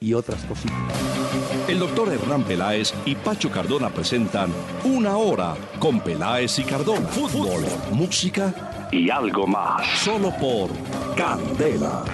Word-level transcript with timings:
y 0.00 0.14
otras 0.14 0.44
cositas. 0.44 0.76
El 1.68 1.78
doctor 1.78 2.12
Hernán 2.12 2.44
Peláez 2.44 2.94
y 3.04 3.14
Pacho 3.14 3.50
Cardona 3.50 3.90
presentan 3.90 4.50
Una 4.84 5.16
Hora 5.16 5.56
con 5.78 6.00
Peláez 6.00 6.58
y 6.58 6.64
Cardona. 6.64 7.08
Fútbol, 7.08 7.64
música 7.92 8.88
y 8.90 9.10
algo 9.10 9.46
más. 9.46 9.86
Solo 9.98 10.32
por 10.40 10.70
Candela. 11.16 12.04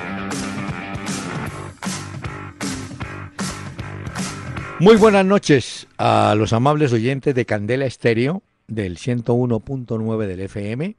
Muy 4.80 4.96
buenas 4.96 5.24
noches 5.24 5.86
a 5.98 6.34
los 6.36 6.52
amables 6.52 6.92
oyentes 6.92 7.34
de 7.34 7.46
Candela 7.46 7.86
Estéreo 7.86 8.42
del 8.66 8.98
101.9 8.98 10.26
del 10.26 10.40
FM, 10.40 10.96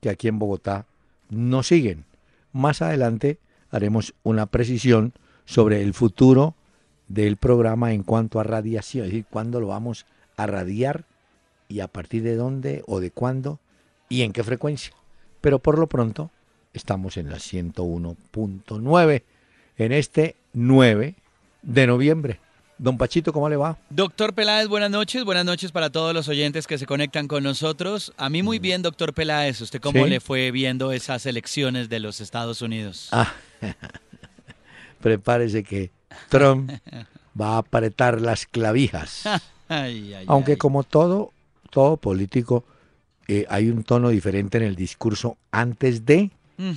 que 0.00 0.10
aquí 0.10 0.28
en 0.28 0.38
Bogotá 0.38 0.86
nos 1.28 1.66
siguen. 1.66 2.04
Más 2.52 2.82
adelante 2.82 3.38
haremos 3.70 4.14
una 4.22 4.46
precisión 4.46 5.12
sobre 5.46 5.80
el 5.80 5.94
futuro 5.94 6.54
del 7.08 7.36
programa 7.36 7.92
en 7.92 8.02
cuanto 8.02 8.38
a 8.38 8.44
radiación, 8.44 9.06
es 9.06 9.12
decir, 9.12 9.24
cuándo 9.30 9.60
lo 9.60 9.68
vamos 9.68 10.04
a 10.36 10.46
radiar 10.46 11.04
y 11.68 11.80
a 11.80 11.88
partir 11.88 12.22
de 12.22 12.36
dónde 12.36 12.82
o 12.86 13.00
de 13.00 13.10
cuándo 13.10 13.58
y 14.08 14.22
en 14.22 14.32
qué 14.32 14.44
frecuencia. 14.44 14.92
Pero 15.40 15.58
por 15.58 15.78
lo 15.78 15.86
pronto 15.86 16.30
estamos 16.74 17.16
en 17.16 17.30
la 17.30 17.36
101.9 17.36 19.22
en 19.78 19.92
este 19.92 20.36
9 20.52 21.14
de 21.62 21.86
noviembre. 21.86 22.40
Don 22.78 22.98
Pachito, 22.98 23.32
¿cómo 23.32 23.48
le 23.48 23.56
va? 23.56 23.78
Doctor 23.88 24.34
Peláez, 24.34 24.68
buenas 24.68 24.90
noches. 24.90 25.24
Buenas 25.24 25.46
noches 25.46 25.72
para 25.72 25.88
todos 25.88 26.12
los 26.12 26.28
oyentes 26.28 26.66
que 26.66 26.76
se 26.76 26.84
conectan 26.84 27.26
con 27.26 27.42
nosotros. 27.42 28.12
A 28.18 28.28
mí 28.28 28.42
muy 28.42 28.58
bien, 28.58 28.82
doctor 28.82 29.14
Peláez. 29.14 29.62
¿Usted 29.62 29.80
cómo 29.80 30.04
¿Sí? 30.04 30.10
le 30.10 30.20
fue 30.20 30.50
viendo 30.50 30.92
esas 30.92 31.24
elecciones 31.24 31.88
de 31.88 32.00
los 32.00 32.20
Estados 32.20 32.60
Unidos? 32.60 33.08
Ah, 33.12 33.32
prepárese 35.00 35.62
que 35.62 35.90
Trump 36.28 36.70
va 37.38 37.54
a 37.54 37.58
apretar 37.58 38.20
las 38.20 38.46
clavijas. 38.46 39.22
Ay, 39.68 40.14
ay, 40.14 40.24
Aunque 40.28 40.52
ay. 40.52 40.58
como 40.58 40.84
todo, 40.84 41.32
todo 41.70 41.96
político, 41.96 42.64
eh, 43.26 43.44
hay 43.48 43.68
un 43.68 43.82
tono 43.82 44.10
diferente 44.10 44.58
en 44.58 44.62
el 44.64 44.76
discurso 44.76 45.36
antes 45.50 46.06
de 46.06 46.30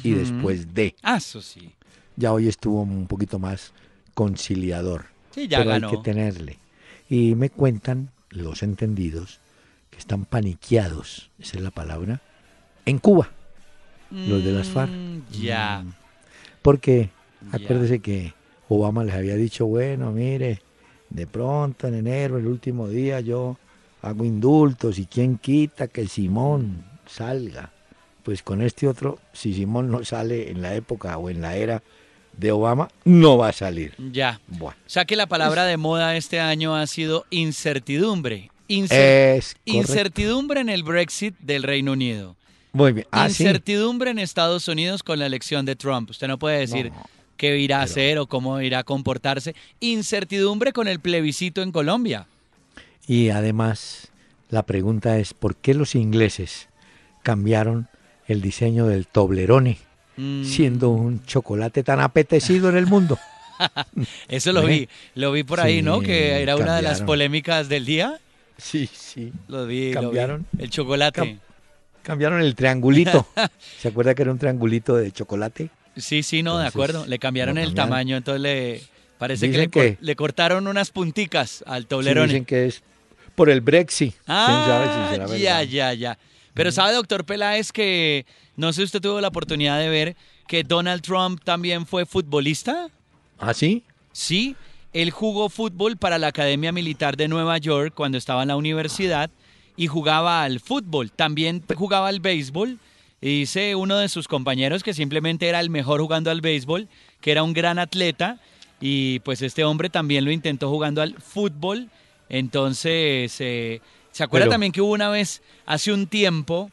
y 0.04 0.12
después 0.14 0.74
de. 0.74 0.96
Ah, 1.04 1.18
eso 1.18 1.40
sí. 1.42 1.72
Ya 2.16 2.34
hoy 2.34 2.48
estuvo 2.48 2.82
un 2.82 3.06
poquito 3.06 3.38
más 3.38 3.74
conciliador. 4.16 5.06
Sí, 5.32 5.48
ya 5.48 5.60
pero 5.60 5.70
ganó. 5.70 5.90
hay 5.90 5.96
que 5.98 6.02
tenerle. 6.04 6.58
Y 7.10 7.36
me 7.36 7.50
cuentan 7.52 8.10
los 8.32 8.64
entendidos 8.64 9.40
que 9.92 10.00
están 10.00 10.26
paniqueados, 10.26 11.30
esa 11.40 11.58
es 11.58 11.64
la 11.64 11.72
palabra, 11.72 12.22
en 12.86 12.98
Cuba, 12.98 13.30
los 14.10 14.44
de 14.44 14.52
las 14.52 14.68
FARC. 14.70 14.92
Mm, 14.92 15.20
Ya. 15.42 15.84
Mm. 15.86 15.94
Porque. 16.64 17.10
Acuérdese 17.52 18.00
que 18.00 18.34
Obama 18.68 19.04
les 19.04 19.16
había 19.16 19.36
dicho, 19.36 19.66
bueno, 19.66 20.12
mire, 20.12 20.62
de 21.10 21.26
pronto 21.28 21.88
en 21.88 21.96
enero, 21.96 22.38
el 22.38 22.46
último 22.48 22.88
día, 22.88 23.20
yo 23.20 23.58
hago 24.02 24.24
indultos 24.26 25.00
y 25.00 25.06
quién 25.06 25.38
quita 25.38 25.88
que 25.88 26.08
Simón 26.08 26.84
salga. 27.08 27.72
Pues 28.24 28.44
con 28.44 28.62
este 28.62 28.88
otro, 28.88 29.18
si 29.34 29.54
Simón 29.54 29.90
no 29.90 30.04
sale 30.06 30.52
en 30.52 30.62
la 30.62 30.76
época 30.76 31.18
o 31.18 31.30
en 31.30 31.42
la 31.42 31.56
era 31.56 31.82
de 32.38 32.52
Obama, 32.52 32.90
no 33.06 33.38
va 33.38 33.50
a 33.50 33.54
salir. 33.54 33.94
Ya. 34.12 34.40
Bueno, 34.48 34.78
O 34.86 34.90
sea 34.90 35.06
que 35.06 35.16
la 35.16 35.26
palabra 35.28 35.66
de 35.66 35.78
moda 35.78 36.16
este 36.16 36.40
año 36.40 36.76
ha 36.76 36.86
sido 36.88 37.26
incertidumbre. 37.32 38.52
Incer- 38.68 39.36
es 39.38 39.56
incertidumbre 39.66 40.62
en 40.62 40.70
el 40.70 40.84
Brexit 40.84 41.36
del 41.40 41.64
Reino 41.64 41.94
Unido. 41.94 42.36
Muy 42.72 42.92
bien. 42.94 43.08
Ah, 43.12 43.30
sí. 43.30 43.44
incertidumbre 43.44 44.12
en 44.12 44.20
Estados 44.20 44.68
Unidos 44.68 45.02
con 45.02 45.18
la 45.20 45.26
elección 45.26 45.66
de 45.66 45.76
Trump. 45.76 46.12
Usted 46.12 46.28
no 46.28 46.38
puede 46.38 46.60
decir 46.60 46.92
No, 46.92 47.04
qué 47.40 47.58
irá 47.58 47.80
a 47.80 47.84
hacer 47.84 48.20
o 48.20 48.28
cómo 48.28 48.60
irá 48.62 48.80
a 48.80 48.84
comportarse. 48.84 49.56
Incertidumbre 49.80 50.74
con 50.74 50.88
el 50.90 51.00
plebiscito 51.00 51.62
en 51.64 51.72
Colombia. 51.72 52.28
Y 53.08 53.30
además, 53.30 54.10
la 54.50 54.64
pregunta 54.64 55.18
es, 55.18 55.34
¿por 55.34 55.56
qué 55.56 55.74
los 55.74 55.96
ingleses 55.96 56.68
cambiaron 57.24 57.88
el 58.28 58.42
diseño 58.42 58.86
del 58.88 59.08
Toblerone? 59.08 59.78
Mm, 60.18 60.44
siendo 60.44 60.90
un 60.90 61.24
chocolate 61.26 61.82
tan 61.82 62.02
apetecido 62.02 62.70
en 62.70 62.76
el 62.78 62.86
mundo. 62.88 63.18
Eso 64.28 64.52
lo 64.54 64.66
vi, 64.66 64.88
lo 65.16 65.32
vi 65.32 65.44
por 65.44 65.60
ahí, 65.62 65.82
¿no? 65.82 66.02
Que 66.02 66.42
era 66.42 66.56
una 66.58 66.76
de 66.76 66.82
las 66.82 67.02
polémicas 67.02 67.70
del 67.70 67.86
día. 67.86 68.20
Sí, 68.58 68.90
sí. 68.94 69.32
Lo 69.48 69.66
vi, 69.66 69.94
lo 69.94 70.00
vi. 70.02 70.06
Cambiaron. 70.06 70.46
El 70.58 70.70
chocolate. 70.70 71.22
Cam- 71.22 71.40
Cambiaron 72.04 72.42
el 72.42 72.56
triangulito. 72.56 73.28
¿Se 73.80 73.88
acuerda 73.90 74.14
que 74.16 74.24
era 74.24 74.32
un 74.32 74.38
triangulito 74.40 74.96
de 74.96 75.12
chocolate? 75.12 75.70
Sí, 76.02 76.24
sí, 76.24 76.44
no, 76.44 76.58
de 76.58 76.68
acuerdo. 76.68 77.06
Le 77.06 77.20
cambiaron 77.20 77.58
el 77.58 77.74
tamaño, 77.74 78.18
entonces 78.18 78.42
le 78.42 78.82
parece 79.18 79.50
que 79.52 79.58
le, 79.58 79.70
cor- 79.70 79.84
que- 79.84 79.98
le 80.02 80.16
cortaron 80.16 80.68
unas 80.68 80.92
punticas 80.92 81.64
al 81.68 81.84
Sí, 81.84 81.88
Toblerone. 81.90 82.28
dicen 82.28 82.46
que 82.46 82.66
es 82.68 82.82
por 83.36 83.50
el 83.50 83.62
Brexit. 83.62 84.14
¿Quién 84.14 84.28
sabe 84.28 84.88
si 84.88 85.00
Ah, 85.22 85.38
ya, 85.38 85.64
ya, 85.64 85.94
ya. 85.94 86.18
Pero 86.54 86.72
sabe, 86.72 86.94
doctor 86.94 87.26
Peláez, 87.26 87.72
que 87.72 88.26
no 88.58 88.74
sé 88.74 88.82
si 88.82 88.86
usted 88.86 89.02
tuvo 89.02 89.22
la 89.22 89.30
oportunidad 89.30 89.80
de 89.80 89.88
ver 89.90 90.16
que 90.48 90.64
Donald 90.64 91.02
Trump 91.02 91.42
también 91.44 91.86
fue 91.86 92.06
futbolista. 92.06 92.90
¿Ah, 93.38 93.54
sí? 93.54 93.84
Sí, 94.12 94.56
él 94.92 95.12
jugó 95.12 95.48
fútbol 95.50 95.96
para 95.96 96.18
la 96.18 96.28
Academia 96.28 96.72
Militar 96.72 97.16
de 97.16 97.28
Nueva 97.28 97.58
York 97.60 97.94
cuando 97.96 98.18
estaba 98.18 98.42
en 98.42 98.48
la 98.50 98.56
universidad 98.58 99.30
y 99.78 99.88
jugaba 99.88 100.44
al 100.44 100.60
fútbol. 100.60 101.12
También 101.12 101.64
jugaba 101.76 102.08
al 102.10 102.20
béisbol. 102.20 102.80
Y 103.22 103.40
dice 103.40 103.76
uno 103.76 103.98
de 103.98 104.08
sus 104.10 104.28
compañeros 104.28 104.82
que 104.84 104.94
simplemente 104.94 105.48
era 105.48 105.60
el 105.60 105.70
mejor 105.70 106.00
jugando 106.02 106.32
al 106.32 106.42
béisbol, 106.42 106.88
que 107.22 107.32
era 107.32 107.44
un 107.44 107.54
gran 107.54 107.78
atleta. 107.80 108.40
Y 108.82 109.20
pues 109.20 109.42
este 109.42 109.64
hombre 109.66 109.90
también 109.90 110.24
lo 110.24 110.32
intentó 110.32 110.70
jugando 110.70 111.02
al 111.02 111.16
fútbol. 111.16 111.90
Entonces, 112.30 113.36
eh, 113.40 113.82
¿se 114.12 114.24
acuerda 114.24 114.46
Pero- 114.46 114.52
también 114.54 114.72
que 114.72 114.82
hubo 114.82 114.94
una 114.94 115.10
vez, 115.10 115.42
hace 115.66 115.92
un 115.92 116.08
tiempo, 116.08 116.72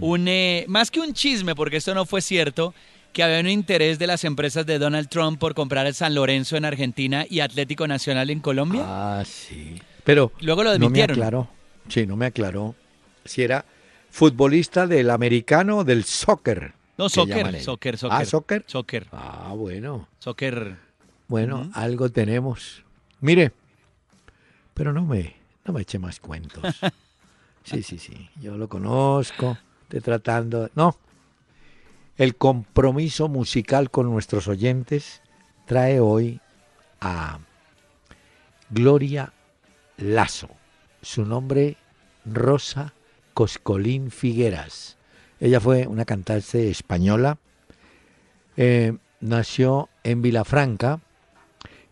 un, 0.00 0.28
eh, 0.28 0.64
más 0.68 0.90
que 0.92 1.00
un 1.00 1.12
chisme, 1.12 1.54
porque 1.56 1.78
esto 1.78 1.94
no 1.94 2.06
fue 2.06 2.22
cierto, 2.22 2.72
que 3.12 3.22
había 3.24 3.40
un 3.40 3.48
interés 3.48 3.98
de 3.98 4.06
las 4.06 4.22
empresas 4.22 4.64
de 4.66 4.78
Donald 4.78 5.08
Trump 5.08 5.40
por 5.40 5.54
comprar 5.54 5.86
el 5.88 5.94
San 5.94 6.14
Lorenzo 6.14 6.56
en 6.56 6.64
Argentina 6.64 7.26
y 7.28 7.40
Atlético 7.40 7.88
Nacional 7.88 8.30
en 8.30 8.38
Colombia? 8.38 8.82
Ah, 8.86 9.24
sí. 9.26 9.80
Pero 10.04 10.30
Luego 10.40 10.62
lo 10.62 10.70
no 10.74 10.78
me 10.78 10.86
admitieron. 10.86 11.16
aclaró. 11.16 11.48
Sí, 11.88 12.06
no 12.06 12.16
me 12.16 12.26
aclaró 12.26 12.74
si 13.24 13.42
era 13.42 13.64
futbolista 14.18 14.88
del 14.88 15.10
americano 15.10 15.84
del 15.84 16.02
soccer. 16.02 16.74
no, 16.96 17.08
soccer, 17.08 17.60
soccer, 17.62 17.96
soccer. 17.96 18.18
Ah, 18.20 18.24
soccer. 18.24 18.64
Soccer, 18.66 19.06
Ah, 19.12 19.52
bueno. 19.56 20.08
soccer. 20.18 20.76
Bueno, 21.28 21.70
algo 21.72 22.08
tenemos. 22.10 22.82
Mire, 23.20 23.52
pero 24.74 24.92
no 24.92 25.04
me, 25.04 25.36
no 25.64 25.72
me 25.72 25.82
eche 25.82 25.98
más 25.98 26.18
cuentos. 26.20 26.62
Sí, 27.64 27.82
sí, 27.82 27.98
sí. 27.98 28.30
Yo 28.40 28.56
lo 28.56 28.66
conozco. 28.66 29.58
Estoy 29.82 30.00
tratando. 30.00 30.70
No. 30.74 30.96
El 32.16 32.34
compromiso 32.36 33.28
musical 33.28 33.90
con 33.90 34.06
nuestros 34.10 34.48
oyentes 34.48 35.20
trae 35.66 36.00
hoy 36.00 36.40
a 37.02 37.38
Gloria 38.70 39.34
Lazo. 39.98 40.48
Su 41.02 41.26
nombre, 41.26 41.76
Rosa 42.24 42.94
Coscolín 43.38 44.10
Figueras. 44.10 44.96
Ella 45.38 45.60
fue 45.60 45.86
una 45.86 46.04
cantante 46.04 46.70
española. 46.70 47.38
Eh, 48.56 48.96
nació 49.20 49.90
en 50.02 50.22
Vilafranca 50.22 50.98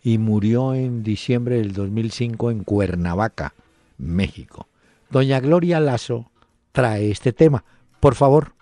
y 0.02 0.18
murió 0.18 0.74
en 0.74 1.04
diciembre 1.04 1.58
del 1.58 1.72
2005 1.72 2.50
en 2.50 2.64
Cuernavaca, 2.64 3.54
México. 3.96 4.66
Doña 5.08 5.38
Gloria 5.38 5.78
Lazo 5.78 6.32
trae 6.72 7.12
este 7.12 7.32
tema. 7.32 7.62
Por 8.00 8.16
favor. 8.16 8.52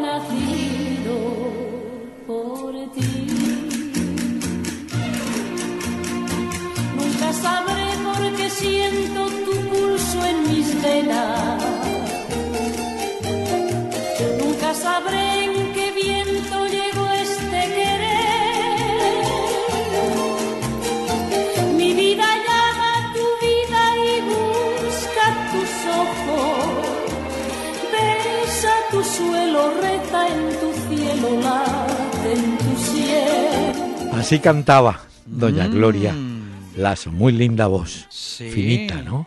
Nacido 0.00 1.16
por 2.26 2.72
ti. 2.94 3.26
Nunca 6.96 7.32
sabré 7.32 7.88
por 8.04 8.36
qué 8.36 8.50
siento 8.50 9.26
tu 9.44 9.54
pulso 9.68 10.26
en 10.26 10.48
mis 10.48 10.82
venas. 10.82 11.77
Así 34.28 34.40
cantaba 34.40 35.00
Doña 35.24 35.66
Mm. 35.68 35.72
Gloria 35.72 36.14
Lazo. 36.76 37.10
Muy 37.10 37.32
linda 37.32 37.66
voz. 37.66 38.04
Sí. 38.10 38.50
Finita, 38.50 39.00
¿no? 39.00 39.26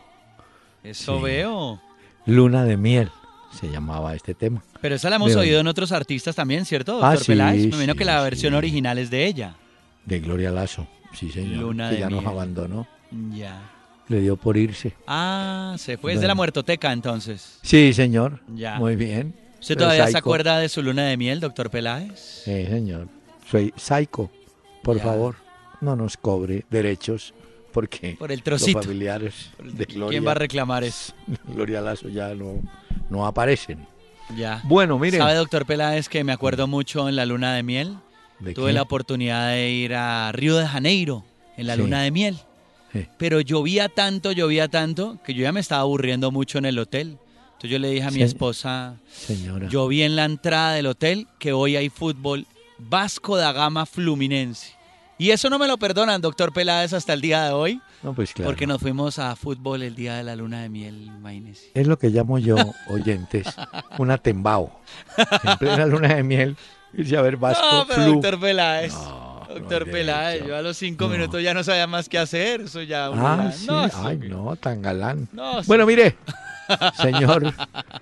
Eso 0.84 1.18
Sí. 1.18 1.24
veo. 1.24 1.82
Luna 2.28 2.64
de 2.66 2.78
miel 2.78 3.10
se 3.60 3.68
llamaba 3.72 4.14
este 4.14 4.36
tema. 4.36 4.62
Pero 4.80 4.94
esa 4.94 5.10
la 5.10 5.16
hemos 5.16 5.36
oído 5.36 5.60
en 5.60 5.66
otros 5.66 5.92
artistas 5.92 6.36
también, 6.36 6.66
¿cierto, 6.66 6.98
Ah, 7.04 7.10
doctor 7.14 7.20
sí, 7.26 7.32
Peláez? 7.32 7.62
Me 7.62 7.68
imagino 7.70 7.96
que 7.96 8.06
la 8.06 8.22
versión 8.22 8.54
original 8.54 9.00
es 9.00 9.10
de 9.10 9.26
ella. 9.26 9.56
De 10.06 10.20
Gloria 10.20 10.52
Lazo. 10.52 10.88
Sí, 11.16 11.32
señor. 11.32 11.58
Luna 11.64 11.90
que 11.90 11.96
de 11.96 12.02
ya 12.02 12.10
nos 12.12 12.24
abandonó. 12.24 12.88
Ya. 13.34 13.60
Le 14.08 14.20
dio 14.22 14.38
por 14.38 14.56
irse. 14.56 14.94
Ah, 15.08 15.74
se 15.80 15.98
fue. 15.98 16.12
Es 16.12 16.18
de 16.20 16.26
Bueno. 16.26 16.28
la 16.28 16.36
muertoteca, 16.36 16.94
entonces. 16.94 17.58
Sí, 17.64 17.92
señor. 17.94 18.40
Ya. 18.54 18.76
Muy 18.78 18.96
bien. 18.96 19.34
¿Usted 19.60 19.74
Pero 19.78 19.80
todavía 19.88 20.06
se 20.10 20.18
acuerda 20.20 20.60
de 20.60 20.70
su 20.70 20.84
luna 20.84 21.06
de 21.06 21.18
miel, 21.18 21.40
doctor 21.40 21.72
Peláez? 21.72 22.44
Sí, 22.46 22.66
señor. 22.68 23.08
Soy 23.50 23.74
Psycho. 23.76 24.30
Por 24.84 24.98
Ya. 24.98 25.04
favor, 25.04 25.36
no 25.82 25.96
nos 25.96 26.18
cobre 26.18 26.66
derechos 26.70 27.34
porque 27.72 28.16
Por 28.20 28.32
el 28.32 28.40
los 28.40 28.44
trocito. 28.44 28.82
familiares 28.82 29.52
de 29.64 29.86
Gloria, 29.86 30.10
¿Quién 30.10 30.28
va 30.28 30.32
a 30.32 30.36
reclamar 30.36 30.84
eso? 30.84 31.14
Gloria 31.48 31.82
Lazo 31.82 32.10
ya 32.10 32.34
no, 32.36 32.62
no 33.10 33.26
aparecen. 33.26 33.88
Ya. 34.36 34.62
Bueno, 34.64 34.98
mire. 35.00 35.18
¿Sabe, 35.18 35.36
doctor 35.36 35.66
Peláez, 35.66 36.08
que 36.10 36.24
me 36.24 36.32
acuerdo 36.32 36.68
mucho 36.68 37.08
en 37.10 37.16
la 37.16 37.26
luna 37.26 37.54
de 37.54 37.64
miel? 37.64 37.98
¿De 38.40 38.54
Tuve 38.54 38.68
qué? 38.68 38.74
la 38.74 38.82
oportunidad 38.82 39.50
de 39.52 39.70
ir 39.72 39.94
a 39.94 40.32
Río 40.32 40.58
de 40.58 40.66
Janeiro 40.68 41.24
en 41.58 41.68
la 41.68 41.76
Sí. 41.76 41.82
luna 41.82 42.02
de 42.02 42.12
miel. 42.12 42.40
Sí. 42.92 43.06
Pero 43.18 43.40
llovía 43.40 43.88
tanto, 43.88 44.32
llovía 44.32 44.68
tanto, 44.68 45.20
que 45.24 45.34
yo 45.34 45.44
ya 45.44 45.52
me 45.52 45.60
estaba 45.60 45.82
aburriendo 45.82 46.32
mucho 46.32 46.58
en 46.58 46.66
el 46.66 46.78
hotel. 46.80 47.18
Entonces 47.54 47.70
yo 47.70 47.80
le 47.80 47.90
dije 47.92 48.08
a 48.08 48.12
mi 48.12 48.22
esposa, 48.24 48.98
Señora. 49.12 49.68
yo 49.70 49.88
vi 49.88 50.02
en 50.02 50.16
la 50.16 50.26
entrada 50.26 50.74
del 50.74 50.88
hotel 50.88 51.28
que 51.40 51.54
hoy 51.54 51.76
hay 51.76 51.90
fútbol 51.90 52.48
Vasco 52.90 53.38
da 53.38 53.52
Gama 53.52 53.86
Fluminense. 53.86 54.74
Y 55.18 55.30
eso 55.30 55.50
no 55.52 55.60
me 55.60 55.68
lo 55.68 55.78
perdonan, 55.78 56.20
doctor 56.20 56.52
Peláez, 56.52 56.94
hasta 56.94 57.14
el 57.14 57.22
día 57.22 57.44
de 57.44 57.52
hoy, 57.52 57.80
no, 58.02 58.14
pues 58.16 58.34
claro. 58.34 58.50
porque 58.50 58.66
nos 58.66 58.82
fuimos 58.82 59.20
a 59.20 59.36
fútbol 59.36 59.84
el 59.84 59.94
día 59.94 60.16
de 60.16 60.24
la 60.24 60.36
luna 60.36 60.64
de 60.64 60.70
miel, 60.70 61.04
imagínese. 61.16 61.70
Es 61.76 61.86
lo 61.86 62.00
que 62.00 62.10
llamo 62.10 62.40
yo, 62.40 62.56
oyentes, 62.90 63.46
una 64.00 64.18
tembao. 64.18 64.82
En 65.44 65.58
plena 65.60 65.86
luna 65.86 66.16
de 66.16 66.24
miel, 66.24 66.58
irse 66.94 67.16
a 67.18 67.22
ver 67.22 67.38
Vasco 67.38 67.64
No, 67.72 67.86
pero 67.88 68.02
Flu. 68.04 68.14
doctor 68.14 68.40
Peláez. 68.40 68.94
No, 68.94 69.46
doctor 69.48 69.92
Peláez, 69.92 70.44
yo 70.48 70.56
a 70.58 70.62
los 70.64 70.78
cinco 70.78 71.06
No. 71.06 71.12
minutos 71.12 71.44
ya 71.44 71.54
no 71.54 71.64
sabía 71.64 71.86
más 71.86 72.10
qué 72.10 72.18
hacer. 72.18 72.62
Eso 72.62 72.82
ya. 72.82 73.12
Ah, 73.14 73.52
sí. 73.56 73.68
no, 73.68 73.88
Ay, 74.04 74.18
no, 74.28 74.56
tan 74.56 74.82
galán. 74.82 75.28
no, 75.34 75.62
Bueno, 75.68 75.86
mire, 75.86 76.16
señor, 77.00 77.54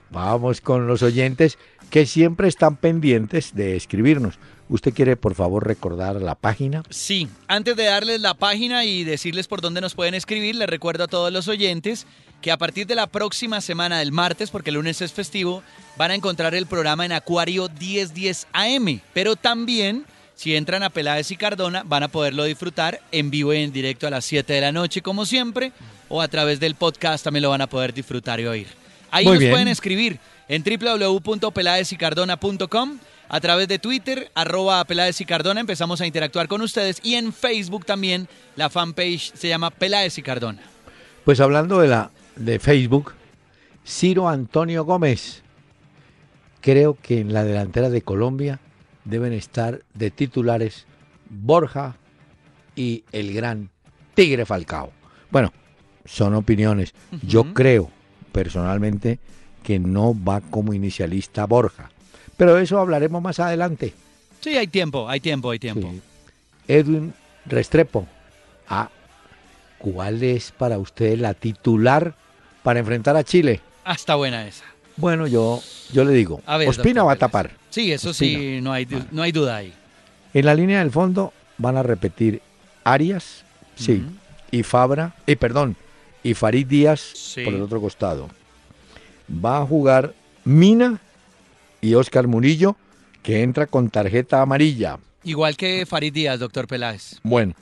vamos 0.09 0.61
con 0.61 0.87
los 0.87 1.03
oyentes 1.03 1.57
que 1.89 2.05
siempre 2.05 2.47
están 2.47 2.77
pendientes 2.77 3.53
de 3.55 3.75
escribirnos. 3.75 4.39
¿Usted 4.69 4.94
quiere, 4.94 5.18
por 5.18 5.33
favor, 5.33 5.66
recordar 5.66 6.21
la 6.21 6.36
página? 6.36 6.83
Sí, 6.92 7.27
antes 7.48 7.75
de 7.75 7.86
darles 7.86 8.21
la 8.21 8.36
página 8.36 8.86
y 8.86 9.04
decirles 9.04 9.48
por 9.48 9.62
dónde 9.62 9.81
nos 9.81 9.95
pueden 9.95 10.13
escribir, 10.13 10.56
les 10.56 10.69
recuerdo 10.69 11.06
a 11.06 11.07
todos 11.07 11.33
los 11.33 11.48
oyentes 11.48 12.06
que 12.42 12.51
a 12.51 12.57
partir 12.57 12.86
de 12.86 12.94
la 12.94 13.07
próxima 13.07 13.62
semana 13.62 13.98
del 13.98 14.12
martes, 14.12 14.51
porque 14.51 14.69
el 14.69 14.75
lunes 14.75 15.01
es 15.01 15.12
festivo, 15.12 15.63
van 15.98 16.12
a 16.12 16.16
encontrar 16.16 16.54
el 16.54 16.68
programa 16.68 17.04
en 17.04 17.13
Acuario 17.13 17.68
1010 17.68 18.45
AM. 18.54 19.01
Pero 19.12 19.36
también, 19.36 20.06
si 20.36 20.56
entran 20.56 20.83
a 20.83 20.92
Peláez 20.92 21.31
y 21.31 21.36
Cardona, 21.36 21.81
van 21.83 22.04
a 22.04 22.07
poderlo 22.07 22.44
disfrutar 22.44 23.01
en 23.12 23.31
vivo 23.31 23.56
y 23.56 23.63
en 23.63 23.72
directo 23.74 24.06
a 24.06 24.12
las 24.12 24.24
7 24.25 24.54
de 24.54 24.62
la 24.62 24.72
noche, 24.72 25.01
como 25.01 25.25
siempre, 25.25 25.72
o 26.10 26.22
a 26.22 26.27
través 26.27 26.60
del 26.60 26.75
podcast 26.75 27.24
también 27.24 27.42
lo 27.42 27.50
van 27.50 27.62
a 27.62 27.68
poder 27.68 27.92
disfrutar 27.92 28.39
y 28.39 28.45
oír. 28.45 28.68
Ahí 29.10 29.25
Muy 29.25 29.33
nos 29.33 29.39
bien. 29.39 29.51
pueden 29.51 29.68
escribir 29.68 30.19
en 30.48 30.63
www.peladesycardona.com 30.63 33.00
a 33.29 33.39
través 33.39 33.67
de 33.67 33.79
Twitter, 33.79 34.31
arroba 34.35 34.83
Peláez 34.85 35.21
y 35.21 35.25
Cardona, 35.25 35.61
empezamos 35.61 36.01
a 36.01 36.07
interactuar 36.07 36.47
con 36.47 36.61
ustedes 36.61 36.99
y 37.03 37.13
en 37.13 37.31
Facebook 37.31 37.85
también 37.85 38.27
la 38.55 38.69
fanpage 38.69 39.33
se 39.35 39.47
llama 39.47 39.69
Peláez 39.69 40.17
y 40.17 40.23
Cardona. 40.23 40.61
Pues 41.23 41.39
hablando 41.39 41.79
de 41.79 41.87
la 41.87 42.11
de 42.35 42.57
Facebook, 42.57 43.13
Ciro 43.85 44.27
Antonio 44.27 44.83
Gómez. 44.83 45.43
Creo 46.61 46.97
que 47.01 47.19
en 47.19 47.33
la 47.33 47.43
delantera 47.43 47.89
de 47.89 48.01
Colombia 48.01 48.59
deben 49.05 49.33
estar 49.33 49.81
de 49.93 50.11
titulares 50.11 50.85
Borja 51.29 51.95
y 52.75 53.03
el 53.11 53.33
gran 53.33 53.69
Tigre 54.13 54.45
Falcao. 54.45 54.91
Bueno, 55.31 55.53
son 56.05 56.33
opiniones. 56.33 56.93
Yo 57.21 57.53
creo 57.53 57.91
personalmente 58.31 59.19
que 59.63 59.79
no 59.79 60.15
va 60.21 60.41
como 60.41 60.73
inicialista 60.73 61.45
Borja. 61.45 61.91
Pero 62.39 62.56
de 62.56 62.63
eso 62.63 62.80
hablaremos 62.80 63.21
más 63.21 63.38
adelante. 63.41 63.94
Sí, 64.39 64.56
hay 64.56 64.68
tiempo, 64.68 65.09
hay 65.09 65.19
tiempo, 65.19 65.51
hay 65.51 65.59
tiempo. 65.59 65.91
Sí. 65.91 66.01
Edwin 66.69 67.13
Restrepo. 67.45 68.07
Ah, 68.69 68.89
¿cuál 69.77 70.24
es 70.24 70.51
para 70.53 70.77
usted 70.77 71.19
la 71.19 71.33
titular 71.33 72.15
para 72.63 72.80
enfrentar 72.80 73.18
a 73.18 73.25
Chile? 73.25 73.59
Ah, 73.83 73.91
está 73.91 74.15
buena 74.15 74.47
esa. 74.47 74.63
Bueno, 74.95 75.27
yo, 75.27 75.62
yo 75.91 76.06
le 76.06 76.13
digo, 76.13 76.41
A 76.45 76.56
ver, 76.56 76.69
Ospina 76.69 77.03
va 77.03 77.12
a 77.12 77.15
tapar. 77.18 77.51
Sí, 77.71 77.91
eso 77.91 78.13
sí, 78.13 78.59
no 78.62 78.71
hay, 78.71 78.88
no 79.12 79.21
hay 79.21 79.33
duda 79.33 79.57
ahí. 79.57 79.74
En 80.33 80.45
la 80.45 80.56
línea 80.56 80.80
del 80.80 80.91
fondo 80.91 81.33
van 81.57 81.75
a 81.75 81.83
repetir 81.83 82.41
Arias, 82.86 83.44
sí, 83.75 84.01
y 84.50 84.63
Fabra, 84.63 85.13
y 85.25 85.36
perdón, 85.36 85.75
y 86.24 86.36
Farid 86.36 86.68
Díaz 86.68 87.01
Sí. 87.01 87.44
por 87.44 87.53
el 87.53 87.62
otro 87.62 87.81
costado. 87.81 88.30
Va 89.30 89.57
a 89.62 89.65
jugar 89.65 90.13
Mina 90.45 91.00
y 91.81 91.93
Oscar 91.95 92.27
Murillo, 92.27 92.75
que 93.23 93.43
entra 93.43 93.67
con 93.67 93.89
tarjeta 93.89 94.41
amarilla. 94.41 94.99
Igual 95.23 95.57
que 95.57 95.85
Farid 95.85 96.13
Díaz, 96.13 96.39
doctor 96.39 96.67
Peláez. 96.67 97.19
Bueno, 97.24 97.53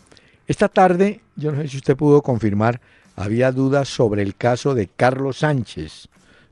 esta 0.47 0.67
tarde, 0.69 1.21
yo 1.35 1.51
no 1.51 1.61
sé 1.61 1.67
si 1.67 1.77
usted 1.77 1.95
pudo 1.95 2.21
confirmar, 2.21 2.79
había 3.15 3.51
dudas 3.51 3.89
sobre 3.89 4.21
el 4.21 4.35
caso 4.35 4.75
de 4.75 4.87
Carlos 4.87 5.37
Sánchez. 5.39 6.07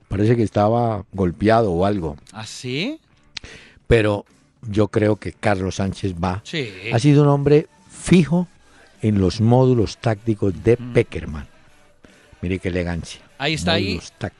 Parece 0.07 0.35
que 0.35 0.43
estaba 0.43 1.05
golpeado 1.13 1.71
o 1.71 1.85
algo, 1.85 2.17
¿Ah, 2.31 2.45
sí? 2.45 2.99
pero 3.87 4.25
yo 4.67 4.87
creo 4.87 5.15
que 5.17 5.31
Carlos 5.33 5.75
Sánchez 5.75 6.13
va. 6.15 6.41
Sí. 6.43 6.69
Ha 6.91 6.99
sido 6.99 7.21
un 7.23 7.29
hombre 7.29 7.67
fijo 7.89 8.47
en 9.01 9.19
los 9.19 9.41
módulos 9.41 9.97
tácticos 9.97 10.63
de 10.63 10.77
Mm. 10.79 10.93
Peckerman. 10.93 11.47
Mire 12.41 12.59
qué 12.59 12.69
elegancia. 12.69 13.21
Ahí 13.37 13.53
está, 13.53 13.73
ahí 13.73 13.99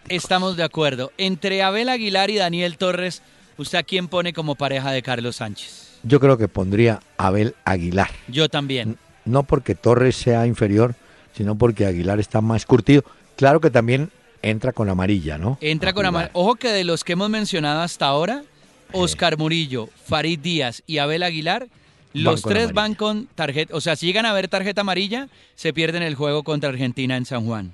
estamos 0.10 0.58
de 0.58 0.64
acuerdo. 0.64 1.12
Entre 1.18 1.62
Abel 1.62 1.90
Aguilar 1.90 2.30
y 2.30 2.36
Daniel 2.36 2.78
Torres, 2.78 3.22
¿usted 3.58 3.78
a 3.78 3.84
quién 3.84 4.08
pone 4.08 4.34
como 4.34 4.56
pareja 4.56 4.92
de 4.92 5.02
Carlos 5.02 5.38
Sánchez? 5.38 6.00
Yo 6.04 6.20
creo 6.20 6.38
que 6.38 6.48
pondría 6.48 7.02
Abel 7.18 7.56
Aguilar. 7.66 8.12
Yo 8.28 8.48
también. 8.48 8.98
No 9.25 9.44
porque 9.44 9.75
Torres 9.75 10.16
sea 10.16 10.46
inferior, 10.46 10.96
sino 11.36 11.56
porque 11.56 11.86
Aguilar 11.86 12.20
está 12.20 12.42
más 12.42 12.66
curtido. 12.66 13.04
Claro 13.36 13.60
que 13.60 13.70
también 13.70 14.12
entra 14.42 14.72
con 14.72 14.88
amarilla, 14.90 15.38
¿no? 15.38 15.58
Entra 15.62 15.94
con 15.94 16.06
jugar. 16.06 16.25
Amar. 16.25 16.32
Ojo 16.34 16.56
que 16.56 16.70
de 16.70 16.84
los 16.84 17.04
que 17.04 17.14
hemos 17.14 17.30
mencionado 17.30 17.82
hasta 17.82 18.06
ahora, 18.06 18.44
Oscar 18.92 19.38
Murillo, 19.38 19.90
Farid 20.06 20.40
Díaz 20.40 20.84
y 20.86 21.00
Abel 21.00 21.24
Aguilar, 21.24 21.68
los 22.14 22.44
tres 22.44 22.66
amarilla. 22.66 22.74
van 22.74 22.94
con 22.96 23.28
tarjeta. 23.36 23.75
O 23.75 23.82
sea, 23.82 23.96
si 23.96 24.06
llegan 24.06 24.25
a 24.25 24.34
ver 24.34 24.48
tarjeta 24.48 24.82
amarilla, 24.82 25.28
se 25.56 25.74
pierden 25.74 26.04
el 26.04 26.16
juego 26.16 26.44
contra 26.44 26.70
Argentina 26.70 27.18
en 27.18 27.25
San 27.25 27.46
Juan. 27.46 27.74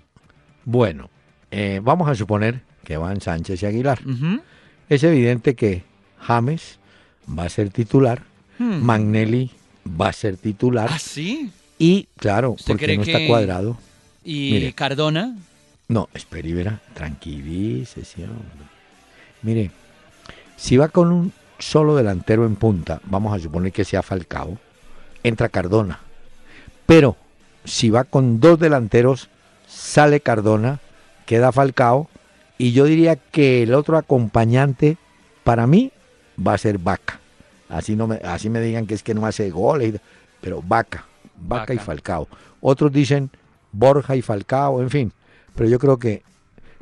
Bueno, 0.65 1.09
eh, 1.49 1.79
vamos 1.83 2.09
a 2.09 2.15
suponer 2.15 2.61
que 2.83 2.97
van 2.97 3.21
Sánchez 3.21 3.63
y 3.63 3.65
Aguilar. 3.65 3.99
Es 4.89 5.03
evidente 5.03 5.55
que 5.55 5.83
James 6.19 6.79
va 7.27 7.43
a 7.45 7.49
ser 7.49 7.69
titular, 7.69 8.23
Hmm. 8.61 8.83
Magnelli 8.83 9.49
va 9.99 10.09
a 10.09 10.13
ser 10.13 10.37
titular 10.37 10.87
¿Ah, 10.91 10.99
sí? 10.99 11.49
y, 11.79 12.07
claro, 12.17 12.51
¿Usted 12.51 12.73
porque 12.73 12.95
no 12.95 13.01
está 13.01 13.25
cuadrado. 13.25 13.75
Y 14.23 14.51
Mire. 14.51 14.73
Cardona. 14.73 15.35
No, 15.87 16.07
espere 16.13 16.49
y 16.49 16.53
verá, 16.53 16.79
tranquilícese, 16.93 18.25
hombre. 18.25 18.67
Mire, 19.41 19.71
si 20.57 20.77
va 20.77 20.89
con 20.89 21.11
un 21.11 21.33
solo 21.57 21.95
delantero 21.95 22.45
en 22.45 22.55
punta, 22.55 23.01
vamos 23.05 23.35
a 23.35 23.39
suponer 23.41 23.71
que 23.71 23.83
sea 23.83 24.03
Falcao, 24.03 24.59
entra 25.23 25.49
Cardona. 25.49 25.99
Pero 26.85 27.17
si 27.65 27.89
va 27.89 28.03
con 28.03 28.39
dos 28.39 28.59
delanteros, 28.59 29.27
sale 29.71 30.19
Cardona, 30.19 30.79
queda 31.25 31.51
Falcao, 31.51 32.09
y 32.57 32.73
yo 32.73 32.85
diría 32.85 33.15
que 33.15 33.63
el 33.63 33.73
otro 33.73 33.97
acompañante, 33.97 34.97
para 35.43 35.65
mí, 35.65 35.91
va 36.45 36.53
a 36.53 36.57
ser 36.57 36.77
Vaca. 36.77 37.19
Así, 37.69 37.95
no 37.95 38.07
me, 38.07 38.17
así 38.17 38.49
me 38.49 38.59
digan 38.59 38.85
que 38.85 38.93
es 38.93 39.03
que 39.03 39.13
no 39.13 39.25
hace 39.25 39.49
goles, 39.49 39.99
pero 40.41 40.61
Vaca, 40.61 41.05
Vaca, 41.37 41.73
y 41.73 41.77
Falcao. 41.77 42.27
Otros 42.59 42.91
dicen 42.91 43.29
Borja 43.71 44.15
y 44.15 44.21
Falcao, 44.21 44.81
en 44.81 44.89
fin. 44.89 45.13
Pero 45.55 45.69
yo 45.69 45.79
creo 45.79 45.97
que, 45.97 46.21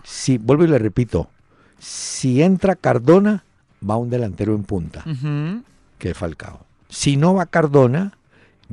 si, 0.03 0.37
vuelvo 0.37 0.63
y 0.63 0.67
le 0.67 0.79
repito, 0.79 1.29
si 1.77 2.41
entra 2.41 2.75
Cardona, 2.75 3.43
va 3.87 3.97
un 3.97 4.09
delantero 4.09 4.55
en 4.55 4.63
punta, 4.63 5.03
que 5.97 6.09
es 6.09 6.17
Falcao. 6.17 6.65
Si 6.89 7.17
no 7.17 7.35
va 7.35 7.45
Cardona, 7.45 8.17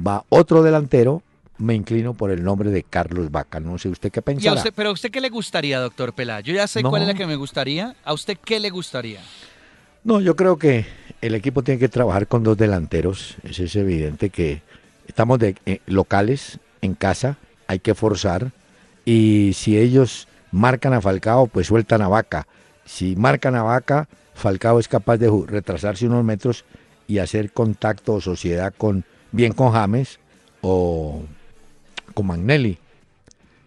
va 0.04 0.24
otro 0.28 0.62
delantero, 0.62 1.22
me 1.58 1.74
inclino 1.74 2.14
por 2.14 2.30
el 2.30 2.42
nombre 2.44 2.70
de 2.70 2.82
Carlos 2.82 3.30
Vaca. 3.30 3.60
No 3.60 3.78
sé 3.78 3.88
usted 3.88 4.10
qué 4.10 4.22
pensará. 4.22 4.62
pero 4.74 4.90
a 4.90 4.92
usted 4.92 5.10
qué 5.10 5.20
le 5.20 5.30
gustaría, 5.30 5.80
doctor 5.80 6.12
Pelá? 6.14 6.40
Yo 6.40 6.54
ya 6.54 6.66
sé 6.66 6.82
cuál 6.82 7.02
es 7.02 7.08
la 7.08 7.14
que 7.14 7.26
me 7.26 7.36
gustaría. 7.36 7.94
¿A 8.04 8.12
usted 8.12 8.36
qué 8.42 8.60
le 8.60 8.70
gustaría? 8.70 9.20
No, 10.04 10.20
yo 10.20 10.36
creo 10.36 10.56
que 10.58 10.86
el 11.20 11.34
equipo 11.34 11.62
tiene 11.62 11.80
que 11.80 11.88
trabajar 11.88 12.28
con 12.28 12.42
dos 12.42 12.56
delanteros. 12.56 13.36
Eso 13.42 13.64
es 13.64 13.74
evidente 13.76 14.30
que 14.30 14.62
estamos 15.08 15.38
de, 15.38 15.56
eh, 15.66 15.80
locales, 15.86 16.60
en 16.82 16.94
casa, 16.94 17.38
hay 17.66 17.80
que 17.80 17.94
forzar. 17.94 18.52
Y 19.04 19.52
si 19.54 19.78
ellos 19.78 20.28
marcan 20.52 20.92
a 20.92 21.00
Falcao, 21.00 21.46
pues 21.46 21.66
sueltan 21.66 22.02
a 22.02 22.08
Vaca. 22.08 22.46
Si 22.84 23.16
marcan 23.16 23.54
a 23.56 23.62
Vaca, 23.62 24.08
Falcao 24.34 24.78
es 24.78 24.88
capaz 24.88 25.16
de 25.16 25.30
retrasarse 25.46 26.06
unos 26.06 26.24
metros 26.24 26.64
y 27.08 27.18
hacer 27.18 27.52
contacto 27.52 28.14
o 28.14 28.20
sociedad 28.20 28.74
con 28.76 29.04
bien 29.32 29.52
con 29.52 29.72
James 29.72 30.18
o 30.60 31.24
con 32.16 32.26
Magnelli. 32.26 32.78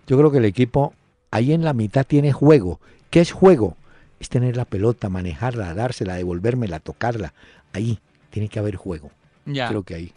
Yo 0.08 0.18
creo 0.18 0.32
que 0.32 0.40
el 0.40 0.46
equipo 0.46 0.94
ahí 1.30 1.54
en 1.54 1.64
la 1.64 1.74
mitad 1.74 2.04
tiene 2.04 2.34
juego. 2.34 2.80
¿Qué 3.12 3.22
es 3.22 3.32
juego? 3.32 3.78
Es 4.20 4.28
tener 4.28 4.58
la 4.58 4.66
pelota, 4.66 5.08
manejarla, 5.08 5.74
dársela, 5.76 6.16
devolvérmela, 6.16 6.80
tocarla. 6.80 7.34
Ahí 7.74 8.00
tiene 8.32 8.50
que 8.50 8.58
haber 8.58 8.76
juego. 8.76 9.12
Ya. 9.46 9.70
Creo 9.70 9.84
que 9.84 9.94
ahí. 9.94 10.14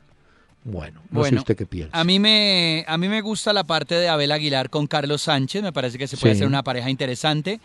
Bueno, 0.65 1.03
no 1.11 1.25
sé 1.25 1.35
usted 1.35 1.57
qué 1.57 1.67
piensa. 1.67 1.99
A 1.99 2.05
mí, 2.05 2.19
me, 2.19 2.85
a 2.89 2.97
mí 2.97 3.09
me 3.09 3.21
gusta 3.21 3.53
la 3.53 3.65
parte 3.65 3.97
de 3.97 4.09
Abel 4.09 4.33
Aguilar 4.33 4.71
con 4.71 4.87
Carlos 4.87 5.23
Sánchez. 5.23 5.63
Me 5.63 5.73
parece 5.73 5.99
que 5.99 6.07
se 6.07 6.17
puede 6.17 6.33
hacer 6.35 6.47
una 6.47 6.63
pareja 6.63 6.89
interesante. 6.89 7.61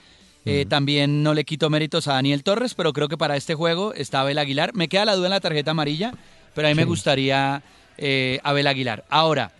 Eh, 0.46 0.66
también 0.68 1.24
no 1.24 1.34
le 1.34 1.46
quito 1.46 1.70
méritos 1.70 2.08
a 2.08 2.14
Daniel 2.14 2.44
Torres, 2.44 2.74
pero 2.74 2.94
creo 2.94 3.08
que 3.08 3.18
para 3.18 3.36
este 3.38 3.54
juego 3.56 3.94
está 3.94 4.22
Abel 4.22 4.38
Aguilar. 4.38 4.74
Me 4.74 4.88
queda 4.88 5.06
la 5.06 5.16
duda 5.16 5.28
en 5.28 5.32
la 5.32 5.40
tarjeta 5.40 5.72
amarilla, 5.72 6.14
pero 6.54 6.68
a 6.68 6.72
mí 6.72 6.76
me 6.76 6.86
gustaría 6.86 7.64
eh, 7.98 8.40
Abel 8.44 8.68
Aguilar. 8.68 9.06
Ahora, 9.10 9.52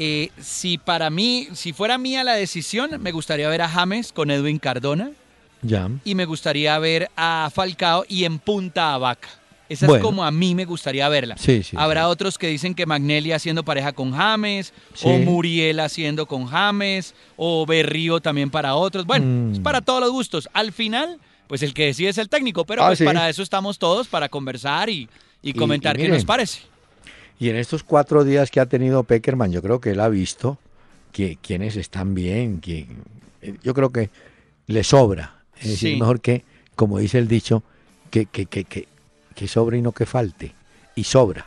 eh, 0.00 0.30
si 0.40 0.78
para 0.78 1.10
mí, 1.10 1.48
si 1.54 1.72
fuera 1.72 1.98
mía 1.98 2.22
la 2.22 2.34
decisión, 2.34 2.90
me 3.00 3.10
gustaría 3.10 3.48
ver 3.48 3.62
a 3.62 3.68
James 3.68 4.12
con 4.12 4.30
Edwin 4.30 4.60
Cardona. 4.60 5.10
Ya. 5.62 5.90
Y 6.04 6.14
me 6.14 6.24
gustaría 6.24 6.78
ver 6.78 7.10
a 7.16 7.50
Falcao 7.52 8.04
y 8.08 8.22
en 8.22 8.38
punta 8.38 8.94
a 8.94 8.98
Vaca. 8.98 9.28
Esa 9.68 9.86
es 9.86 10.00
como 10.00 10.24
a 10.24 10.30
mí 10.30 10.54
me 10.54 10.64
gustaría 10.64 11.08
verla. 11.08 11.36
Habrá 11.74 12.08
otros 12.08 12.38
que 12.38 12.46
dicen 12.46 12.74
que 12.74 12.86
Magnelli 12.86 13.32
haciendo 13.32 13.64
pareja 13.64 13.92
con 13.92 14.12
James, 14.12 14.72
o 15.02 15.18
Muriel 15.18 15.80
haciendo 15.80 16.26
con 16.26 16.46
James, 16.46 17.14
o 17.36 17.66
Berrío 17.66 18.20
también 18.20 18.50
para 18.50 18.76
otros. 18.76 19.04
Bueno, 19.04 19.26
mm. 19.26 19.52
es 19.54 19.58
para 19.58 19.80
todos 19.80 20.00
los 20.00 20.10
gustos. 20.10 20.48
Al 20.52 20.72
final, 20.72 21.18
pues 21.48 21.62
el 21.62 21.74
que 21.74 21.86
decide 21.86 22.10
es 22.10 22.18
el 22.18 22.28
técnico, 22.28 22.64
pero 22.64 22.84
ah, 22.84 22.86
pues 22.88 23.02
para 23.02 23.28
eso 23.28 23.42
estamos 23.42 23.78
todos, 23.78 24.06
para 24.06 24.28
conversar 24.28 24.88
y, 24.88 25.08
comentar 25.56 25.96
qué 25.96 26.08
nos 26.08 26.24
parece. 26.24 26.60
Y 27.38 27.50
en 27.50 27.56
estos 27.56 27.84
cuatro 27.84 28.24
días 28.24 28.50
que 28.50 28.60
ha 28.60 28.66
tenido 28.66 29.04
Peckerman, 29.04 29.52
yo 29.52 29.62
creo 29.62 29.80
que 29.80 29.90
él 29.90 30.00
ha 30.00 30.08
visto 30.08 30.58
que 31.12 31.38
quienes 31.40 31.76
están 31.76 32.14
bien, 32.14 32.60
que 32.60 32.86
yo 33.62 33.74
creo 33.74 33.90
que 33.90 34.10
le 34.66 34.84
sobra. 34.84 35.36
Es 35.60 35.68
decir, 35.68 35.98
mejor 35.98 36.20
que, 36.20 36.44
como 36.74 36.98
dice 36.98 37.18
el 37.18 37.28
dicho, 37.28 37.62
que, 38.10 38.26
que, 38.26 38.46
que, 38.46 38.64
que 38.64 38.88
que 39.38 39.46
sobre 39.46 39.78
y 39.78 39.82
no 39.82 39.92
que 39.92 40.04
falte. 40.04 40.52
Y 40.96 41.04
sobra. 41.04 41.46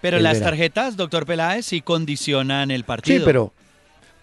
Pero 0.00 0.18
las 0.18 0.40
tarjetas, 0.40 0.96
doctor 0.96 1.26
Peláez, 1.26 1.66
sí 1.66 1.82
condicionan 1.82 2.70
el 2.70 2.84
partido. 2.84 3.18
Sí, 3.18 3.24
pero, 3.24 3.52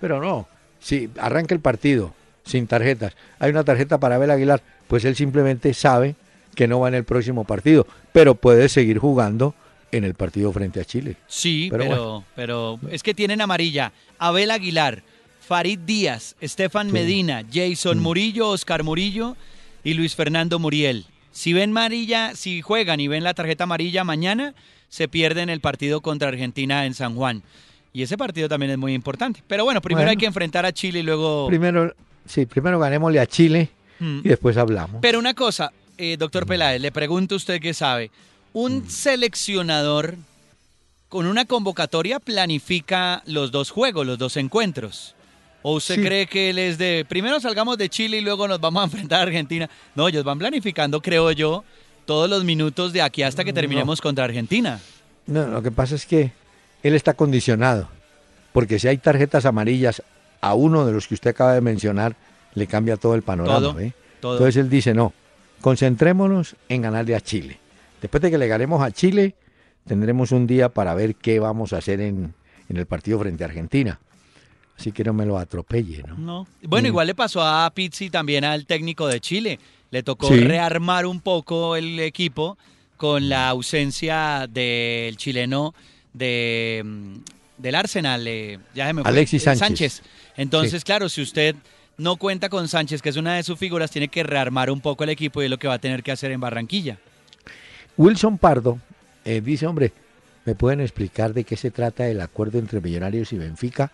pero 0.02 0.20
no. 0.20 0.48
Si 0.80 1.12
arranca 1.20 1.54
el 1.54 1.62
partido 1.62 2.16
sin 2.44 2.66
tarjetas, 2.66 3.16
hay 3.38 3.52
una 3.52 3.64
tarjeta 3.64 4.00
para 4.00 4.16
Abel 4.16 4.32
Aguilar, 4.32 4.64
pues 4.88 5.06
él 5.06 5.16
simplemente 5.16 5.76
sabe 5.76 6.16
que 6.56 6.68
no 6.68 6.80
va 6.80 6.88
en 6.88 6.96
el 6.96 7.04
próximo 7.04 7.44
partido, 7.44 7.86
pero 8.12 8.34
puede 8.34 8.70
seguir 8.70 8.98
jugando 8.98 9.54
en 9.98 10.04
el 10.04 10.14
partido 10.14 10.52
frente 10.52 10.80
a 10.80 10.86
Chile. 10.86 11.16
Sí, 11.28 11.68
pero, 11.72 12.24
pero, 12.36 12.80
es 12.92 13.04
que 13.04 13.14
tienen 13.14 13.42
amarilla 13.42 13.92
Abel 14.20 14.52
Aguilar, 14.52 15.04
Farid 15.42 15.80
Díaz, 15.80 16.36
Estefan 16.42 16.92
Medina, 16.92 17.44
Jason 17.52 18.00
mm. 18.00 18.02
Murillo, 18.02 18.50
Oscar 18.50 18.84
Murillo 18.84 19.36
y 19.84 19.94
Luis 19.94 20.16
Fernando 20.16 20.60
Muriel. 20.60 21.06
Si 21.32 21.54
ven 21.54 21.72
amarilla, 21.72 22.34
si 22.34 22.62
juegan 22.62 23.00
y 23.00 23.08
ven 23.08 23.24
la 23.24 23.34
tarjeta 23.34 23.66
amarilla 23.66 24.04
mañana, 24.04 24.56
se 24.90 25.08
pierden 25.08 25.50
el 25.50 25.60
partido 25.60 26.02
contra 26.02 26.30
Argentina 26.30 26.86
en 26.86 26.94
San 26.94 27.16
Juan. 27.16 27.44
Y 27.92 28.02
ese 28.04 28.18
partido 28.18 28.50
también 28.50 28.72
es 28.72 28.78
muy 28.78 28.94
importante. 28.94 29.44
Pero 29.48 29.64
bueno, 29.64 29.82
primero 29.82 30.10
hay 30.10 30.18
que 30.18 30.26
enfrentar 30.26 30.66
a 30.66 30.72
Chile 30.72 31.00
y 31.00 31.04
luego... 31.04 31.48
Primero, 31.48 31.94
sí, 32.26 32.46
primero 32.46 32.80
ganémosle 32.80 33.20
a 33.20 33.26
Chile 33.26 33.70
mm. 34.00 34.20
y 34.24 34.30
después 34.30 34.58
hablamos. 34.58 35.02
Pero 35.02 35.20
una 35.20 35.34
cosa, 35.34 35.72
eh, 35.98 36.18
doctor 36.18 36.46
Peláez, 36.46 36.82
le 36.82 36.92
pregunto 36.92 37.36
a 37.36 37.38
usted 37.38 37.62
qué 37.62 37.74
sabe. 37.74 38.12
¿Un 38.56 38.90
seleccionador 38.90 40.16
con 41.10 41.26
una 41.26 41.44
convocatoria 41.44 42.22
planifica 42.22 43.22
los 43.26 43.52
dos 43.52 43.70
juegos, 43.70 44.08
los 44.08 44.18
dos 44.18 44.38
encuentros? 44.38 45.14
¿O 45.62 45.74
usted 45.74 46.02
cree 46.02 46.26
que 46.26 46.52
él 46.52 46.60
es 46.60 46.78
de, 46.78 47.06
primero 47.06 47.42
salgamos 47.42 47.78
de 47.78 47.90
Chile 47.90 48.20
y 48.20 48.22
luego 48.22 48.48
nos 48.48 48.62
vamos 48.62 48.80
a 48.82 48.86
enfrentar 48.86 49.20
a 49.20 49.24
Argentina? 49.24 49.70
No, 49.94 50.08
ellos 50.08 50.24
van 50.24 50.40
planificando, 50.40 51.02
creo 51.02 51.34
yo, 51.34 51.66
todos 52.06 52.30
los 52.30 52.46
minutos 52.46 52.94
de 52.94 53.02
aquí 53.02 53.24
hasta 53.24 53.44
que 53.44 53.52
terminemos 53.52 54.00
contra 54.00 54.24
Argentina. 54.24 54.80
No, 55.28 55.48
lo 55.48 55.62
que 55.62 55.72
pasa 55.72 55.96
es 55.96 56.06
que 56.06 56.32
él 56.82 56.96
está 56.96 57.14
condicionado, 57.14 57.90
porque 58.54 58.80
si 58.80 58.88
hay 58.88 59.00
tarjetas 59.00 59.46
amarillas 59.46 60.02
a 60.40 60.54
uno 60.54 60.86
de 60.86 60.94
los 60.94 61.10
que 61.10 61.16
usted 61.16 61.32
acaba 61.32 61.56
de 61.56 61.60
mencionar, 61.60 62.16
le 62.54 62.68
cambia 62.68 62.96
todo 62.96 63.16
el 63.16 63.22
panorama. 63.22 63.82
¿eh? 63.82 63.94
Entonces 64.16 64.56
él 64.56 64.70
dice, 64.70 64.94
no, 64.94 65.12
concentrémonos 65.60 66.56
en 66.70 66.84
ganarle 66.84 67.16
a 67.16 67.20
Chile. 67.20 67.60
Después 68.06 68.22
de 68.22 68.30
que 68.30 68.38
le 68.38 68.48
ganemos 68.48 68.84
a 68.84 68.92
Chile, 68.92 69.34
tendremos 69.88 70.32
un 70.32 70.46
día 70.46 70.70
para 70.70 70.94
ver 70.94 71.16
qué 71.16 71.40
vamos 71.40 71.74
a 71.74 71.78
hacer 71.78 72.02
en, 72.02 72.36
en 72.70 72.78
el 72.78 72.86
partido 72.86 73.18
frente 73.20 73.44
a 73.44 73.48
Argentina. 73.48 74.00
Así 74.78 74.92
que 74.92 75.04
no 75.04 75.12
me 75.12 75.26
lo 75.26 75.40
atropelle, 75.40 76.04
¿no? 76.04 76.16
No. 76.16 76.48
Bueno, 76.62 76.88
igual 76.88 77.08
le 77.08 77.16
pasó 77.16 77.42
a 77.42 77.68
Pizzi 77.74 78.12
también 78.12 78.44
al 78.44 78.68
técnico 78.68 79.08
de 79.08 79.20
Chile. 79.20 79.60
Le 79.90 80.04
tocó 80.04 80.30
rearmar 80.30 81.08
un 81.08 81.20
poco 81.20 81.76
el 81.76 82.00
equipo 82.00 82.60
con 82.96 83.28
la 83.28 83.50
ausencia 83.50 84.46
del 84.48 85.18
chileno 85.18 85.74
de, 86.14 86.84
mm, 86.86 87.16
del 87.58 87.74
Arsenal, 87.74 88.28
eh, 88.28 88.60
ya 88.76 88.94
me 88.94 89.02
Alexis 89.04 89.42
Sánchez. 89.42 90.04
Entonces, 90.38 90.84
claro, 90.84 91.10
si 91.10 91.24
usted 91.24 91.56
no 91.98 92.18
cuenta 92.18 92.50
con 92.50 92.68
Sánchez, 92.68 93.02
que 93.02 93.10
es 93.10 93.18
una 93.18 93.34
de 93.34 93.42
sus 93.42 93.58
figuras, 93.58 93.90
tiene 93.90 94.10
que 94.10 94.22
rearmar 94.22 94.70
un 94.70 94.80
poco 94.80 95.04
el 95.06 95.10
equipo 95.10 95.42
y 95.42 95.46
es 95.46 95.50
lo 95.50 95.58
que 95.58 95.68
va 95.68 95.74
a 95.74 95.80
tener 95.80 96.04
que 96.04 96.12
hacer 96.12 96.32
en 96.32 96.40
Barranquilla. 96.40 97.00
Wilson 97.98 98.38
Pardo 98.38 98.80
eh, 99.24 99.42
dice, 99.42 99.68
hombre, 99.68 99.94
¿me 100.46 100.56
pueden 100.56 100.82
explicar 100.82 101.34
de 101.34 101.44
qué 101.44 101.56
se 101.56 101.72
trata 101.72 102.08
el 102.08 102.22
acuerdo 102.22 102.60
entre 102.60 102.82
Millonarios 102.82 103.32
y 103.34 103.38
Benfica? 103.38 103.92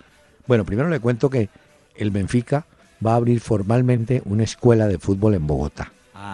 Bueno, 0.48 0.65
primero 0.65 0.89
le 0.89 1.00
cuento 1.00 1.29
que 1.29 1.50
el 1.96 2.12
Benfica 2.12 2.65
va 3.05 3.13
a 3.13 3.15
abrir 3.15 3.39
formalmente 3.39 4.22
una 4.25 4.43
escuela 4.43 4.88
de 4.88 4.98
fútbol 4.98 5.36
en 5.36 5.48
Bogotá. 5.48 5.91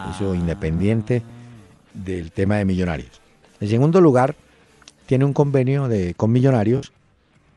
Eso 0.09 0.31
ah. 0.31 0.36
independiente 0.36 1.24
del 1.93 2.31
tema 2.31 2.57
de 2.57 2.65
millonarios. 2.65 3.21
En 3.59 3.69
segundo 3.69 4.01
lugar, 4.01 4.36
tiene 5.05 5.25
un 5.25 5.33
convenio 5.33 5.88
de, 5.88 6.13
con 6.13 6.31
millonarios 6.31 6.91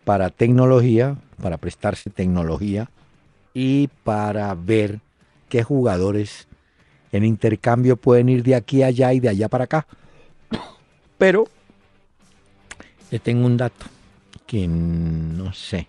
para 0.05 0.31
tecnología, 0.31 1.17
para 1.43 1.57
prestarse 1.59 2.11
tecnología 2.11 2.91
y 3.55 3.89
para 4.05 4.55
ver 4.55 5.01
qué 5.49 5.63
jugadores 5.63 6.47
en 7.13 7.25
intercambio 7.25 7.97
pueden 7.97 8.29
ir 8.29 8.43
de 8.43 8.55
aquí 8.55 8.83
a 8.83 8.87
allá 8.87 9.13
y 9.13 9.21
de 9.21 9.29
allá 9.29 9.49
para 9.49 9.65
acá. 9.65 9.87
Pero 11.19 11.49
le 13.11 13.19
tengo 13.19 13.47
un 13.47 13.57
dato 13.57 13.87
que 14.47 14.67
no 14.67 15.53
sé. 15.53 15.87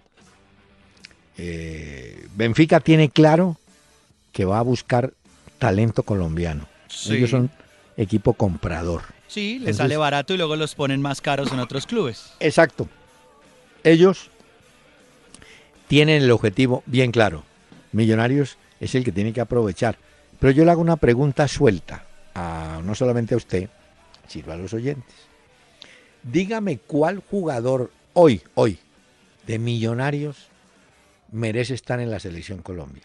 Eh, 1.38 2.28
Benfica 2.36 2.80
tiene 2.80 3.10
claro 3.10 3.58
que 4.32 4.46
va 4.46 4.60
a 4.60 4.64
buscar 4.64 5.14
talento 5.60 6.04
colombiano. 6.04 6.68
Ellos 7.10 7.30
son 7.30 7.50
equipo 7.98 8.34
comprador. 8.34 9.04
Sí, 9.28 9.60
les 9.60 9.78
sale 9.78 9.96
barato 9.96 10.34
y 10.34 10.38
luego 10.38 10.56
los 10.56 10.76
ponen 10.76 11.02
más 11.02 11.22
caros 11.22 11.52
en 11.52 11.60
otros 11.60 11.88
clubes. 11.88 12.34
Exacto. 12.40 12.90
Ellos 13.84 14.30
tienen 15.88 16.22
el 16.22 16.32
objetivo 16.32 16.84
bien 16.86 17.12
claro. 17.12 17.44
Millonarios 17.92 18.58
es 18.80 18.96
el 18.96 19.04
que 19.04 19.12
tiene 19.12 19.34
que 19.34 19.42
aprovechar. 19.42 19.98
Pero 20.42 20.54
yo 20.54 20.66
le 20.66 20.72
hago 20.72 20.82
una 20.82 20.96
pregunta 20.96 21.48
suelta, 21.48 22.04
a, 22.34 22.82
no 22.84 22.96
solamente 22.96 23.36
a 23.36 23.38
usted, 23.38 23.70
sino 24.28 24.52
a 24.52 24.56
los 24.58 24.74
oyentes. 24.74 25.14
Dígame 26.24 26.80
cuál 26.80 27.20
jugador 27.20 27.92
hoy, 28.14 28.42
hoy, 28.56 28.80
de 29.46 29.60
Millonarios 29.60 30.48
merece 31.32 31.76
estar 31.76 32.00
en 32.00 32.10
la 32.10 32.20
selección 32.20 32.64
Colombia? 32.64 33.04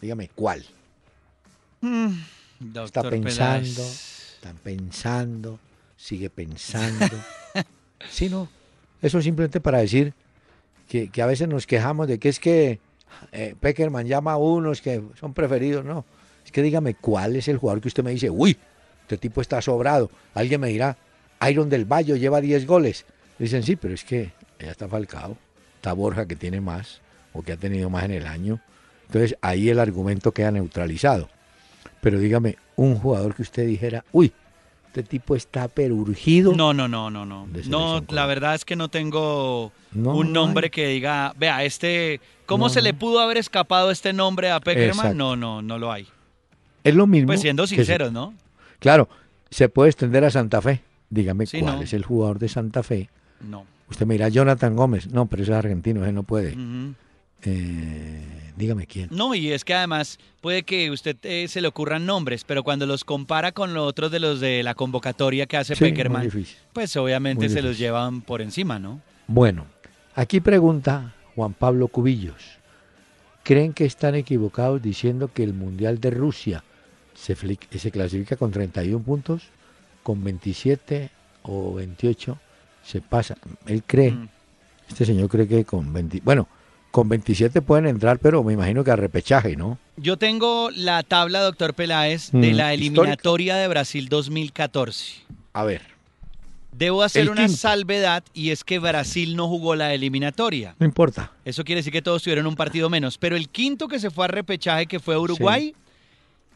Dígame, 0.00 0.28
¿cuál? 0.34 0.66
Mm, 1.82 2.14
está 2.84 3.08
pensando, 3.08 3.82
están 4.34 4.56
pensando, 4.56 5.60
sigue 5.96 6.30
pensando. 6.30 7.16
sí, 8.10 8.28
no. 8.28 8.48
Eso 9.00 9.22
simplemente 9.22 9.60
para 9.60 9.78
decir 9.78 10.14
que, 10.88 11.10
que 11.10 11.22
a 11.22 11.26
veces 11.26 11.46
nos 11.46 11.68
quejamos 11.68 12.08
de 12.08 12.18
que 12.18 12.28
es 12.28 12.40
que 12.40 12.80
eh, 13.30 13.54
Peckerman 13.60 14.08
llama 14.08 14.32
a 14.32 14.36
unos 14.36 14.82
que 14.82 15.00
son 15.14 15.32
preferidos. 15.32 15.84
No, 15.84 16.04
es 16.44 16.52
que 16.52 16.62
dígame 16.62 16.94
cuál 16.94 17.36
es 17.36 17.48
el 17.48 17.58
jugador 17.58 17.80
que 17.80 17.88
usted 17.88 18.04
me 18.04 18.10
dice, 18.10 18.30
uy, 18.30 18.56
este 19.02 19.16
tipo 19.16 19.40
está 19.40 19.60
sobrado. 19.60 20.10
Alguien 20.34 20.60
me 20.60 20.68
dirá, 20.68 20.96
Iron 21.48 21.68
del 21.68 21.84
Valle 21.84 22.18
lleva 22.18 22.40
10 22.40 22.66
goles. 22.66 23.04
Dicen, 23.38 23.62
sí, 23.62 23.76
pero 23.76 23.94
es 23.94 24.04
que 24.04 24.32
ya 24.58 24.70
está 24.70 24.88
Falcao, 24.88 25.36
está 25.76 25.92
Borja 25.92 26.26
que 26.26 26.36
tiene 26.36 26.60
más 26.60 27.00
o 27.32 27.42
que 27.42 27.52
ha 27.52 27.56
tenido 27.56 27.90
más 27.90 28.04
en 28.04 28.12
el 28.12 28.26
año. 28.26 28.60
Entonces 29.06 29.36
ahí 29.40 29.68
el 29.68 29.80
argumento 29.80 30.32
queda 30.32 30.50
neutralizado. 30.50 31.28
Pero 32.00 32.18
dígame, 32.18 32.56
un 32.76 32.96
jugador 32.96 33.34
que 33.34 33.42
usted 33.42 33.66
dijera, 33.66 34.04
uy, 34.12 34.32
este 34.86 35.02
tipo 35.02 35.36
está 35.36 35.68
perurgido. 35.68 36.52
No, 36.54 36.72
no, 36.74 36.88
no, 36.88 37.10
no, 37.10 37.24
no. 37.24 37.46
No, 37.66 38.04
la 38.08 38.26
verdad 38.26 38.54
es 38.54 38.64
que 38.64 38.76
no 38.76 38.88
tengo 38.88 39.72
un 39.94 40.32
nombre 40.32 40.70
que 40.70 40.86
diga, 40.88 41.32
vea, 41.36 41.64
este, 41.64 42.20
¿cómo 42.46 42.68
se 42.68 42.82
le 42.82 42.94
pudo 42.94 43.20
haber 43.20 43.36
escapado 43.36 43.90
este 43.90 44.12
nombre 44.12 44.50
a 44.50 44.60
Peckerman? 44.60 45.16
No, 45.16 45.36
no, 45.36 45.62
no 45.62 45.78
lo 45.78 45.92
hay. 45.92 46.08
Es 46.84 46.94
lo 46.94 47.06
mismo. 47.06 47.28
Pues 47.28 47.40
siendo 47.40 47.66
sinceros, 47.66 48.12
¿no? 48.12 48.34
Claro, 48.78 49.08
se 49.50 49.68
puede 49.68 49.90
extender 49.90 50.24
a 50.24 50.30
Santa 50.30 50.60
Fe. 50.62 50.82
Dígame 51.10 51.46
cuál 51.46 51.82
es 51.82 51.92
el 51.92 52.04
jugador 52.04 52.38
de 52.38 52.48
Santa 52.48 52.82
Fe. 52.82 53.10
No. 53.40 53.66
Usted 53.90 54.06
me 54.06 54.14
dirá 54.14 54.28
Jonathan 54.28 54.76
Gómez. 54.76 55.08
No, 55.08 55.26
pero 55.26 55.42
ese 55.42 55.52
es 55.52 55.58
argentino, 55.58 56.02
ese 56.04 56.12
no 56.12 56.22
puede. 56.22 56.56
Eh, 57.42 58.52
dígame 58.56 58.86
quién. 58.86 59.08
No, 59.10 59.34
y 59.34 59.50
es 59.50 59.64
que 59.64 59.74
además 59.74 60.18
puede 60.40 60.62
que 60.62 60.90
usted 60.90 61.16
eh, 61.22 61.48
se 61.48 61.60
le 61.60 61.68
ocurran 61.68 62.06
nombres, 62.06 62.44
pero 62.44 62.62
cuando 62.62 62.86
los 62.86 63.04
compara 63.04 63.52
con 63.52 63.74
los 63.74 63.88
otros 63.88 64.10
de 64.10 64.20
los 64.20 64.40
de 64.40 64.62
la 64.62 64.74
convocatoria 64.74 65.46
que 65.46 65.56
hace 65.56 65.74
Peckerman, 65.74 66.30
pues 66.72 66.96
obviamente 66.96 67.48
se 67.48 67.62
los 67.62 67.78
llevan 67.78 68.20
por 68.20 68.42
encima, 68.42 68.78
¿no? 68.78 69.00
Bueno, 69.26 69.66
aquí 70.14 70.40
pregunta 70.40 71.14
Juan 71.34 71.54
Pablo 71.54 71.88
Cubillos. 71.88 72.58
¿Creen 73.42 73.72
que 73.72 73.86
están 73.86 74.14
equivocados 74.14 74.82
diciendo 74.82 75.32
que 75.32 75.42
el 75.42 75.54
Mundial 75.54 75.98
de 75.98 76.10
Rusia 76.10 76.62
se, 77.20 77.36
se 77.36 77.90
clasifica 77.90 78.36
con 78.36 78.50
31 78.50 79.04
puntos, 79.04 79.42
con 80.02 80.22
27 80.24 81.10
o 81.42 81.74
28 81.74 82.38
se 82.84 83.00
pasa? 83.00 83.36
Él 83.66 83.82
cree, 83.86 84.12
mm. 84.12 84.28
este 84.88 85.04
señor 85.04 85.28
cree 85.28 85.46
que 85.46 85.64
con 85.64 85.92
20, 85.92 86.20
bueno, 86.24 86.48
con 86.90 87.08
27 87.08 87.62
pueden 87.62 87.86
entrar, 87.86 88.18
pero 88.18 88.42
me 88.42 88.52
imagino 88.52 88.82
que 88.82 88.90
a 88.90 88.96
repechaje, 88.96 89.56
¿no? 89.56 89.78
Yo 89.96 90.16
tengo 90.16 90.70
la 90.70 91.02
tabla, 91.02 91.40
doctor 91.40 91.74
Peláez, 91.74 92.30
de 92.32 92.52
mm, 92.52 92.56
la 92.56 92.74
eliminatoria 92.74 93.56
de 93.56 93.68
Brasil 93.68 94.08
2014. 94.08 95.22
A 95.52 95.64
ver. 95.64 95.82
Debo 96.72 97.02
hacer 97.02 97.30
una 97.30 97.48
salvedad 97.48 98.24
y 98.32 98.50
es 98.50 98.64
que 98.64 98.78
Brasil 98.78 99.36
no 99.36 99.48
jugó 99.48 99.74
la 99.74 99.92
eliminatoria. 99.92 100.76
No 100.78 100.86
importa. 100.86 101.32
Eso 101.44 101.64
quiere 101.64 101.80
decir 101.80 101.92
que 101.92 102.00
todos 102.00 102.22
tuvieron 102.22 102.46
un 102.46 102.56
partido 102.56 102.88
menos. 102.88 103.18
Pero 103.18 103.36
el 103.36 103.48
quinto 103.48 103.86
que 103.88 103.98
se 103.98 104.10
fue 104.10 104.24
a 104.24 104.28
repechaje, 104.28 104.86
que 104.86 105.00
fue 105.00 105.18
Uruguay, 105.18 105.74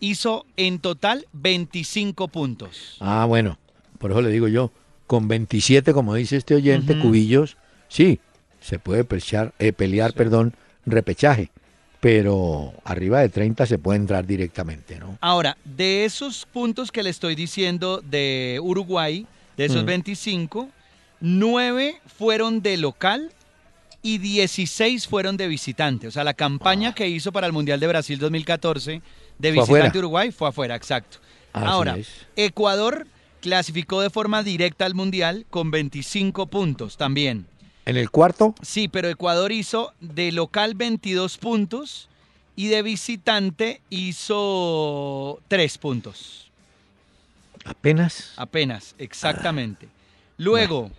hizo 0.00 0.46
en 0.56 0.78
total 0.78 1.26
25 1.32 2.28
puntos. 2.28 2.96
Ah, 3.00 3.24
bueno. 3.26 3.58
Por 3.98 4.10
eso 4.10 4.20
le 4.20 4.30
digo 4.30 4.48
yo, 4.48 4.70
con 5.06 5.28
27, 5.28 5.92
como 5.92 6.14
dice 6.14 6.36
este 6.36 6.54
oyente, 6.54 6.98
cubillos, 6.98 7.56
sí, 7.88 8.20
se 8.60 8.78
puede 8.78 9.04
pelear, 9.04 9.54
eh, 9.58 9.72
pelear 9.72 10.12
perdón, 10.12 10.54
repechaje, 10.84 11.50
pero 12.00 12.74
arriba 12.84 13.20
de 13.20 13.28
30 13.28 13.66
se 13.66 13.78
puede 13.78 13.98
entrar 13.98 14.26
directamente, 14.26 14.98
¿no? 14.98 15.16
Ahora, 15.20 15.56
de 15.64 16.04
esos 16.04 16.46
puntos 16.46 16.92
que 16.92 17.02
le 17.02 17.10
estoy 17.10 17.34
diciendo 17.34 18.02
de 18.02 18.58
Uruguay, 18.62 19.26
de 19.56 19.66
esos 19.66 19.84
25, 19.84 20.68
9 21.20 22.00
fueron 22.06 22.60
de 22.60 22.76
local 22.76 23.32
y 24.02 24.18
16 24.18 25.08
fueron 25.08 25.38
de 25.38 25.48
visitante. 25.48 26.08
O 26.08 26.10
sea, 26.10 26.24
la 26.24 26.34
campaña 26.34 26.90
ah. 26.90 26.94
que 26.94 27.08
hizo 27.08 27.32
para 27.32 27.46
el 27.46 27.54
Mundial 27.54 27.80
de 27.80 27.86
Brasil 27.86 28.18
2014 28.18 29.00
de 29.38 29.50
visitante 29.50 29.98
Uruguay 29.98 30.32
fue 30.32 30.48
afuera, 30.48 30.74
exacto. 30.76 31.18
Ahora, 31.52 31.96
Ecuador 32.36 33.06
clasificó 33.40 34.00
de 34.00 34.10
forma 34.10 34.42
directa 34.42 34.86
al 34.86 34.94
Mundial 34.94 35.46
con 35.50 35.70
25 35.70 36.46
puntos 36.46 36.96
también. 36.96 37.46
¿En 37.86 37.96
el 37.96 38.10
cuarto? 38.10 38.54
Sí, 38.62 38.88
pero 38.88 39.08
Ecuador 39.08 39.52
hizo 39.52 39.92
de 40.00 40.32
local 40.32 40.74
22 40.74 41.36
puntos 41.36 42.08
y 42.56 42.68
de 42.68 42.82
visitante 42.82 43.80
hizo 43.90 45.40
3 45.48 45.78
puntos. 45.78 46.50
¿Apenas? 47.64 48.32
Apenas, 48.36 48.94
exactamente. 48.98 49.88
Luego, 50.38 50.90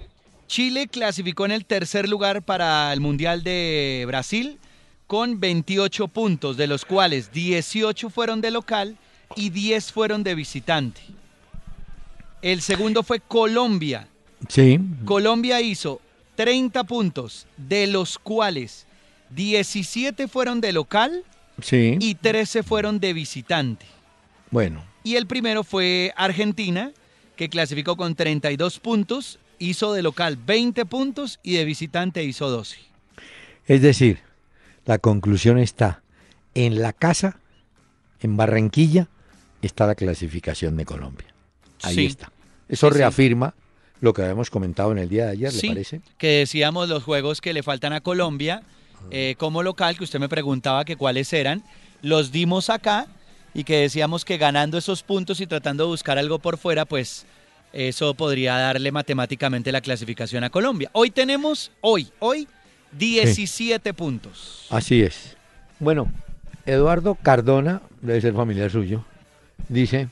Chile 0.47 0.87
clasificó 0.87 1.45
en 1.45 1.51
el 1.51 1.65
tercer 1.65 2.07
lugar 2.07 2.43
para 2.43 2.93
el 2.93 3.01
Mundial 3.01 3.43
de 3.43 4.03
Brasil 4.07 4.59
con 5.07 5.39
28 5.39 6.07
puntos, 6.07 6.57
de 6.57 6.67
los 6.67 6.85
cuales 6.85 7.31
18 7.31 8.09
fueron 8.09 8.41
de 8.41 8.51
local 8.51 8.97
y 9.35 9.49
10 9.49 9.91
fueron 9.91 10.23
de 10.23 10.35
visitante. 10.35 11.01
El 12.41 12.61
segundo 12.61 13.03
fue 13.03 13.19
Colombia. 13.19 14.07
Sí. 14.49 14.79
Colombia 15.05 15.61
hizo 15.61 16.01
30 16.35 16.83
puntos, 16.83 17.47
de 17.57 17.87
los 17.87 18.19
cuales 18.19 18.85
17 19.31 20.27
fueron 20.27 20.61
de 20.61 20.73
local 20.73 21.23
y 21.71 22.15
13 22.15 22.63
fueron 22.63 22.99
de 22.99 23.13
visitante. 23.13 23.85
Bueno. 24.51 24.83
Y 25.03 25.15
el 25.15 25.27
primero 25.27 25.63
fue 25.63 26.13
Argentina, 26.15 26.91
que 27.35 27.49
clasificó 27.49 27.95
con 27.95 28.15
32 28.15 28.79
puntos, 28.79 29.39
hizo 29.59 29.93
de 29.93 30.01
local 30.01 30.37
20 30.37 30.85
puntos 30.85 31.39
y 31.43 31.53
de 31.53 31.65
visitante 31.65 32.23
hizo 32.23 32.49
12. 32.49 32.77
Es 33.67 33.81
decir, 33.81 34.19
la 34.85 34.97
conclusión 34.99 35.57
está, 35.57 36.01
en 36.53 36.81
la 36.81 36.93
casa, 36.93 37.39
en 38.21 38.37
Barranquilla, 38.37 39.07
está 39.61 39.87
la 39.87 39.95
clasificación 39.95 40.77
de 40.77 40.85
Colombia. 40.85 41.27
Ahí 41.83 42.05
está. 42.05 42.31
Eso 42.69 42.89
reafirma 42.89 43.53
lo 44.01 44.13
que 44.13 44.21
habíamos 44.21 44.49
comentado 44.49 44.91
en 44.91 44.99
el 44.99 45.09
día 45.09 45.25
de 45.25 45.31
ayer, 45.31 45.53
¿le 45.53 45.67
parece? 45.67 46.01
Que 46.17 46.39
decíamos 46.39 46.89
los 46.89 47.03
juegos 47.03 47.41
que 47.41 47.53
le 47.53 47.63
faltan 47.63 47.93
a 47.93 48.01
Colombia 48.01 48.63
eh, 49.11 49.35
como 49.37 49.63
local, 49.63 49.97
que 49.97 50.03
usted 50.03 50.19
me 50.19 50.29
preguntaba 50.29 50.85
que 50.85 50.95
cuáles 50.95 51.31
eran, 51.33 51.63
los 52.01 52.31
dimos 52.31 52.69
acá 52.69 53.07
y 53.53 53.63
que 53.63 53.77
decíamos 53.77 54.25
que 54.25 54.37
ganando 54.37 54.77
esos 54.77 55.03
puntos 55.03 55.39
y 55.39 55.47
tratando 55.47 55.83
de 55.85 55.89
buscar 55.89 56.17
algo 56.17 56.39
por 56.39 56.57
fuera, 56.57 56.85
pues 56.85 57.25
eso 57.73 58.13
podría 58.13 58.57
darle 58.57 58.91
matemáticamente 58.91 59.71
la 59.71 59.81
clasificación 59.81 60.43
a 60.43 60.49
Colombia. 60.49 60.89
Hoy 60.93 61.11
tenemos, 61.11 61.71
hoy, 61.81 62.09
hoy, 62.19 62.47
17 62.97 63.93
puntos. 63.93 64.67
Así 64.69 65.01
es. 65.01 65.35
Bueno, 65.79 66.11
Eduardo 66.65 67.15
Cardona, 67.15 67.81
debe 68.01 68.21
ser 68.21 68.33
familiar 68.33 68.71
suyo, 68.71 69.03
dice, 69.69 70.09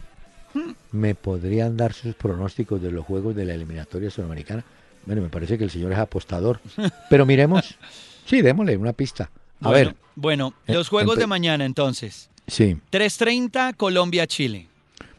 ¿Me 0.92 1.16
podrían 1.16 1.76
dar 1.76 1.94
sus 1.94 2.16
pronósticos 2.16 2.82
de 2.82 2.92
los 2.92 3.06
juegos 3.06 3.36
de 3.36 3.46
la 3.46 3.54
eliminatoria 3.54 4.10
sudamericana? 4.10 4.64
Bueno, 5.06 5.22
me 5.22 5.30
parece 5.30 5.58
que 5.58 5.64
el 5.64 5.72
señor 5.72 5.92
es 5.92 5.98
apostador. 5.98 6.60
Pero 7.10 7.26
miremos. 7.26 7.78
Sí, 8.26 8.42
démosle 8.42 8.78
una 8.78 8.94
pista. 8.94 9.30
A 9.62 9.72
ver. 9.72 9.96
Bueno, 10.16 10.54
eh, 10.68 10.74
los 10.74 10.90
juegos 10.90 11.18
de 11.18 11.28
mañana 11.28 11.66
entonces. 11.66 12.30
Sí. 12.48 12.78
3.30 12.92 13.76
Colombia-Chile. 13.76 14.68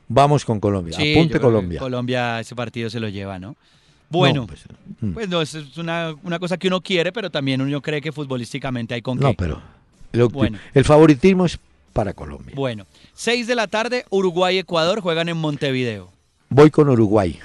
Vamos 0.06 0.44
con 0.44 0.60
Colombia. 0.60 0.96
Apunte 0.96 1.40
Colombia. 1.40 1.80
Colombia 1.80 2.40
ese 2.40 2.54
partido 2.54 2.88
se 2.88 3.00
lo 3.00 3.08
lleva, 3.08 3.38
¿no? 3.38 3.56
Bueno, 4.18 4.46
pues, 4.46 4.64
mm. 5.00 5.12
pues, 5.12 5.28
no, 5.28 5.42
es 5.42 5.54
una, 5.76 6.14
cosa 6.38 6.56
que 6.56 6.68
uno 6.68 6.80
quiere, 6.80 7.12
pero 7.12 7.30
también 7.30 7.60
uno 7.60 7.80
cree 7.80 8.00
que 8.00 8.12
futbolísticamente 8.12 8.94
hay 8.94 9.02
con 9.02 9.18
qué. 9.18 9.24
No, 9.24 9.34
pero 9.34 9.62
bueno. 10.30 10.58
el 10.72 10.84
favoritismo 10.84 11.46
es 11.46 11.58
para 11.92 12.12
Colombia. 12.12 12.54
Bueno, 12.56 12.86
6 13.14 13.46
de 13.46 13.54
la 13.54 13.66
tarde, 13.66 14.04
Uruguay-Ecuador 14.10 15.00
juegan 15.00 15.28
en 15.28 15.36
Montevideo. 15.36 16.10
Voy 16.48 16.70
con 16.70 16.88
Uruguay. 16.88 17.38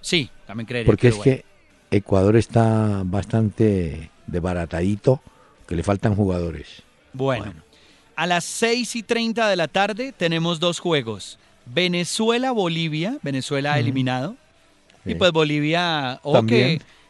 Sí, 0.00 0.30
también 0.46 0.66
creería. 0.66 0.86
Porque 0.86 1.08
es 1.08 1.16
que 1.16 1.44
Ecuador 1.90 2.36
está 2.36 3.02
bastante 3.04 4.10
desbaratadito, 4.26 5.20
que 5.66 5.74
le 5.74 5.82
faltan 5.82 6.14
jugadores. 6.14 6.82
Bueno, 7.12 7.52
a 8.14 8.26
las 8.26 8.44
6 8.44 8.96
y 8.96 9.02
30 9.02 9.48
de 9.48 9.56
la 9.56 9.68
tarde 9.68 10.12
tenemos 10.12 10.60
dos 10.60 10.78
juegos. 10.78 11.38
Venezuela-Bolivia, 11.66 13.18
Venezuela 13.22 13.74
ha 13.74 13.78
eliminado. 13.78 14.36
Y 15.06 15.14
pues 15.14 15.32
Bolivia, 15.32 16.20
o 16.22 16.42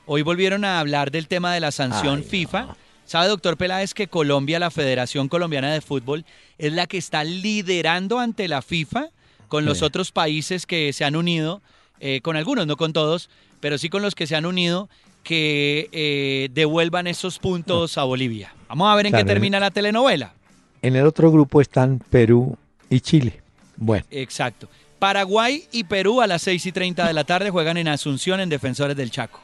hoy 0.06 0.22
volvieron 0.22 0.64
a 0.64 0.80
hablar 0.80 1.10
del 1.10 1.28
tema 1.28 1.52
de 1.54 1.60
la 1.60 1.70
sanción 1.70 2.22
FIFA. 2.22 2.76
¿Sabe, 3.04 3.28
doctor 3.28 3.56
Peláez, 3.56 3.94
que 3.94 4.08
Colombia, 4.08 4.58
la 4.58 4.70
Federación 4.70 5.28
Colombiana 5.28 5.72
de 5.72 5.80
Fútbol, 5.80 6.24
es 6.58 6.72
la 6.72 6.86
que 6.86 6.98
está 6.98 7.22
liderando 7.22 8.18
ante 8.18 8.48
la 8.48 8.62
FIFA 8.62 9.10
con 9.48 9.64
los 9.64 9.82
otros 9.82 10.10
países 10.10 10.66
que 10.66 10.92
se 10.92 11.04
han 11.04 11.14
unido, 11.14 11.62
eh, 12.00 12.20
con 12.20 12.36
algunos, 12.36 12.66
no 12.66 12.76
con 12.76 12.92
todos, 12.92 13.30
pero 13.60 13.78
sí 13.78 13.88
con 13.88 14.02
los 14.02 14.14
que 14.14 14.26
se 14.26 14.34
han 14.34 14.44
unido, 14.44 14.88
que 15.22 15.88
eh, 15.92 16.48
devuelvan 16.52 17.06
esos 17.06 17.38
puntos 17.38 17.96
a 17.98 18.04
Bolivia. 18.04 18.54
Vamos 18.68 18.92
a 18.92 18.94
ver 18.96 19.06
en 19.06 19.12
qué 19.12 19.24
termina 19.24 19.60
la 19.60 19.70
telenovela. 19.70 20.34
En 20.82 20.96
el 20.96 21.06
otro 21.06 21.30
grupo 21.30 21.60
están 21.60 22.00
Perú 22.10 22.56
y 22.90 23.00
Chile. 23.00 23.40
Bueno. 23.76 24.04
Exacto. 24.10 24.68
Paraguay 24.98 25.64
y 25.72 25.84
Perú 25.84 26.20
a 26.22 26.26
las 26.26 26.42
6 26.42 26.66
y 26.66 26.72
30 26.72 27.06
de 27.06 27.12
la 27.12 27.24
tarde 27.24 27.50
juegan 27.50 27.76
en 27.76 27.88
Asunción 27.88 28.40
en 28.40 28.48
Defensores 28.48 28.96
del 28.96 29.10
Chaco. 29.10 29.40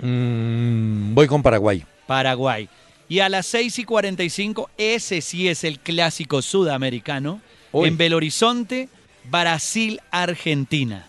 Mm, 0.00 1.14
voy 1.14 1.26
con 1.26 1.42
Paraguay. 1.42 1.84
Paraguay. 2.06 2.68
Y 3.08 3.20
a 3.20 3.28
las 3.28 3.46
6 3.46 3.80
y 3.80 3.84
45, 3.84 4.70
ese 4.76 5.20
sí 5.20 5.48
es 5.48 5.64
el 5.64 5.78
clásico 5.78 6.42
sudamericano. 6.42 7.40
En 7.72 7.96
Belo 7.96 8.16
Horizonte, 8.16 8.88
Brasil-Argentina. 9.30 11.06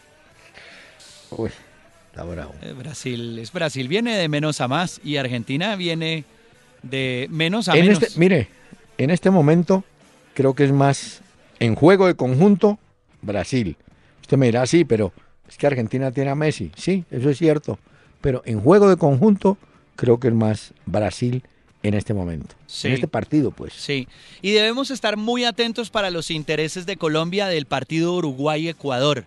Uy, 1.31 1.49
está 2.09 2.23
bravo. 2.23 2.53
Eh, 2.61 2.73
Brasil, 2.73 3.39
es 3.39 3.51
Brasil, 3.51 3.87
viene 3.87 4.15
de 4.15 4.27
menos 4.27 4.61
a 4.61 4.67
más 4.67 5.01
y 5.03 5.17
Argentina 5.17 5.75
viene 5.75 6.25
de 6.83 7.27
menos 7.31 7.67
a 7.67 7.75
en 7.75 7.87
menos. 7.87 8.03
Este, 8.03 8.19
mire, 8.19 8.47
en 8.97 9.09
este 9.09 9.31
momento 9.31 9.83
creo 10.33 10.53
que 10.53 10.65
es 10.65 10.71
más 10.71 11.21
en 11.59 11.75
juego 11.75 12.07
de 12.07 12.15
conjunto 12.15 12.77
Brasil. 13.21 13.77
Usted 14.21 14.37
me 14.37 14.47
dirá, 14.47 14.65
sí, 14.65 14.85
pero 14.85 15.13
es 15.47 15.57
que 15.57 15.67
Argentina 15.67 16.11
tiene 16.11 16.29
a 16.29 16.35
Messi. 16.35 16.71
Sí, 16.75 17.03
eso 17.11 17.29
es 17.29 17.37
cierto. 17.37 17.79
Pero 18.21 18.41
en 18.45 18.61
juego 18.61 18.89
de 18.89 18.97
conjunto 18.97 19.57
creo 19.95 20.19
que 20.19 20.29
es 20.29 20.33
más 20.33 20.73
Brasil 20.85 21.43
en 21.83 21.93
este 21.93 22.13
momento. 22.13 22.55
En 22.83 22.93
este 22.93 23.07
partido, 23.07 23.51
pues. 23.51 23.73
Sí. 23.73 24.07
Y 24.41 24.51
debemos 24.51 24.91
estar 24.91 25.17
muy 25.17 25.45
atentos 25.45 25.89
para 25.89 26.11
los 26.11 26.31
intereses 26.31 26.85
de 26.85 26.97
Colombia 26.97 27.47
del 27.47 27.65
partido 27.65 28.13
Uruguay-Ecuador. 28.13 29.25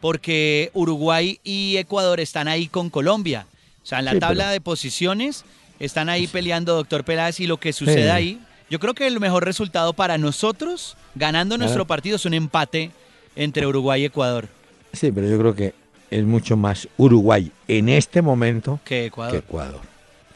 Porque 0.00 0.70
Uruguay 0.72 1.38
y 1.44 1.76
Ecuador 1.76 2.20
están 2.20 2.48
ahí 2.48 2.68
con 2.68 2.88
Colombia. 2.88 3.46
O 3.82 3.86
sea, 3.86 3.98
en 3.98 4.06
la 4.06 4.18
tabla 4.18 4.50
de 4.50 4.60
posiciones 4.60 5.44
están 5.78 6.08
ahí 6.08 6.26
peleando 6.26 6.74
doctor 6.74 7.04
Peláez 7.04 7.40
y 7.40 7.46
lo 7.46 7.58
que 7.58 7.72
sucede 7.72 8.10
ahí. 8.10 8.40
Yo 8.70 8.78
creo 8.78 8.94
que 8.94 9.06
el 9.06 9.20
mejor 9.20 9.44
resultado 9.44 9.92
para 9.92 10.16
nosotros, 10.16 10.96
ganando 11.14 11.58
nuestro 11.58 11.86
partido, 11.86 12.16
es 12.16 12.24
un 12.24 12.34
empate 12.34 12.92
entre 13.40 13.66
Uruguay 13.66 14.02
y 14.02 14.04
Ecuador. 14.04 14.48
Sí, 14.92 15.10
pero 15.12 15.26
yo 15.26 15.38
creo 15.38 15.54
que 15.54 15.72
es 16.10 16.24
mucho 16.24 16.58
más 16.58 16.88
Uruguay 16.98 17.50
en 17.68 17.88
este 17.88 18.20
momento 18.20 18.80
que 18.84 19.06
Ecuador. 19.06 19.32
Que 19.32 19.38
Ecuador. 19.38 19.80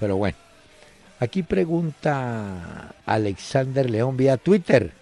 Pero 0.01 0.17
bueno, 0.17 0.39
aquí 1.21 1.43
pregunta 1.43 2.95
Alexander 3.05 3.91
León 3.91 4.17
vía 4.17 4.39
Twitter. 4.39 4.93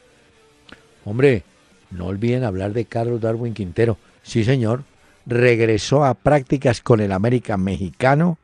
Hombre, 1.05 1.45
no 1.93 2.07
olviden 2.07 2.43
hablar 2.43 2.73
de 2.73 2.87
Carlos 2.87 3.21
Darwin 3.21 3.55
Quintero. 3.55 3.99
Sí, 4.23 4.43
señor. 4.43 4.83
Regresó 5.25 6.05
a 6.05 6.15
prácticas 6.15 6.81
con 6.81 7.01
el 7.01 7.13
América 7.13 7.57
mexicano, 7.57 8.39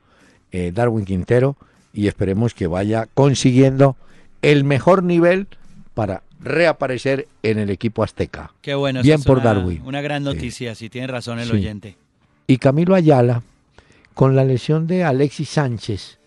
eh, 0.52 0.70
Darwin 0.72 1.04
Quintero, 1.04 1.56
y 1.92 2.06
esperemos 2.06 2.54
que 2.54 2.68
vaya 2.68 3.08
consiguiendo 3.12 3.96
el 4.42 4.62
mejor 4.62 5.02
nivel 5.02 5.48
para 5.94 6.22
reaparecer 6.40 7.28
en 7.42 7.58
el 7.58 7.70
equipo 7.70 8.02
azteca. 8.02 8.52
Qué 8.62 8.74
bueno. 8.74 9.02
Bien 9.02 9.22
por 9.22 9.42
Darwin. 9.42 9.82
Una 9.84 10.00
gran 10.00 10.24
noticia, 10.24 10.74
si 10.74 10.88
tiene 10.88 11.06
razón 11.06 11.38
el 11.38 11.50
oyente. 11.50 11.96
Y 12.46 12.58
Camilo 12.58 12.94
Ayala, 12.94 13.42
con 14.14 14.36
la 14.36 14.44
lesión 14.44 14.86
de 14.86 15.04
Alexis 15.04 15.48
Sánchez, 15.50 16.18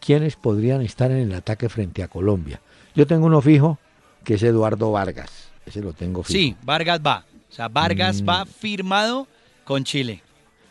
¿quiénes 0.00 0.36
podrían 0.36 0.82
estar 0.82 1.10
en 1.10 1.18
el 1.18 1.34
ataque 1.34 1.68
frente 1.68 2.02
a 2.02 2.08
Colombia? 2.08 2.60
Yo 2.94 3.06
tengo 3.06 3.26
uno 3.26 3.40
fijo, 3.42 3.78
que 4.24 4.34
es 4.34 4.42
Eduardo 4.42 4.92
Vargas. 4.92 5.50
Ese 5.66 5.80
lo 5.80 5.92
tengo 5.92 6.22
fijo. 6.22 6.38
Sí, 6.38 6.56
Vargas 6.62 7.00
va. 7.04 7.24
O 7.50 7.52
sea, 7.52 7.68
Vargas 7.68 8.22
mm. 8.22 8.28
va 8.28 8.46
firmado 8.46 9.26
con 9.64 9.84
Chile. 9.84 10.22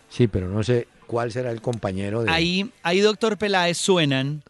Sí, 0.10 0.28
pero 0.28 0.50
no 0.50 0.63
sé 0.63 0.88
cuál 1.06 1.32
será 1.32 1.52
el 1.52 1.62
compañero 1.62 2.23
de... 2.23 2.32
Ahí, 2.32 2.71
ahí 2.84 3.00
doctor 3.02 3.38
Peláez, 3.38 3.78
suenan 3.78 4.43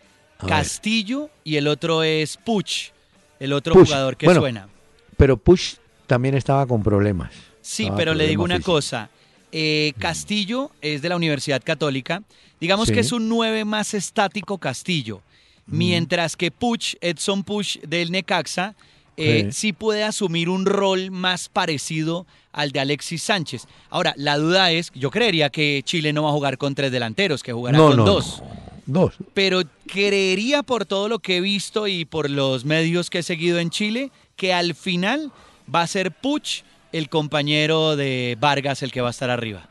Castillo 0.45 1.30
y 1.43 1.56
el 1.56 1.67
otro 1.67 2.04
es 2.04 2.38
Puch 2.38 2.91
el 3.39 3.54
otro 3.54 3.73
jugador 3.73 4.17
que 4.17 4.34
suena. 4.34 4.67
Pero 5.15 5.38
Push 5.38 5.76
también 6.06 6.36
estaba 6.36 6.65
con 6.65 6.84
problemas. 6.84 7.32
Sí, 7.62 7.89
pero 7.95 8.13
le 8.13 8.28
digo 8.28 8.43
una 8.43 8.60
cosa. 8.60 9.10
Eh, 9.52 9.93
Castillo 10.00 10.71
es 10.82 11.02
de 11.02 11.10
la 11.10 11.15
Universidad 11.15 11.62
Católica. 11.63 12.23
Digamos 12.60 12.91
que 12.91 13.02
es 13.02 13.12
un 13.12 13.30
9 13.30 13.65
más 13.65 13.93
estático 13.93 14.58
Castillo. 14.58 15.21
Mm. 15.67 15.78
Mientras 15.78 16.36
que 16.36 16.52
Puch, 16.52 16.95
Edson 17.02 17.43
Puch 17.43 17.80
del 17.82 18.12
Necaxa, 18.12 18.76
eh, 19.17 19.50
sí. 19.52 19.73
puede 19.73 20.04
asumir 20.04 20.47
un 20.50 20.65
rol 20.65 21.12
más 21.12 21.50
parecido 21.50 22.26
al 22.52 22.71
de 22.71 22.80
Alexis 22.80 23.23
Sánchez. 23.23 23.67
Ahora, 23.89 24.13
la 24.15 24.38
duda 24.38 24.71
es, 24.71 24.91
yo 24.93 25.12
creería 25.12 25.50
que 25.50 25.82
Chile 25.84 26.13
no 26.13 26.23
va 26.23 26.30
a 26.30 26.34
jugar 26.34 26.58
con 26.58 26.76
tres 26.76 26.91
delanteros, 26.91 27.43
que 27.43 27.52
jugará 27.52 27.78
con 27.78 27.97
dos. 27.97 28.41
Dos. 28.88 29.15
Pero 29.34 29.62
creería 29.86 30.63
por 30.63 30.86
todo 30.86 31.10
lo 31.10 31.19
que 31.19 31.38
he 31.38 31.41
visto 31.41 31.88
y 31.88 32.06
por 32.06 32.30
los 32.30 32.65
medios 32.65 33.10
que 33.10 33.19
he 33.19 33.23
seguido 33.23 33.60
en 33.60 33.69
Chile 33.69 34.12
que 34.38 34.54
al 34.54 34.76
final 34.76 35.32
va 35.73 35.82
a 35.82 35.88
ser 35.88 36.12
Puch 36.12 36.63
el 36.93 37.10
compañero 37.10 37.97
de 37.97 38.38
Vargas 38.39 38.82
el 38.84 38.91
que 38.91 39.02
va 39.02 39.10
a 39.10 39.12
estar 39.12 39.30
arriba. 39.30 39.67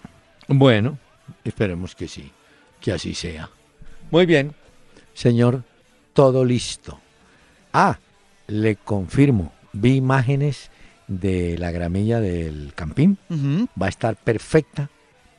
Bueno, 0.48 0.98
esperemos 1.44 1.94
que 1.94 2.08
sí, 2.08 2.30
que 2.80 2.92
así 2.92 3.14
sea. 3.14 3.48
Muy 4.10 4.26
bien, 4.26 4.54
señor, 5.14 5.64
todo 6.12 6.44
listo. 6.44 7.00
Ah, 7.72 7.98
le 8.46 8.76
confirmo, 8.76 9.52
vi 9.72 9.94
imágenes 9.94 10.70
de 11.08 11.56
la 11.58 11.70
gramilla 11.70 12.20
del 12.20 12.72
Campín. 12.74 13.16
Va 13.80 13.86
a 13.86 13.88
estar 13.88 14.14
perfecta 14.16 14.90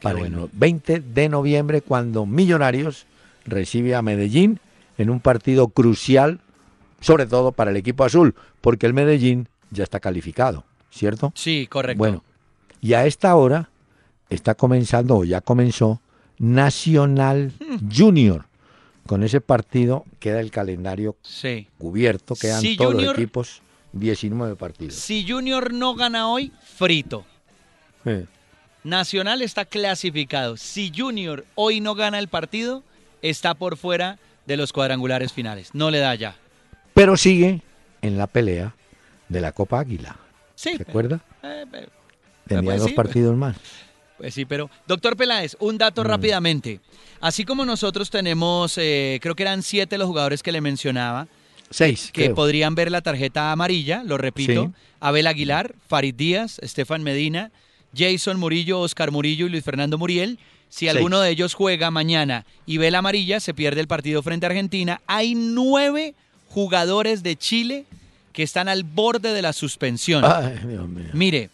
para 0.01 0.21
el 0.21 0.49
20 0.51 0.99
de 1.01 1.29
noviembre 1.29 1.81
cuando 1.81 2.25
Millonarios 2.25 3.05
recibe 3.47 3.95
a 3.95 4.01
Medellín 4.01 4.59
en 4.97 5.09
un 5.09 5.19
partido 5.19 5.69
crucial, 5.69 6.39
sobre 7.01 7.25
todo 7.25 7.51
para 7.51 7.71
el 7.71 7.77
equipo 7.77 8.03
azul, 8.03 8.35
porque 8.61 8.85
el 8.85 8.93
Medellín 8.93 9.47
ya 9.71 9.83
está 9.83 9.99
calificado, 9.99 10.65
¿cierto? 10.91 11.31
Sí, 11.35 11.67
correcto. 11.67 11.97
Bueno, 11.97 12.23
y 12.81 12.93
a 12.93 13.05
esta 13.05 13.35
hora 13.35 13.69
está 14.29 14.55
comenzando, 14.55 15.17
o 15.17 15.23
ya 15.23 15.41
comenzó, 15.41 16.01
Nacional 16.39 17.53
hmm. 17.59 17.89
Junior. 17.91 18.45
Con 19.07 19.23
ese 19.23 19.39
partido 19.39 20.05
queda 20.19 20.41
el 20.41 20.51
calendario 20.51 21.15
cubierto, 21.77 22.35
quedan 22.35 22.61
todos 22.75 22.93
los 22.93 23.13
equipos, 23.13 23.61
19 23.93 24.55
partidos. 24.57 24.95
Si 24.95 25.25
Junior 25.27 25.73
no 25.73 25.95
gana 25.95 26.27
hoy, 26.27 26.51
frito. 26.75 27.25
Nacional 28.83 29.41
está 29.41 29.65
clasificado. 29.65 30.57
Si 30.57 30.91
Junior 30.95 31.45
hoy 31.55 31.79
no 31.79 31.95
gana 31.95 32.19
el 32.19 32.27
partido, 32.27 32.83
está 33.21 33.53
por 33.53 33.77
fuera 33.77 34.19
de 34.45 34.57
los 34.57 34.73
cuadrangulares 34.73 35.33
finales. 35.33 35.69
No 35.73 35.91
le 35.91 35.99
da 35.99 36.15
ya. 36.15 36.35
Pero 36.93 37.17
sigue 37.17 37.61
en 38.01 38.17
la 38.17 38.27
pelea 38.27 38.75
de 39.29 39.41
la 39.41 39.51
Copa 39.51 39.79
Águila. 39.79 40.17
Sí. 40.55 40.77
¿Se 40.77 40.83
acuerda? 40.83 41.19
Eh, 41.43 41.65
Tenía 42.47 42.71
pues 42.71 42.81
dos 42.81 42.91
partidos 42.93 43.35
más. 43.35 43.57
Pues 44.17 44.33
sí, 44.33 44.45
pero 44.45 44.69
doctor 44.87 45.15
Peláez, 45.15 45.55
un 45.59 45.77
dato 45.77 46.03
mm. 46.03 46.07
rápidamente. 46.07 46.79
Así 47.19 47.45
como 47.45 47.65
nosotros 47.65 48.09
tenemos, 48.09 48.77
eh, 48.77 49.19
creo 49.21 49.35
que 49.35 49.43
eran 49.43 49.61
siete 49.63 49.97
los 49.97 50.07
jugadores 50.07 50.41
que 50.41 50.51
le 50.51 50.61
mencionaba. 50.61 51.27
Seis. 51.69 52.11
Que 52.13 52.29
podrían 52.29 52.75
ver 52.75 52.89
la 52.89 53.01
tarjeta 53.01 53.51
amarilla, 53.51 54.03
lo 54.03 54.17
repito. 54.17 54.73
Abel 54.99 55.27
Aguilar, 55.27 55.75
Farid 55.87 56.15
Díaz, 56.15 56.59
Estefan 56.59 57.03
Medina, 57.03 57.51
Jason 57.95 58.39
Murillo, 58.39 58.79
Oscar 58.79 59.11
Murillo 59.11 59.47
y 59.47 59.49
Luis 59.49 59.63
Fernando 59.63 59.97
Muriel. 59.97 60.39
Si 60.69 60.87
alguno 60.87 61.21
de 61.21 61.29
ellos 61.29 61.53
juega 61.53 61.91
mañana 61.91 62.45
y 62.65 62.77
ve 62.77 62.91
la 62.91 62.99
amarilla, 62.99 63.39
se 63.39 63.53
pierde 63.53 63.81
el 63.81 63.87
partido 63.87 64.21
frente 64.21 64.45
a 64.45 64.49
Argentina. 64.49 65.01
Hay 65.07 65.33
nueve 65.35 66.13
jugadores 66.49 67.23
de 67.23 67.35
Chile 67.35 67.85
que 68.33 68.43
están 68.43 68.67
al 68.69 68.83
borde 68.83 69.33
de 69.33 69.41
la 69.41 69.53
suspensión. 69.53 70.23
Mire, 71.13 71.49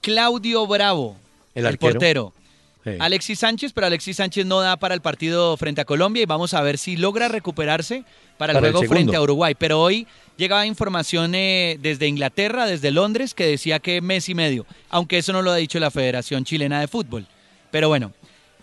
Claudio 0.00 0.66
Bravo, 0.66 1.16
el, 1.54 1.76
portero. 1.78 2.32
Alexis 2.98 3.38
Sánchez, 3.38 3.72
pero 3.72 3.86
Alexis 3.86 4.16
Sánchez 4.16 4.44
no 4.44 4.60
da 4.60 4.76
para 4.76 4.94
el 4.94 5.00
partido 5.00 5.56
frente 5.56 5.80
a 5.80 5.84
Colombia 5.84 6.22
y 6.22 6.26
vamos 6.26 6.52
a 6.54 6.60
ver 6.60 6.76
si 6.78 6.96
logra 6.96 7.28
recuperarse 7.28 8.04
para 8.36 8.52
el 8.52 8.58
juego 8.58 8.82
frente 8.82 9.16
a 9.16 9.22
Uruguay. 9.22 9.54
Pero 9.54 9.80
hoy 9.80 10.06
llegaba 10.36 10.66
información 10.66 11.34
eh, 11.34 11.78
desde 11.80 12.06
Inglaterra, 12.06 12.66
desde 12.66 12.90
Londres, 12.90 13.32
que 13.32 13.46
decía 13.46 13.78
que 13.78 14.00
mes 14.00 14.28
y 14.28 14.34
medio, 14.34 14.66
aunque 14.90 15.18
eso 15.18 15.32
no 15.32 15.42
lo 15.42 15.50
ha 15.50 15.56
dicho 15.56 15.78
la 15.78 15.90
Federación 15.90 16.44
Chilena 16.44 16.80
de 16.80 16.88
Fútbol. 16.88 17.26
Pero 17.70 17.88
bueno, 17.88 18.12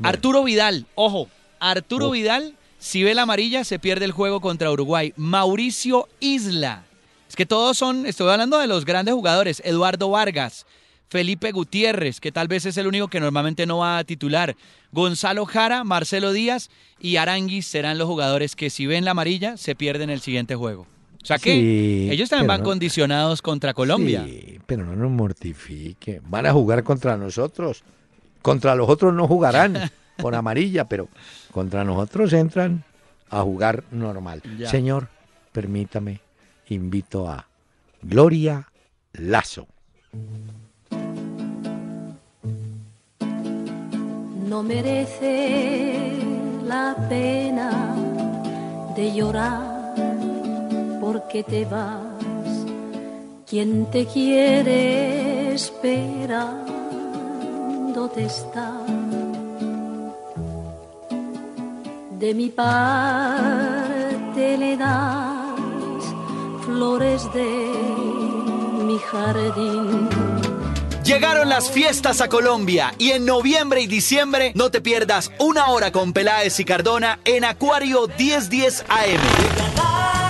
Arturo 0.03 0.43
Vidal, 0.43 0.85
ojo, 0.95 1.27
Arturo 1.59 2.11
Vidal, 2.11 2.55
si 2.79 3.03
ve 3.03 3.13
la 3.13 3.23
amarilla, 3.23 3.63
se 3.63 3.79
pierde 3.79 4.05
el 4.05 4.11
juego 4.11 4.41
contra 4.41 4.71
Uruguay. 4.71 5.13
Mauricio 5.15 6.07
Isla. 6.19 6.83
Es 7.29 7.35
que 7.35 7.45
todos 7.45 7.77
son, 7.77 8.05
estoy 8.05 8.29
hablando 8.29 8.57
de 8.57 8.67
los 8.67 8.85
grandes 8.85 9.13
jugadores. 9.13 9.61
Eduardo 9.63 10.09
Vargas, 10.09 10.65
Felipe 11.07 11.51
Gutiérrez, 11.51 12.19
que 12.19 12.31
tal 12.31 12.47
vez 12.47 12.65
es 12.65 12.77
el 12.77 12.87
único 12.87 13.07
que 13.07 13.19
normalmente 13.19 13.65
no 13.65 13.77
va 13.77 13.99
a 13.99 14.03
titular. 14.03 14.55
Gonzalo 14.91 15.45
Jara, 15.45 15.83
Marcelo 15.83 16.33
Díaz 16.33 16.69
y 16.99 17.17
Aranguis 17.17 17.67
serán 17.67 17.97
los 17.97 18.07
jugadores 18.07 18.55
que 18.55 18.69
si 18.69 18.87
ven 18.87 19.05
la 19.05 19.11
amarilla 19.11 19.57
se 19.57 19.75
pierden 19.75 20.09
el 20.09 20.21
siguiente 20.21 20.55
juego. 20.55 20.87
O 21.21 21.25
sea 21.25 21.37
que 21.37 22.11
ellos 22.11 22.29
también 22.29 22.47
van 22.47 22.63
condicionados 22.63 23.41
contra 23.41 23.73
Colombia. 23.73 24.25
Sí, 24.25 24.59
pero 24.65 24.83
no 24.83 24.95
nos 24.95 25.11
mortifique. 25.11 26.19
Van 26.27 26.47
a 26.47 26.51
jugar 26.51 26.83
contra 26.83 27.15
nosotros. 27.15 27.83
Contra 28.41 28.75
los 28.75 28.89
otros 28.89 29.13
no 29.13 29.27
jugarán 29.27 29.91
con 30.21 30.35
amarilla, 30.35 30.85
pero 30.85 31.07
contra 31.51 31.83
nosotros 31.83 32.33
entran 32.33 32.83
a 33.29 33.41
jugar 33.41 33.83
normal. 33.91 34.41
Señor, 34.69 35.07
permítame, 35.51 36.21
invito 36.67 37.29
a 37.29 37.47
Gloria 38.01 38.67
Lazo. 39.13 39.67
no 44.51 44.63
merece 44.63 46.19
la 46.65 46.93
pena 47.07 47.95
de 48.97 49.13
llorar 49.13 49.95
porque 50.99 51.41
te 51.41 51.63
vas. 51.63 52.01
Quien 53.47 53.85
te 53.91 54.05
quiere 54.05 55.53
esperándote 57.91 58.25
está. 58.25 58.71
De 62.19 62.33
mi 62.33 62.49
parte 62.49 64.57
le 64.57 64.77
das 64.77 66.03
flores 66.65 67.31
de 67.33 67.71
mi 68.85 68.97
jardín 68.99 70.07
Llegaron 71.03 71.49
las 71.49 71.71
fiestas 71.71 72.21
a 72.21 72.29
Colombia 72.29 72.93
y 72.99 73.11
en 73.11 73.25
noviembre 73.25 73.81
y 73.81 73.87
diciembre 73.87 74.51
no 74.55 74.69
te 74.69 74.81
pierdas 74.81 75.31
una 75.39 75.69
hora 75.69 75.91
con 75.91 76.13
Peláez 76.13 76.59
y 76.59 76.65
Cardona 76.65 77.19
en 77.25 77.43
Acuario 77.43 78.07
1010 78.07 78.85
AM. 78.87 80.20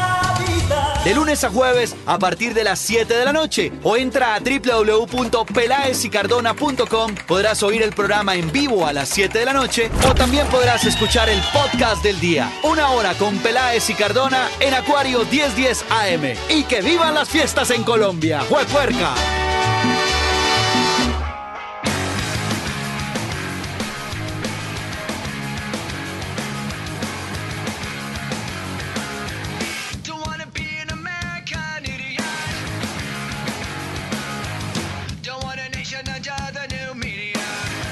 De 1.03 1.15
lunes 1.15 1.43
a 1.43 1.49
jueves 1.49 1.95
a 2.05 2.19
partir 2.19 2.53
de 2.53 2.63
las 2.63 2.77
7 2.79 3.11
de 3.11 3.25
la 3.25 3.33
noche 3.33 3.71
o 3.83 3.97
entra 3.97 4.35
a 4.35 4.39
www.pelaesycardona.com. 4.39 7.15
Podrás 7.27 7.63
oír 7.63 7.81
el 7.81 7.91
programa 7.91 8.35
en 8.35 8.51
vivo 8.51 8.85
a 8.85 8.93
las 8.93 9.09
7 9.09 9.39
de 9.39 9.45
la 9.45 9.53
noche 9.53 9.89
o 10.07 10.13
también 10.13 10.45
podrás 10.47 10.85
escuchar 10.85 11.27
el 11.29 11.41
podcast 11.51 12.03
del 12.03 12.19
día. 12.19 12.51
Una 12.63 12.91
hora 12.91 13.15
con 13.15 13.39
Peláez 13.39 13.89
y 13.89 13.95
Cardona 13.95 14.47
en 14.59 14.75
Acuario 14.75 15.25
1010 15.25 15.85
AM. 15.89 16.35
Y 16.49 16.65
que 16.65 16.81
vivan 16.81 17.15
las 17.15 17.29
fiestas 17.29 17.71
en 17.71 17.83
Colombia. 17.83 18.41
¡Juepuerca! 18.47 19.15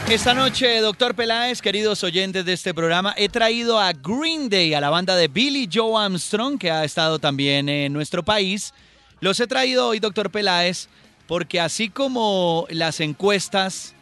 Esta 0.09 0.33
noche, 0.33 0.81
doctor 0.81 1.13
Peláez, 1.13 1.61
queridos 1.61 2.03
oyentes 2.03 2.43
de 2.43 2.53
este 2.53 2.73
programa, 2.73 3.13
he 3.15 3.29
traído 3.29 3.79
a 3.79 3.93
Green 3.93 4.49
Day, 4.49 4.73
a 4.73 4.81
la 4.81 4.89
banda 4.89 5.15
de 5.15 5.27
Billy 5.27 5.69
Joe 5.71 6.03
Armstrong, 6.03 6.57
que 6.57 6.71
ha 6.71 6.83
estado 6.83 7.19
también 7.19 7.69
en 7.69 7.93
nuestro 7.93 8.23
país. 8.23 8.73
Los 9.19 9.39
he 9.39 9.45
traído 9.45 9.87
hoy, 9.87 9.99
doctor 9.99 10.31
Peláez, 10.31 10.87
porque 11.27 11.59
así 11.59 11.89
como 11.89 12.65
las 12.71 13.01
encuestas 13.01 13.93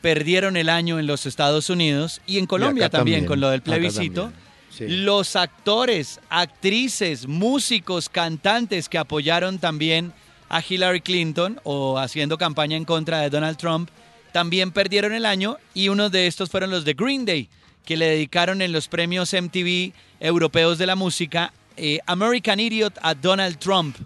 perdieron 0.00 0.56
el 0.56 0.70
año 0.70 0.98
en 0.98 1.06
los 1.06 1.26
Estados 1.26 1.68
Unidos 1.68 2.22
y 2.26 2.38
en 2.38 2.46
Colombia 2.46 2.88
también, 2.88 3.26
con 3.26 3.38
lo 3.38 3.50
del 3.50 3.60
plebiscito, 3.60 4.32
los 4.78 5.36
actores, 5.36 6.20
actrices, 6.30 7.28
músicos, 7.28 8.08
cantantes 8.08 8.88
que 8.88 8.96
apoyaron 8.96 9.58
también 9.58 10.14
a 10.48 10.62
Hillary 10.66 11.02
Clinton 11.02 11.60
o 11.64 11.98
haciendo 11.98 12.38
campaña 12.38 12.78
en 12.78 12.86
contra 12.86 13.20
de 13.20 13.28
Donald 13.28 13.58
Trump, 13.58 13.90
también 14.32 14.72
perdieron 14.72 15.12
el 15.12 15.26
año 15.26 15.58
y 15.74 15.88
uno 15.88 16.10
de 16.10 16.26
estos 16.26 16.50
fueron 16.50 16.70
los 16.70 16.84
de 16.84 16.94
Green 16.94 17.24
Day, 17.24 17.48
que 17.84 17.96
le 17.96 18.06
dedicaron 18.06 18.62
en 18.62 18.72
los 18.72 18.88
premios 18.88 19.32
MTV 19.32 19.92
europeos 20.20 20.78
de 20.78 20.86
la 20.86 20.96
música 20.96 21.52
eh, 21.76 21.98
American 22.06 22.60
Idiot 22.60 22.98
a 23.02 23.14
Donald 23.14 23.58
Trump. 23.58 23.96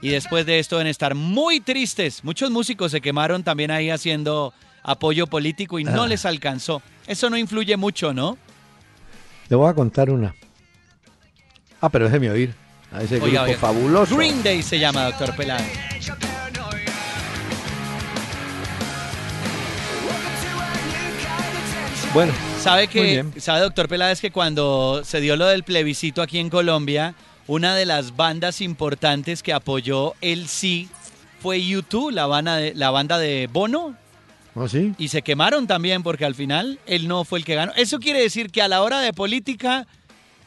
Y 0.00 0.10
después 0.10 0.46
de 0.46 0.58
esto 0.58 0.76
deben 0.76 0.90
estar 0.90 1.14
muy 1.14 1.60
tristes. 1.60 2.22
Muchos 2.22 2.50
músicos 2.50 2.92
se 2.92 3.00
quemaron 3.00 3.42
también 3.42 3.70
ahí 3.70 3.90
haciendo 3.90 4.52
apoyo 4.82 5.26
político 5.26 5.78
y 5.78 5.84
no 5.84 6.04
ah. 6.04 6.06
les 6.06 6.24
alcanzó. 6.24 6.82
Eso 7.06 7.28
no 7.30 7.36
influye 7.36 7.76
mucho, 7.76 8.12
¿no? 8.12 8.38
Le 9.48 9.56
voy 9.56 9.70
a 9.70 9.74
contar 9.74 10.10
una. 10.10 10.34
Ah, 11.80 11.88
pero 11.88 12.06
déjeme 12.06 12.30
oír. 12.30 12.54
A 12.92 13.02
ese 13.02 13.18
grupo 13.18 13.52
fabuloso. 13.58 14.16
Green 14.16 14.42
Day 14.42 14.62
se 14.62 14.78
llama, 14.78 15.04
doctor 15.04 15.34
Peláez. 15.34 15.85
Bueno. 22.12 22.32
Sabe 22.60 22.88
que, 22.88 23.24
sabe 23.38 23.60
doctor 23.60 23.88
Peláez 23.88 24.20
que 24.20 24.30
cuando 24.30 25.02
se 25.04 25.20
dio 25.20 25.36
lo 25.36 25.46
del 25.46 25.64
plebiscito 25.64 26.22
aquí 26.22 26.38
en 26.38 26.50
Colombia, 26.50 27.14
una 27.46 27.74
de 27.74 27.86
las 27.86 28.16
bandas 28.16 28.60
importantes 28.60 29.42
que 29.42 29.52
apoyó 29.52 30.14
el 30.20 30.48
sí 30.48 30.88
fue 31.40 31.64
YouTube, 31.64 32.10
la 32.10 32.26
banda 32.26 32.56
de, 32.56 32.74
la 32.74 32.90
banda 32.90 33.18
de 33.18 33.48
Bono. 33.52 33.96
¿Oh, 34.54 34.66
sí? 34.68 34.94
Y 34.98 35.08
se 35.08 35.22
quemaron 35.22 35.66
también 35.66 36.02
porque 36.02 36.24
al 36.24 36.34
final 36.34 36.80
él 36.86 37.06
no 37.06 37.24
fue 37.24 37.38
el 37.38 37.44
que 37.44 37.54
ganó. 37.54 37.72
Eso 37.76 38.00
quiere 38.00 38.20
decir 38.20 38.50
que 38.50 38.62
a 38.62 38.68
la 38.68 38.82
hora 38.82 39.00
de 39.00 39.12
política, 39.12 39.86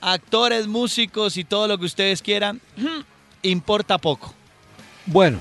actores, 0.01 0.67
músicos 0.67 1.37
y 1.37 1.43
todo 1.43 1.67
lo 1.67 1.77
que 1.77 1.85
ustedes 1.85 2.21
quieran, 2.21 2.59
importa 3.43 3.97
poco. 3.97 4.33
Bueno, 5.05 5.39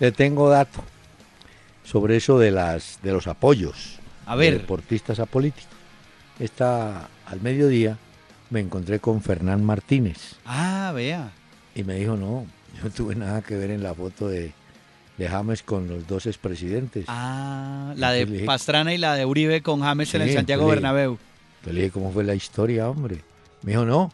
le 0.00 0.10
tengo 0.10 0.48
dato 0.48 0.82
sobre 1.84 2.16
eso 2.16 2.38
de, 2.38 2.50
las, 2.50 2.98
de 3.02 3.12
los 3.12 3.26
apoyos. 3.26 4.01
A 4.26 4.36
ver. 4.36 4.58
deportistas 4.58 5.20
a 5.20 5.26
políticos. 5.26 5.70
Esta, 6.38 7.08
al 7.26 7.40
mediodía 7.40 7.98
me 8.50 8.60
encontré 8.60 9.00
con 9.00 9.22
Fernán 9.22 9.64
Martínez. 9.64 10.36
Ah, 10.44 10.92
vea. 10.94 11.32
Y 11.74 11.84
me 11.84 11.94
dijo, 11.94 12.16
no, 12.16 12.46
yo 12.76 12.84
no 12.84 12.90
tuve 12.90 13.14
nada 13.14 13.42
que 13.42 13.56
ver 13.56 13.70
en 13.70 13.82
la 13.82 13.94
foto 13.94 14.28
de, 14.28 14.52
de 15.18 15.28
James 15.28 15.62
con 15.62 15.88
los 15.88 16.06
dos 16.06 16.26
expresidentes. 16.26 17.06
Ah, 17.08 17.94
la 17.96 18.12
de 18.12 18.44
Pastrana 18.44 18.92
y 18.92 18.98
la 18.98 19.14
de 19.14 19.24
Uribe 19.24 19.62
con 19.62 19.80
James 19.80 20.14
en 20.14 20.22
el 20.22 20.32
Santiago 20.32 20.66
Bernabéu. 20.66 21.18
le 21.66 21.72
dije, 21.72 21.90
¿cómo 21.90 22.12
fue 22.12 22.24
la 22.24 22.34
historia, 22.34 22.88
hombre? 22.88 23.18
Me 23.62 23.72
dijo, 23.72 23.84
no, 23.84 24.12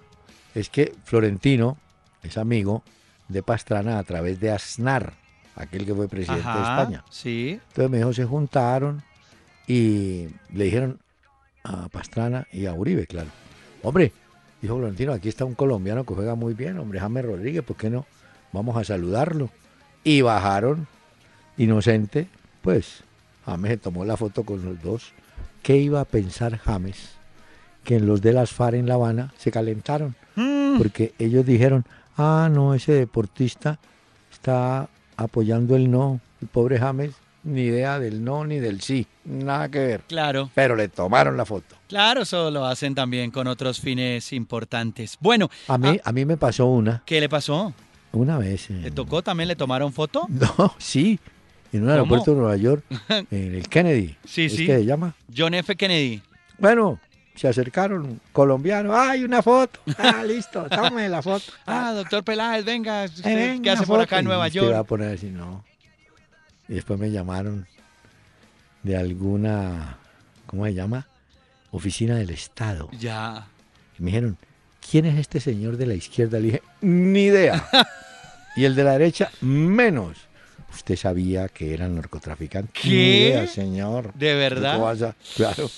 es 0.54 0.68
que 0.68 0.94
Florentino 1.04 1.78
es 2.22 2.36
amigo 2.36 2.82
de 3.28 3.42
Pastrana 3.42 3.98
a 3.98 4.04
través 4.04 4.40
de 4.40 4.50
Aznar, 4.50 5.14
aquel 5.54 5.84
que 5.84 5.94
fue 5.94 6.08
presidente 6.08 6.48
de 6.48 6.60
España. 6.60 7.04
Sí. 7.10 7.60
Entonces 7.68 7.90
me 7.90 7.98
dijo, 7.98 8.12
se 8.12 8.24
juntaron 8.24 9.02
y 9.68 10.28
le 10.54 10.64
dijeron 10.64 10.98
a 11.62 11.88
Pastrana 11.90 12.46
y 12.50 12.64
a 12.66 12.72
Uribe, 12.72 13.06
claro. 13.06 13.28
Hombre, 13.82 14.12
dijo 14.62 14.76
Florentino, 14.76 15.12
aquí 15.12 15.28
está 15.28 15.44
un 15.44 15.54
colombiano 15.54 16.04
que 16.04 16.14
juega 16.14 16.34
muy 16.34 16.54
bien, 16.54 16.78
hombre, 16.78 16.98
James 16.98 17.24
Rodríguez, 17.24 17.62
¿por 17.62 17.76
qué 17.76 17.90
no? 17.90 18.06
Vamos 18.52 18.76
a 18.78 18.84
saludarlo. 18.84 19.50
Y 20.02 20.22
bajaron, 20.22 20.86
inocente, 21.58 22.28
pues 22.62 23.04
James 23.44 23.70
se 23.72 23.76
tomó 23.76 24.06
la 24.06 24.16
foto 24.16 24.44
con 24.44 24.64
los 24.64 24.82
dos. 24.82 25.12
¿Qué 25.62 25.76
iba 25.76 26.00
a 26.00 26.06
pensar 26.06 26.56
James? 26.56 27.10
Que 27.84 27.96
en 27.96 28.06
los 28.06 28.22
de 28.22 28.32
las 28.32 28.52
FARC 28.52 28.76
en 28.76 28.86
La 28.86 28.94
Habana 28.94 29.34
se 29.36 29.50
calentaron. 29.50 30.14
Mm. 30.36 30.78
Porque 30.78 31.12
ellos 31.18 31.44
dijeron, 31.44 31.84
ah, 32.16 32.48
no, 32.50 32.74
ese 32.74 32.92
deportista 32.92 33.78
está 34.32 34.88
apoyando 35.16 35.76
el 35.76 35.90
no. 35.90 36.20
El 36.40 36.48
pobre 36.48 36.78
James 36.78 37.12
ni 37.48 37.62
idea 37.62 37.98
del 37.98 38.22
no 38.22 38.44
ni 38.44 38.58
del 38.58 38.80
sí, 38.80 39.06
nada 39.24 39.68
que 39.68 39.78
ver. 39.78 40.00
Claro. 40.08 40.50
Pero 40.54 40.76
le 40.76 40.88
tomaron 40.88 41.36
la 41.36 41.44
foto. 41.44 41.76
Claro, 41.88 42.22
eso 42.22 42.50
lo 42.50 42.66
hacen 42.66 42.94
también 42.94 43.30
con 43.30 43.46
otros 43.46 43.80
fines 43.80 44.32
importantes. 44.32 45.16
Bueno. 45.20 45.50
A 45.66 45.78
mí, 45.78 45.98
a, 46.02 46.12
mí 46.12 46.24
me 46.24 46.36
pasó 46.36 46.66
una. 46.66 47.02
¿Qué 47.06 47.20
le 47.20 47.28
pasó? 47.28 47.72
Una 48.12 48.38
vez. 48.38 48.70
¿Le 48.70 48.90
tocó 48.90 49.22
también? 49.22 49.48
¿Le 49.48 49.56
tomaron 49.56 49.92
foto? 49.92 50.26
No, 50.58 50.74
sí. 50.78 51.18
En 51.72 51.82
un 51.82 51.90
aeropuerto 51.90 52.30
de 52.30 52.36
Nueva 52.38 52.56
York, 52.56 52.82
en 53.08 53.54
el 53.54 53.68
Kennedy. 53.68 54.16
Sí, 54.24 54.48
sí. 54.48 54.66
¿Qué 54.66 54.76
se 54.76 54.84
llama? 54.86 55.14
John 55.34 55.52
F. 55.52 55.76
Kennedy. 55.76 56.22
Bueno, 56.58 56.98
se 57.34 57.46
acercaron 57.46 58.20
colombianos. 58.32 58.94
¡Ay, 58.96 59.24
una 59.24 59.42
foto! 59.42 59.80
Ah, 59.98 60.24
listo, 60.24 60.66
tome 60.70 61.08
la 61.08 61.20
foto. 61.22 61.52
ah, 61.66 61.92
doctor 61.94 62.24
Peláez, 62.24 62.64
venga. 62.64 63.04
Eh, 63.04 63.60
¿Qué 63.62 63.70
hace 63.70 63.86
por 63.86 64.00
acá 64.00 64.18
en 64.18 64.24
Nueva 64.24 64.48
York? 64.48 64.72
va 64.72 64.78
a 64.78 64.84
poner 64.84 65.14
así, 65.14 65.26
no. 65.26 65.62
Y 66.68 66.74
después 66.74 66.98
me 66.98 67.10
llamaron 67.10 67.66
de 68.82 68.96
alguna, 68.96 69.98
¿cómo 70.46 70.66
se 70.66 70.74
llama? 70.74 71.06
Oficina 71.70 72.16
del 72.16 72.30
Estado. 72.30 72.90
Ya. 72.92 73.46
Y 73.98 74.02
me 74.02 74.10
dijeron, 74.10 74.36
¿quién 74.90 75.06
es 75.06 75.18
este 75.18 75.40
señor 75.40 75.76
de 75.76 75.86
la 75.86 75.94
izquierda? 75.94 76.38
Le 76.38 76.44
dije, 76.46 76.62
ni 76.80 77.24
idea. 77.24 77.66
y 78.56 78.64
el 78.64 78.74
de 78.74 78.84
la 78.84 78.92
derecha, 78.92 79.30
menos. 79.40 80.18
Usted 80.72 80.96
sabía 80.96 81.48
que 81.48 81.72
eran 81.72 81.94
narcotraficantes. 81.94 82.82
¿Qué? 82.82 82.88
Ni 82.88 82.94
idea, 82.94 83.46
señor. 83.46 84.12
¿De 84.14 84.34
verdad? 84.34 85.14
Claro. 85.36 85.70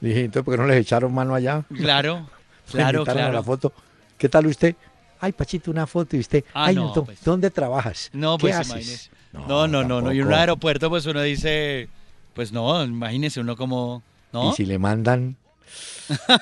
Le 0.00 0.08
dije, 0.08 0.24
entonces, 0.24 0.44
¿por 0.44 0.54
qué 0.54 0.60
no 0.60 0.66
les 0.66 0.80
echaron 0.80 1.14
mano 1.14 1.34
allá? 1.34 1.64
Claro, 1.72 2.28
claro, 2.70 3.04
claro. 3.04 3.32
la 3.32 3.42
foto. 3.42 3.72
¿Qué 4.18 4.28
tal 4.28 4.46
usted? 4.46 4.74
Ay, 5.20 5.32
Pachito, 5.32 5.70
una 5.70 5.86
foto 5.86 6.16
y 6.16 6.20
usted. 6.20 6.44
Ah, 6.52 6.66
ay, 6.66 6.78
pues. 6.94 7.24
¿dónde 7.24 7.50
trabajas? 7.50 8.10
No, 8.12 8.36
pues 8.36 8.54
haces? 8.54 9.10
No, 9.34 9.66
no, 9.66 9.84
no, 9.84 10.00
no. 10.00 10.12
Y 10.12 10.20
en 10.20 10.26
un 10.26 10.34
aeropuerto, 10.34 10.88
pues 10.88 11.06
uno 11.06 11.20
dice, 11.22 11.88
pues 12.34 12.52
no, 12.52 12.82
imagínese 12.84 13.40
uno 13.40 13.56
como. 13.56 14.02
¿no? 14.32 14.50
Y 14.50 14.54
si 14.54 14.64
le 14.64 14.78
mandan 14.78 15.36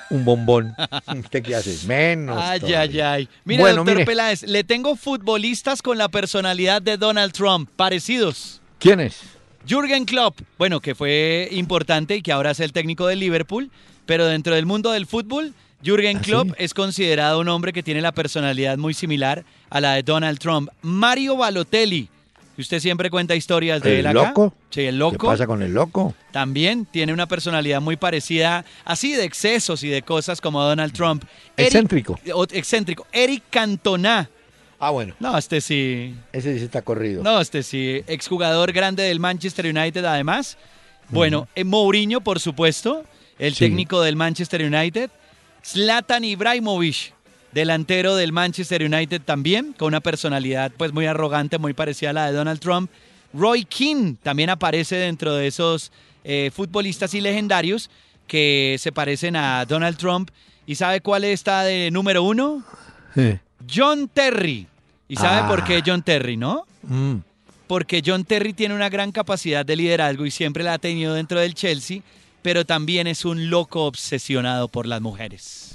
un 0.09 0.25
bombón, 0.25 0.75
¿usted 1.17 1.43
qué 1.43 1.55
hace? 1.55 1.87
Menos. 1.87 2.37
Ay, 2.39 2.73
ay, 2.73 2.99
ay. 2.99 3.29
Mira, 3.45 3.73
doctor 3.73 4.05
Peláez, 4.05 4.43
le 4.43 4.63
tengo 4.63 4.95
futbolistas 4.95 5.81
con 5.81 5.97
la 5.97 6.09
personalidad 6.09 6.81
de 6.81 6.97
Donald 6.97 7.33
Trump, 7.33 7.69
parecidos. 7.75 8.61
¿Quiénes? 8.79 9.21
Jürgen 9.67 10.05
Klopp, 10.05 10.39
bueno, 10.57 10.81
que 10.81 10.93
fue 10.93 11.47
importante 11.51 12.17
y 12.17 12.21
que 12.21 12.33
ahora 12.33 12.51
es 12.51 12.59
el 12.59 12.73
técnico 12.73 13.07
del 13.07 13.19
Liverpool, 13.19 13.71
pero 14.05 14.25
dentro 14.25 14.55
del 14.55 14.65
mundo 14.65 14.91
del 14.91 15.05
fútbol, 15.05 15.53
Jürgen 15.81 16.17
¿Ah, 16.17 16.21
Klopp 16.21 16.47
sí? 16.49 16.53
es 16.57 16.73
considerado 16.73 17.39
un 17.39 17.47
hombre 17.47 17.71
que 17.71 17.83
tiene 17.83 18.01
la 18.01 18.11
personalidad 18.11 18.77
muy 18.77 18.93
similar 18.93 19.45
a 19.69 19.79
la 19.79 19.93
de 19.93 20.03
Donald 20.03 20.39
Trump. 20.39 20.69
Mario 20.81 21.37
Balotelli, 21.37 22.09
que 22.55 22.61
usted 22.61 22.79
siempre 22.79 23.09
cuenta 23.09 23.35
historias 23.35 23.81
de 23.81 23.93
¿El 23.93 23.99
él 24.01 24.07
acá. 24.07 24.27
loco? 24.29 24.53
Sí, 24.69 24.81
el 24.81 24.93
¿Qué 24.95 24.99
loco. 24.99 25.27
pasa 25.27 25.47
con 25.47 25.61
el 25.63 25.73
loco? 25.73 26.13
También 26.31 26.85
tiene 26.85 27.11
una 27.13 27.27
personalidad 27.27 27.81
muy 27.81 27.95
parecida, 27.97 28.63
así 28.85 29.13
de 29.13 29.23
excesos 29.23 29.83
y 29.83 29.89
de 29.89 30.01
cosas 30.03 30.39
como 30.41 30.61
Donald 30.61 30.93
Trump. 30.93 31.23
Eric- 31.57 31.65
Excéntrico. 31.67 32.19
o- 32.33 32.43
excéntrico. 32.51 33.07
Eric 33.11 33.43
Cantona. 33.49 34.29
Ah, 34.79 34.89
bueno. 34.91 35.15
No, 35.19 35.37
este 35.37 35.61
sí. 35.61 36.13
Ese 36.33 36.57
sí 36.59 36.65
está 36.65 36.81
corrido. 36.81 37.23
No, 37.23 37.39
este 37.39 37.63
sí. 37.63 38.03
Exjugador 38.05 38.71
grande 38.73 39.03
del 39.03 39.19
Manchester 39.19 39.65
United, 39.65 40.03
además. 40.05 40.57
Bueno, 41.09 41.47
eh, 41.55 41.63
Mourinho, 41.63 42.21
por 42.21 42.39
supuesto, 42.39 43.03
el 43.39 43.53
Sí. 43.53 43.59
técnico 43.65 44.01
del 44.01 44.15
Manchester 44.15 44.61
United. 44.63 45.09
Zlatan 45.65 46.23
Ibrahimovic, 46.25 47.13
delantero 47.53 48.15
del 48.15 48.31
Manchester 48.31 48.83
United 48.83 49.21
también, 49.21 49.73
con 49.73 49.87
una 49.89 50.01
personalidad 50.01 50.71
pues 50.77 50.91
muy 50.93 51.05
arrogante, 51.05 51.57
muy 51.57 51.73
parecida 51.73 52.09
a 52.11 52.13
la 52.13 52.25
de 52.27 52.33
Donald 52.33 52.59
Trump. 52.59 52.89
Roy 53.33 53.65
Keane 53.65 54.15
también 54.21 54.49
aparece 54.49 54.95
dentro 54.95 55.33
de 55.35 55.47
esos 55.47 55.91
eh, 56.23 56.51
futbolistas 56.53 57.13
y 57.13 57.21
legendarios 57.21 57.89
que 58.27 58.77
se 58.79 58.91
parecen 58.91 59.35
a 59.35 59.65
Donald 59.65 59.97
Trump. 59.97 60.29
¿Y 60.65 60.75
sabe 60.75 61.01
cuál 61.01 61.23
está 61.25 61.63
de 61.63 61.91
número 61.91 62.23
uno? 62.23 62.63
John 63.73 64.09
Terry. 64.13 64.67
¿Y 65.07 65.15
sabe 65.15 65.41
Ah. 65.43 65.47
por 65.47 65.63
qué 65.63 65.81
John 65.85 66.01
Terry, 66.01 66.37
no? 66.37 66.65
mm, 66.83 67.15
porque 67.67 68.01
John 68.05 68.23
Terry 68.25 68.53
tiene 68.53 68.73
una 68.75 68.89
gran 68.89 69.11
capacidad 69.11 69.65
de 69.65 69.75
liderazgo 69.75 70.25
y 70.25 70.31
siempre 70.31 70.63
la 70.63 70.73
ha 70.73 70.77
tenido 70.79 71.13
dentro 71.13 71.39
del 71.39 71.53
Chelsea, 71.53 72.01
pero 72.41 72.65
también 72.65 73.07
es 73.07 73.25
un 73.25 73.49
loco 73.49 73.85
obsesionado 73.85 74.67
por 74.67 74.85
las 74.85 75.01
mujeres. 75.01 75.72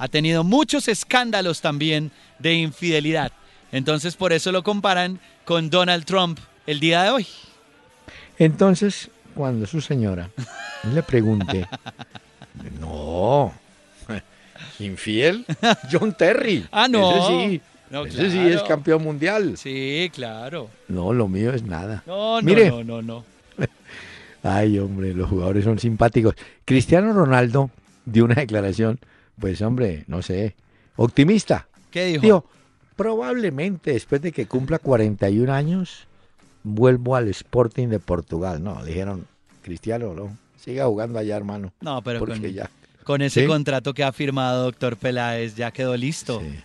Ha 0.00 0.08
tenido 0.08 0.44
muchos 0.44 0.88
escándalos 0.88 1.60
también 1.60 2.10
de 2.38 2.54
infidelidad. 2.54 3.32
Entonces 3.70 4.16
por 4.16 4.32
eso 4.32 4.50
lo 4.50 4.62
comparan 4.62 5.20
con 5.44 5.68
Donald 5.68 6.06
Trump 6.06 6.38
el 6.66 6.80
día 6.80 7.02
de 7.02 7.10
hoy. 7.10 7.26
Entonces, 8.38 9.10
cuando 9.34 9.66
su 9.66 9.82
señora 9.82 10.30
le 10.94 11.02
pregunte, 11.02 11.68
no, 12.80 13.52
infiel, 14.78 15.44
John 15.92 16.14
Terry. 16.14 16.66
Ah, 16.72 16.88
no. 16.88 17.10
Ese 17.10 17.26
sí, 17.50 17.60
No, 17.90 18.06
ese 18.06 18.30
sí 18.30 18.38
es 18.38 18.62
campeón 18.62 19.02
mundial. 19.02 19.58
Sí, 19.58 20.10
claro. 20.14 20.70
No, 20.88 21.12
lo 21.12 21.28
mío 21.28 21.52
es 21.52 21.62
nada. 21.62 22.02
No, 22.06 22.40
no, 22.40 22.42
Mire. 22.42 22.70
no, 22.70 22.82
no, 22.82 23.02
no. 23.02 23.24
Ay, 24.42 24.78
hombre, 24.78 25.12
los 25.12 25.28
jugadores 25.28 25.64
son 25.64 25.78
simpáticos. 25.78 26.34
Cristiano 26.64 27.12
Ronaldo 27.12 27.70
dio 28.06 28.24
una 28.24 28.36
declaración, 28.36 28.98
pues 29.40 29.60
hombre, 29.62 30.04
no 30.06 30.22
sé, 30.22 30.54
optimista. 30.96 31.66
¿Qué 31.90 32.04
dijo? 32.06 32.22
Dijo, 32.22 32.44
probablemente 32.96 33.92
después 33.92 34.20
de 34.22 34.30
que 34.32 34.46
cumpla 34.46 34.78
41 34.78 35.52
años, 35.52 36.06
vuelvo 36.62 37.16
al 37.16 37.28
Sporting 37.28 37.88
de 37.88 37.98
Portugal. 37.98 38.62
No, 38.62 38.84
dijeron, 38.84 39.26
Cristiano, 39.62 40.14
no, 40.14 40.36
siga 40.56 40.86
jugando 40.86 41.18
allá, 41.18 41.36
hermano. 41.36 41.72
no, 41.80 42.02
pero 42.02 42.18
Porque 42.20 42.38
con, 42.40 42.50
ya. 42.52 42.70
con 43.04 43.22
ese 43.22 43.42
¿Sí? 43.42 43.46
contrato 43.46 43.94
que 43.94 44.04
ha 44.04 44.12
firmado 44.12 44.64
doctor 44.64 44.96
Peláez 44.96 45.54
ya 45.56 45.70
quedó 45.70 45.96
listo. 45.96 46.40
Sí. 46.40 46.60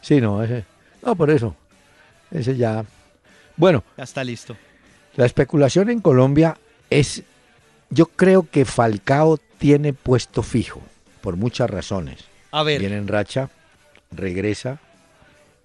Sí, 0.00 0.20
no, 0.20 0.42
ese. 0.42 0.64
No, 1.04 1.16
por 1.16 1.30
eso. 1.30 1.56
Ese 2.30 2.56
ya. 2.56 2.84
Bueno, 3.56 3.82
Ya 3.96 4.04
está 4.04 4.22
listo. 4.22 4.56
la 5.16 5.26
especulación 5.26 5.90
en 5.90 6.00
Colombia 6.00 6.56
es. 6.90 7.22
Yo 7.90 8.06
creo 8.06 8.46
que 8.48 8.64
Falcao 8.66 9.38
tiene 9.58 9.92
puesto 9.94 10.42
fijo, 10.42 10.80
por 11.28 11.36
muchas 11.36 11.68
razones. 11.68 12.24
A 12.52 12.62
ver, 12.62 12.80
Viene 12.80 12.96
en 12.96 13.06
racha, 13.06 13.50
regresa, 14.10 14.78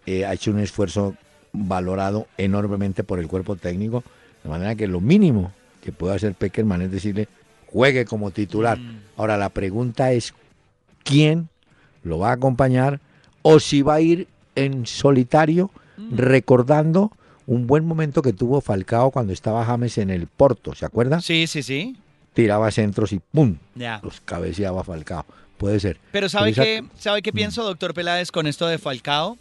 eh, 0.05 0.25
ha 0.25 0.33
hecho 0.33 0.51
un 0.51 0.59
esfuerzo 0.59 1.15
valorado 1.53 2.27
enormemente 2.37 3.05
por 3.05 3.17
el 3.17 3.29
cuerpo 3.29 3.55
técnico, 3.55 4.03
de 4.43 4.49
manera 4.49 4.75
que 4.75 4.87
lo 4.87 4.99
mínimo 4.99 5.53
que 5.81 5.93
puede 5.93 6.15
hacer 6.15 6.33
Peckerman 6.33 6.81
es 6.81 6.91
decirle, 6.91 7.29
juegue 7.67 8.03
como 8.03 8.31
titular. 8.31 8.77
Mm. 8.77 8.99
Ahora 9.15 9.37
la 9.37 9.47
pregunta 9.47 10.11
es, 10.11 10.33
¿quién 11.05 11.47
lo 12.03 12.19
va 12.19 12.31
a 12.31 12.33
acompañar 12.33 12.99
o 13.41 13.61
si 13.61 13.83
va 13.83 13.93
a 13.93 14.01
ir 14.01 14.27
en 14.55 14.85
solitario 14.85 15.71
Mm. 15.95 16.17
recordando 16.17 17.11
un 17.47 17.67
buen 17.67 17.85
momento 17.85 18.21
que 18.21 18.33
tuvo 18.33 18.59
Falcao 18.59 19.11
cuando 19.11 19.31
estaba 19.31 19.63
James 19.63 19.97
en 19.99 20.09
el 20.09 20.27
Porto, 20.27 20.75
¿se 20.75 20.85
acuerda? 20.85 21.21
sí, 21.21 21.47
sí, 21.47 21.63
sí. 21.63 21.95
Tiraba 22.33 22.71
centros 22.71 23.13
y 23.13 23.19
¡pum! 23.19 23.57
Los 24.01 24.19
cabeceaba 24.21 24.83
Falcao. 24.83 25.23
Puede 25.57 25.79
ser. 25.79 25.99
Pero 26.11 26.29
¿sabe 26.29 26.49
esa- 26.51 26.63
qué, 26.63 26.83
¿sabe 26.99 27.21
qué 27.21 27.31
pienso, 27.31 27.63
doctor 27.63 27.93
Peláez, 27.93 28.31
con 28.31 28.47
esto 28.47 28.67
de 28.67 28.77
Falcao? 28.77 29.37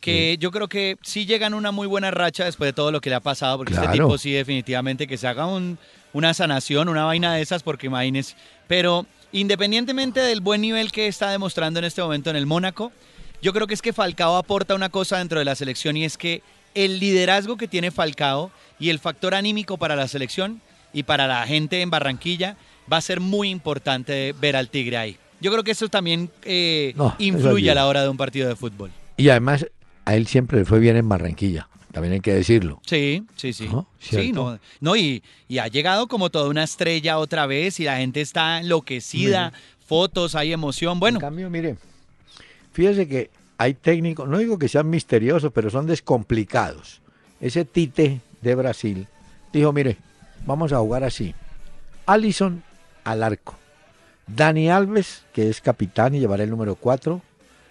Que 0.00 0.36
yo 0.38 0.50
creo 0.50 0.68
que 0.68 0.98
sí 1.02 1.24
llegan 1.24 1.54
una 1.54 1.70
muy 1.72 1.86
buena 1.86 2.10
racha 2.10 2.44
después 2.44 2.68
de 2.68 2.72
todo 2.74 2.92
lo 2.92 3.00
que 3.00 3.08
le 3.08 3.16
ha 3.16 3.20
pasado, 3.20 3.56
porque 3.56 3.72
este 3.72 3.86
tipo 3.92 4.18
sí 4.18 4.32
definitivamente 4.32 5.06
que 5.06 5.16
se 5.16 5.26
haga 5.26 5.46
un- 5.46 5.78
una 6.12 6.34
sanación, 6.34 6.88
una 6.90 7.04
vaina 7.04 7.34
de 7.34 7.40
esas, 7.42 7.62
porque 7.62 7.86
imagínese. 7.86 8.36
Pero 8.68 9.06
independientemente 9.32 10.20
del 10.20 10.40
buen 10.42 10.60
nivel 10.60 10.92
que 10.92 11.06
está 11.08 11.30
demostrando 11.30 11.78
en 11.78 11.86
este 11.86 12.02
momento 12.02 12.28
en 12.30 12.36
el 12.36 12.44
Mónaco, 12.46 12.92
yo 13.40 13.52
creo 13.54 13.66
que 13.66 13.74
es 13.74 13.82
que 13.82 13.92
Falcao 13.94 14.36
aporta 14.36 14.74
una 14.74 14.90
cosa 14.90 15.18
dentro 15.18 15.38
de 15.38 15.44
la 15.46 15.54
selección 15.54 15.96
y 15.96 16.04
es 16.04 16.18
que 16.18 16.42
el 16.74 16.98
liderazgo 17.00 17.56
que 17.56 17.66
tiene 17.68 17.90
Falcao 17.90 18.50
y 18.78 18.90
el 18.90 18.98
factor 18.98 19.34
anímico 19.34 19.76
para 19.78 19.96
la 19.96 20.06
selección 20.08 20.60
y 20.92 21.04
para 21.04 21.26
la 21.26 21.46
gente 21.46 21.80
en 21.80 21.90
Barranquilla 21.90 22.56
va 22.92 22.98
a 22.98 23.00
ser 23.00 23.20
muy 23.20 23.48
importante 23.50 24.34
ver 24.38 24.54
al 24.56 24.68
Tigre 24.68 24.96
ahí. 24.98 25.16
Yo 25.44 25.52
creo 25.52 25.62
que 25.62 25.72
eso 25.72 25.90
también 25.90 26.30
eh, 26.44 26.94
No, 26.96 27.08
eso 27.08 27.16
influye 27.18 27.70
a 27.70 27.74
la 27.74 27.86
hora 27.86 28.02
de 28.02 28.08
un 28.08 28.16
partido 28.16 28.48
de 28.48 28.56
fútbol. 28.56 28.90
Y 29.18 29.28
además, 29.28 29.66
a 30.06 30.16
él 30.16 30.26
siempre 30.26 30.60
le 30.60 30.64
fue 30.64 30.78
bien 30.78 30.96
en 30.96 31.06
Barranquilla, 31.06 31.68
también 31.92 32.14
hay 32.14 32.20
que 32.20 32.32
decirlo. 32.32 32.80
Sí, 32.86 33.26
sí, 33.36 33.52
sí. 33.52 33.68
Sí, 34.00 34.32
no, 34.32 34.58
no 34.80 34.96
y, 34.96 35.22
y 35.46 35.58
ha 35.58 35.68
llegado 35.68 36.08
como 36.08 36.30
toda 36.30 36.48
una 36.48 36.64
estrella 36.64 37.18
otra 37.18 37.44
vez 37.44 37.78
y 37.78 37.84
la 37.84 37.98
gente 37.98 38.22
está 38.22 38.58
enloquecida, 38.58 39.52
fotos, 39.86 40.34
hay 40.34 40.54
emoción. 40.54 40.98
Bueno, 40.98 41.18
En 41.18 41.20
cambio, 41.20 41.50
mire, 41.50 41.76
fíjese 42.72 43.06
que 43.06 43.28
hay 43.58 43.74
técnicos, 43.74 44.26
no 44.26 44.38
digo 44.38 44.58
que 44.58 44.68
sean 44.68 44.88
misteriosos, 44.88 45.52
pero 45.52 45.68
son 45.68 45.86
descomplicados. 45.86 47.02
Ese 47.38 47.66
Tite 47.66 48.22
de 48.40 48.54
Brasil 48.54 49.06
dijo, 49.52 49.74
mire, 49.74 49.98
vamos 50.46 50.72
a 50.72 50.78
jugar 50.78 51.04
así. 51.04 51.34
Allison 52.06 52.62
al 53.04 53.22
arco. 53.22 53.58
Dani 54.26 54.70
Alves, 54.70 55.24
que 55.32 55.48
es 55.48 55.60
capitán 55.60 56.14
y 56.14 56.20
llevará 56.20 56.44
el 56.44 56.50
número 56.50 56.76
4. 56.76 57.20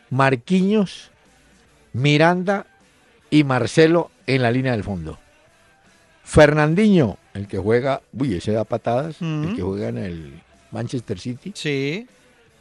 Marquinhos, 0.10 1.12
Miranda 1.94 2.68
y 3.30 3.44
Marcelo 3.44 4.12
en 4.28 4.42
la 4.42 4.52
línea 4.52 4.74
del 4.74 4.84
fondo. 4.84 5.18
Fernandinho, 6.24 7.18
el 7.34 7.48
que 7.48 7.58
juega, 7.58 8.02
uy, 8.14 8.36
ese 8.36 8.52
da 8.52 8.64
patadas, 8.64 9.22
el 9.22 9.54
que 9.56 9.62
juega 9.62 9.90
en 9.90 9.98
el 9.98 10.42
Manchester 10.72 11.20
City. 11.20 11.52
sí, 11.56 12.08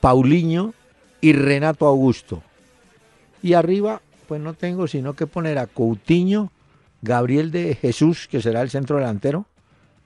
Paulinho 0.00 0.74
y 1.20 1.32
Renato 1.32 1.86
Augusto. 1.86 2.42
Y 3.42 3.54
arriba, 3.54 4.02
pues 4.26 4.40
no 4.40 4.54
tengo 4.54 4.88
sino 4.88 5.14
que 5.14 5.26
poner 5.26 5.58
a 5.58 5.66
Coutinho, 5.66 6.50
Gabriel 7.02 7.50
de 7.50 7.76
Jesús, 7.76 8.28
que 8.28 8.42
será 8.42 8.62
el 8.62 8.70
centro 8.70 8.96
delantero, 8.96 9.46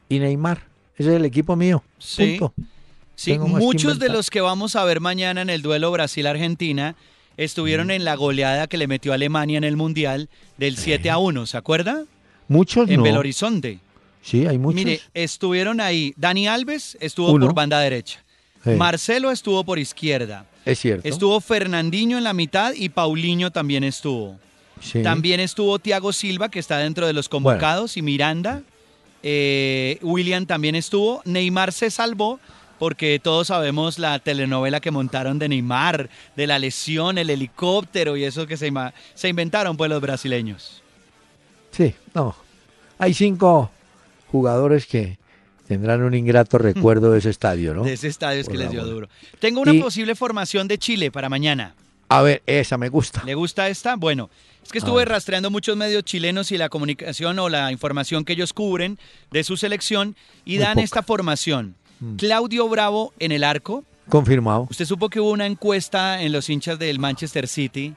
y 0.09 0.19
Neymar. 0.19 0.67
Ese 0.97 1.11
es 1.11 1.17
el 1.17 1.25
equipo 1.25 1.57
mío. 1.57 1.83
Sí. 1.99 2.37
Punto. 2.39 2.55
Sí. 3.17 3.39
Muchos 3.39 3.99
de 3.99 4.09
los 4.09 4.31
que 4.31 4.41
vamos 4.41 4.77
a 4.77 4.85
ver 4.85 5.01
mañana 5.01 5.43
en 5.43 5.51
el 5.51 5.63
duelo 5.63 5.91
Brasil-Argentina 5.91 6.95
estuvieron 7.37 7.91
en 7.91 8.05
la 8.05 8.15
goleada 8.15 8.67
que 8.67 8.77
le 8.77 8.87
metió 8.87 9.13
Alemania 9.13 9.59
en 9.59 9.65
el 9.65 9.77
Mundial 9.77 10.29
del 10.57 10.77
7 10.77 11.11
a 11.11 11.19
1, 11.19 11.47
¿se 11.47 11.57
acuerda? 11.57 12.05
Muchos 12.49 12.89
En 12.89 12.99
no. 12.99 13.03
Belo 13.03 13.19
Horizonte. 13.19 13.81
Sí, 14.23 14.47
hay 14.47 14.59
muchos. 14.59 14.77
Mire, 14.77 15.01
estuvieron 15.15 15.81
ahí. 15.81 16.15
Dani 16.17 16.49
Alves 16.49 16.97
estuvo 17.01 17.31
Uno. 17.33 17.47
por 17.47 17.55
banda 17.55 17.79
derecha. 17.81 18.23
Sí, 18.65 18.71
Marcelo 18.71 19.31
estuvo 19.31 19.63
por 19.65 19.79
izquierda. 19.79 20.47
es 20.65 20.81
cierto. 20.81 21.09
Estuvo 21.09 21.41
Fernandinho 21.41 22.19
en 22.19 22.25
la 22.25 22.33
mitad 22.33 22.73
y 22.75 22.89
Paulinho 22.89 23.51
también 23.53 23.85
estuvo. 23.85 24.39
Sí. 24.81 25.03
También 25.03 25.41
estuvo 25.41 25.79
Thiago 25.79 26.13
Silva, 26.13 26.51
que 26.51 26.59
está 26.59 26.79
dentro 26.79 27.07
de 27.07 27.13
los 27.13 27.29
convocados, 27.29 27.97
y 27.97 28.03
Miranda. 28.03 28.63
Eh, 29.23 29.99
William 30.03 30.47
también 30.47 30.75
estuvo. 30.75 31.23
Neymar 31.25 31.73
se 31.73 31.91
salvó 31.91 32.41
porque 32.79 33.21
todos 33.23 33.49
sabemos 33.49 33.99
la 33.99 34.19
telenovela 34.19 34.81
que 34.81 34.91
montaron 34.91 35.39
de 35.39 35.49
Neymar, 35.49 36.11
de 36.37 36.47
la 36.47 36.59
lesión, 36.59 37.19
el 37.19 37.31
helicóptero 37.31 38.17
y 38.17 38.25
eso 38.25 38.47
que 38.47 38.57
se, 38.57 38.71
inventaron 39.29 39.77
pues 39.77 39.91
los 39.91 40.01
brasileños. 40.01 40.83
Sí, 41.71 41.95
no. 42.15 42.35
Hay 42.99 43.15
cinco 43.15 43.71
jugadores 44.31 44.87
que 44.87 45.19
tendrán 45.67 46.03
un 46.03 46.15
ingrato 46.15 46.59
recuerdo 46.59 47.13
de 47.13 47.19
ese 47.19 47.31
estadio, 47.31 47.75
¿no? 47.75 47.83
De 47.85 47.93
ese 47.93 48.09
estadio 48.09 48.41
es 48.41 48.47
Por 48.47 48.55
que 48.55 48.59
les 48.59 48.71
dio 48.71 48.85
duro. 48.85 49.09
Tengo 49.39 49.61
una 49.61 49.75
Y- 49.75 49.81
posible 49.81 50.15
formación 50.15 50.69
de 50.69 50.79
Chile 50.79 51.11
para 51.11 51.29
mañana. 51.29 51.75
A 52.09 52.23
ver, 52.23 52.43
esa 52.47 52.79
me 52.79 52.89
gusta. 52.89 53.25
¿Le 53.25 53.35
gusta 53.35 53.69
esta? 53.69 53.97
Bueno, 53.97 54.31
es 54.63 54.71
que 54.71 54.79
estuve 54.79 55.05
rastreando 55.05 55.51
muchos 55.51 55.77
medios 55.77 56.05
chilenos 56.05 56.53
y 56.53 56.59
la 56.59 56.69
comunicación 56.69 57.39
o 57.41 57.49
la 57.49 57.73
información 57.73 58.25
que 58.25 58.35
ellos 58.35 58.53
cubren 58.53 58.99
de 59.33 59.43
su 59.43 59.57
selección 59.57 60.15
y 60.45 60.59
dan 60.59 60.79
esta 60.79 61.03
formación. 61.03 61.75
Mm. 62.01 62.17
Claudio 62.17 62.69
Bravo 62.69 63.13
en 63.19 63.33
el 63.33 63.45
arco. 63.45 63.85
Confirmado. 64.09 64.67
Usted 64.71 64.85
supo 64.85 65.09
que 65.09 65.21
hubo 65.21 65.31
una 65.31 65.47
encuesta 65.47 66.23
en 66.23 66.33
los 66.33 66.49
hinchas 66.49 66.79
del 66.79 66.99
Manchester 66.99 67.49
City 67.49 67.95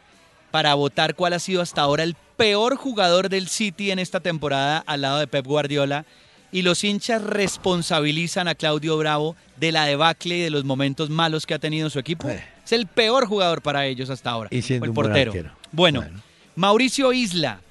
para 0.52 0.74
votar 0.74 1.16
cuál 1.16 1.34
ha 1.34 1.39
sido 1.39 1.62
hasta 1.62 1.82
ahora 1.82 2.04
el 2.04 2.16
peor 2.38 2.76
jugador 2.76 3.30
del 3.30 3.47
City 3.47 3.91
en 3.91 4.00
esta 4.00 4.20
temporada 4.20 4.84
al 4.86 5.02
lado 5.02 5.20
de 5.20 5.28
Pep 5.28 5.45
Guardiola. 5.45 6.06
Y 6.52 6.64
los 6.64 6.84
hinchas 6.84 7.22
responsabilizan 7.22 8.47
a 8.47 8.56
Claudio 8.56 8.97
Bravo 8.97 9.36
de 9.58 9.72
la 9.72 9.86
debacle 9.86 10.38
y 10.38 10.41
de 10.41 10.50
los 10.50 10.64
momentos 10.64 11.12
malos 11.12 11.45
que 11.45 11.54
ha 11.54 11.60
tenido 11.60 11.91
su 11.91 12.00
equipo. 12.00 12.28
Eh. 12.28 12.43
Es 12.66 12.72
el 12.72 12.88
peor 12.88 13.28
jugador 13.28 13.62
para 13.62 13.86
ellos 13.86 14.10
hasta 14.10 14.32
ahora. 14.32 14.50
Y 14.52 14.64
siendo 14.64 14.86
el 14.86 14.93
portero. 14.93 15.34
bueno 15.72 16.04
Mauricio 16.56 17.14
Isla. 17.14 17.62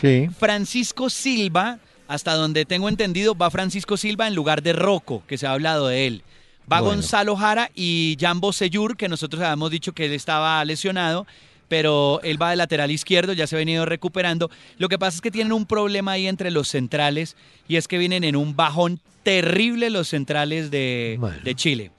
Sí. 0.00 0.28
Francisco 0.38 1.10
Silva, 1.10 1.78
hasta 2.08 2.34
donde 2.34 2.64
tengo 2.64 2.88
entendido, 2.88 3.34
va 3.34 3.50
Francisco 3.50 3.96
Silva 3.96 4.26
en 4.26 4.34
lugar 4.34 4.62
de 4.62 4.72
Rocco, 4.72 5.22
que 5.26 5.38
se 5.38 5.46
ha 5.46 5.52
hablado 5.52 5.88
de 5.88 6.06
él. 6.06 6.22
Va 6.70 6.80
Gonzalo 6.80 7.36
Jara 7.36 7.70
y 7.74 8.16
Jambo 8.18 8.52
Seyur, 8.52 8.96
que 8.96 9.08
nosotros 9.08 9.42
habíamos 9.42 9.70
dicho 9.70 9.92
que 9.92 10.06
él 10.06 10.12
estaba 10.12 10.64
lesionado, 10.64 11.26
pero 11.68 12.20
él 12.22 12.40
va 12.40 12.50
de 12.50 12.56
lateral 12.56 12.90
izquierdo, 12.90 13.32
ya 13.32 13.46
se 13.46 13.56
ha 13.56 13.58
venido 13.58 13.84
recuperando. 13.84 14.50
Lo 14.78 14.88
que 14.88 14.98
pasa 14.98 15.16
es 15.16 15.20
que 15.20 15.30
tienen 15.30 15.52
un 15.52 15.66
problema 15.66 16.12
ahí 16.12 16.26
entre 16.26 16.50
los 16.50 16.68
centrales 16.68 17.36
y 17.68 17.76
es 17.76 17.86
que 17.86 17.98
vienen 17.98 18.24
en 18.24 18.36
un 18.36 18.56
bajón 18.56 19.00
terrible 19.22 19.90
los 19.90 20.08
centrales 20.08 20.70
de, 20.70 21.18
Chile. 21.56 21.90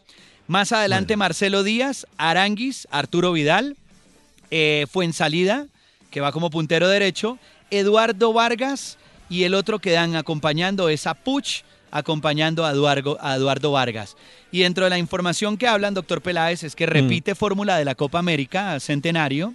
Más 0.48 0.72
adelante 0.72 1.18
Marcelo 1.18 1.64
Díaz, 1.64 2.08
Aranguis, 2.18 2.88
Arturo 2.92 3.32
Vidal, 3.32 3.76
eh, 4.52 4.86
Fuensalida, 4.92 5.68
que 6.12 6.22
va 6.22 6.32
como 6.32 6.50
puntero 6.50 6.88
derecho, 6.88 7.40
Eduardo 7.72 8.32
Vargas 8.32 8.98
y 9.30 9.44
el 9.44 9.54
otro 9.54 9.80
que 9.80 9.92
dan 9.92 10.16
acompañando 10.16 10.90
es 10.90 11.08
a 11.08 11.14
Puch, 11.14 11.64
acompañando 11.92 12.66
a 12.66 12.72
Eduardo, 12.72 13.18
a 13.22 13.36
Eduardo 13.36 13.72
Vargas. 13.72 14.16
Y 14.52 14.62
dentro 14.62 14.84
de 14.84 14.90
la 14.90 14.98
información 14.98 15.58
que 15.58 15.68
hablan, 15.68 15.94
doctor 15.94 16.22
Peláez, 16.22 16.64
es 16.64 16.76
que 16.76 16.86
repite 16.86 17.34
mm. 17.34 17.36
fórmula 17.36 17.78
de 17.78 17.86
la 17.86 17.96
Copa 17.96 18.20
América 18.20 18.80
Centenario. 18.80 19.54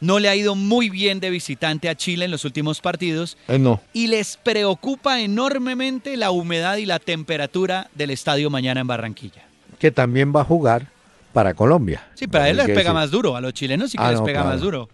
No 0.00 0.20
le 0.20 0.28
ha 0.28 0.36
ido 0.36 0.54
muy 0.54 0.90
bien 0.90 1.18
de 1.18 1.30
visitante 1.30 1.88
a 1.88 1.96
Chile 1.96 2.26
en 2.26 2.30
los 2.30 2.44
últimos 2.44 2.80
partidos. 2.80 3.36
Eh, 3.48 3.58
no. 3.58 3.80
Y 3.92 4.06
les 4.06 4.36
preocupa 4.36 5.20
enormemente 5.20 6.16
la 6.16 6.30
humedad 6.30 6.76
y 6.76 6.86
la 6.86 7.00
temperatura 7.00 7.90
del 7.94 8.10
estadio 8.10 8.48
mañana 8.48 8.80
en 8.80 8.86
Barranquilla. 8.86 9.42
Que 9.80 9.90
también 9.90 10.32
va 10.34 10.42
a 10.42 10.44
jugar 10.44 10.86
para 11.32 11.54
Colombia. 11.54 12.06
Sí, 12.14 12.28
pero 12.28 12.44
a 12.44 12.48
él 12.48 12.58
les 12.58 12.66
pega 12.66 12.92
más 12.92 13.10
duro. 13.10 13.34
A 13.34 13.40
los 13.40 13.52
chilenos 13.54 13.90
sí 13.90 13.98
que 13.98 14.04
ah, 14.04 14.12
les 14.12 14.20
pega 14.20 14.44
más 14.44 14.60
duro. 14.60 14.88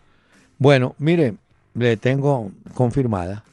Bueno, 0.59 0.95
mire, 0.99 1.35
le 1.75 1.97
tengo 1.97 2.51
confirmada 2.72 3.45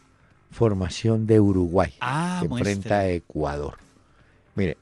formación 0.51 1.27
de 1.27 1.39
Uruguay 1.39 1.93
ah, 2.01 2.39
que 2.41 2.53
enfrenta 2.53 2.99
a 2.99 3.09
Ecuador. 3.09 3.77
Mire, 4.55 4.77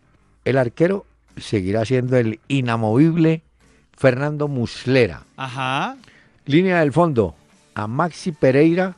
el 0.45 0.57
arquero 0.57 1.05
seguirá 1.37 1.85
siendo 1.85 2.17
el 2.17 2.39
inamovible 2.47 3.43
Fernando 3.95 4.47
Muslera. 4.47 5.23
Ajá. 5.37 5.97
Línea 6.45 6.79
del 6.79 6.91
fondo, 6.91 7.35
a 7.75 7.87
Maxi 7.87 8.31
Pereira, 8.31 8.95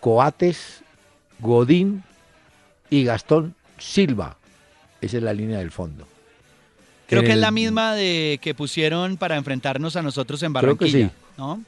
Coates, 0.00 0.82
Godín 1.40 2.02
y 2.88 3.04
Gastón 3.04 3.54
Silva. 3.78 4.38
Esa 5.00 5.18
es 5.18 5.22
la 5.22 5.32
línea 5.32 5.58
del 5.58 5.70
fondo. 5.70 6.06
Creo 7.06 7.22
que 7.22 7.32
es 7.32 7.38
la 7.38 7.50
misma 7.50 7.94
de 7.94 8.38
que 8.40 8.54
pusieron 8.54 9.16
para 9.16 9.36
enfrentarnos 9.36 9.96
a 9.96 10.02
nosotros 10.02 10.42
en 10.44 10.52
Barranquilla, 10.52 10.90
Creo 10.90 11.08
que 11.08 11.14
sí. 11.14 11.20
¿no? 11.36 11.62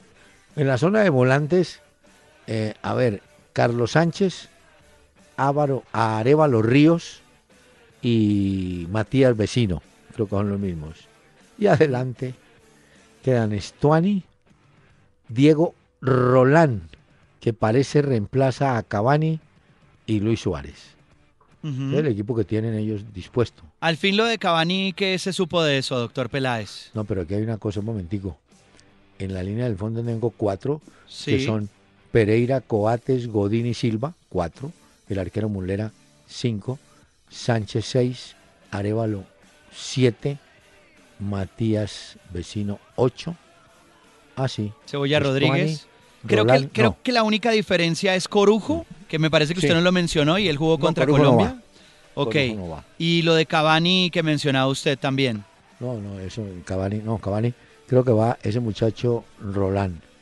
En 0.55 0.67
la 0.67 0.77
zona 0.77 1.01
de 1.01 1.09
volantes, 1.09 1.81
eh, 2.47 2.75
a 2.81 2.93
ver, 2.93 3.21
Carlos 3.53 3.91
Sánchez, 3.91 4.49
Ávaro, 5.37 5.83
Arevalo 5.91 6.61
Ríos 6.61 7.21
y 8.01 8.87
Matías 8.89 9.37
Vecino, 9.37 9.81
creo 10.13 10.27
que 10.27 10.35
son 10.35 10.49
los 10.49 10.59
mismos. 10.59 11.07
Y 11.57 11.67
adelante 11.67 12.33
quedan 13.23 13.53
Estuani, 13.53 14.23
Diego 15.29 15.75
Rolán, 16.01 16.89
que 17.39 17.53
parece 17.53 18.01
reemplaza 18.01 18.77
a 18.77 18.83
Cavani 18.83 19.39
y 20.05 20.19
Luis 20.19 20.41
Suárez. 20.41 20.93
El 21.63 22.07
equipo 22.07 22.35
que 22.35 22.43
tienen 22.43 22.73
ellos 22.73 23.13
dispuesto. 23.13 23.63
Al 23.79 23.95
fin 23.95 24.17
lo 24.17 24.25
de 24.25 24.37
Cavani, 24.37 24.91
¿qué 24.91 25.17
se 25.17 25.31
supo 25.31 25.63
de 25.63 25.77
eso, 25.77 25.97
doctor 25.97 26.29
Peláez? 26.29 26.91
No, 26.93 27.05
pero 27.05 27.21
aquí 27.21 27.35
hay 27.35 27.43
una 27.43 27.57
cosa, 27.57 27.79
un 27.79 27.85
momentico 27.85 28.37
en 29.19 29.33
la 29.33 29.43
línea 29.43 29.65
del 29.65 29.77
fondo 29.77 30.03
tengo 30.03 30.29
cuatro, 30.31 30.81
que 31.25 31.45
son 31.45 31.69
Pereira, 32.13 32.61
Coates, 32.61 33.27
Godín 33.27 33.65
y 33.65 33.73
Silva, 33.73 34.13
cuatro, 34.29 34.71
el 35.09 35.17
arquero 35.17 35.49
Mulera, 35.49 35.91
cinco, 36.27 36.77
Sánchez, 37.27 37.85
seis, 37.85 38.35
Arevalo, 38.69 39.23
siete, 39.75 40.37
Matías 41.17 42.19
Vecino, 42.31 42.79
ocho, 42.97 43.35
así. 44.35 44.71
Ah, 44.71 44.83
Cebolla 44.85 45.19
Rodríguez. 45.19 45.87
Creo, 46.27 46.45
que, 46.45 46.69
creo 46.69 46.97
que 47.01 47.11
la 47.11 47.23
única 47.23 47.49
diferencia 47.49 48.13
es 48.13 48.27
Corujo, 48.27 48.85
que 49.09 49.17
me 49.17 49.31
parece 49.31 49.55
que 49.55 49.61
usted 49.61 49.73
no 49.73 49.81
lo 49.81 49.91
mencionó 49.91 50.37
y 50.37 50.47
él 50.47 50.57
jugó 50.57 50.77
contra 50.77 51.07
Colombia. 51.07 51.59
ok. 52.13 52.35
y 52.99 53.23
lo 53.23 53.33
de 53.33 53.47
Cavani 53.47 54.11
que 54.11 54.21
mencionaba 54.21 54.67
usted 54.67 54.99
también. 54.99 55.43
No, 55.79 55.99
no, 55.99 56.19
eso, 56.19 56.45
Cavani, 56.63 56.99
no, 56.99 57.17
Cavani 57.17 57.55
creo 57.87 58.05
que 58.05 58.11
va 58.11 58.37
ese 58.43 58.59
muchacho 58.59 59.23
Roland, 59.41 59.95
¿no? 59.95 60.12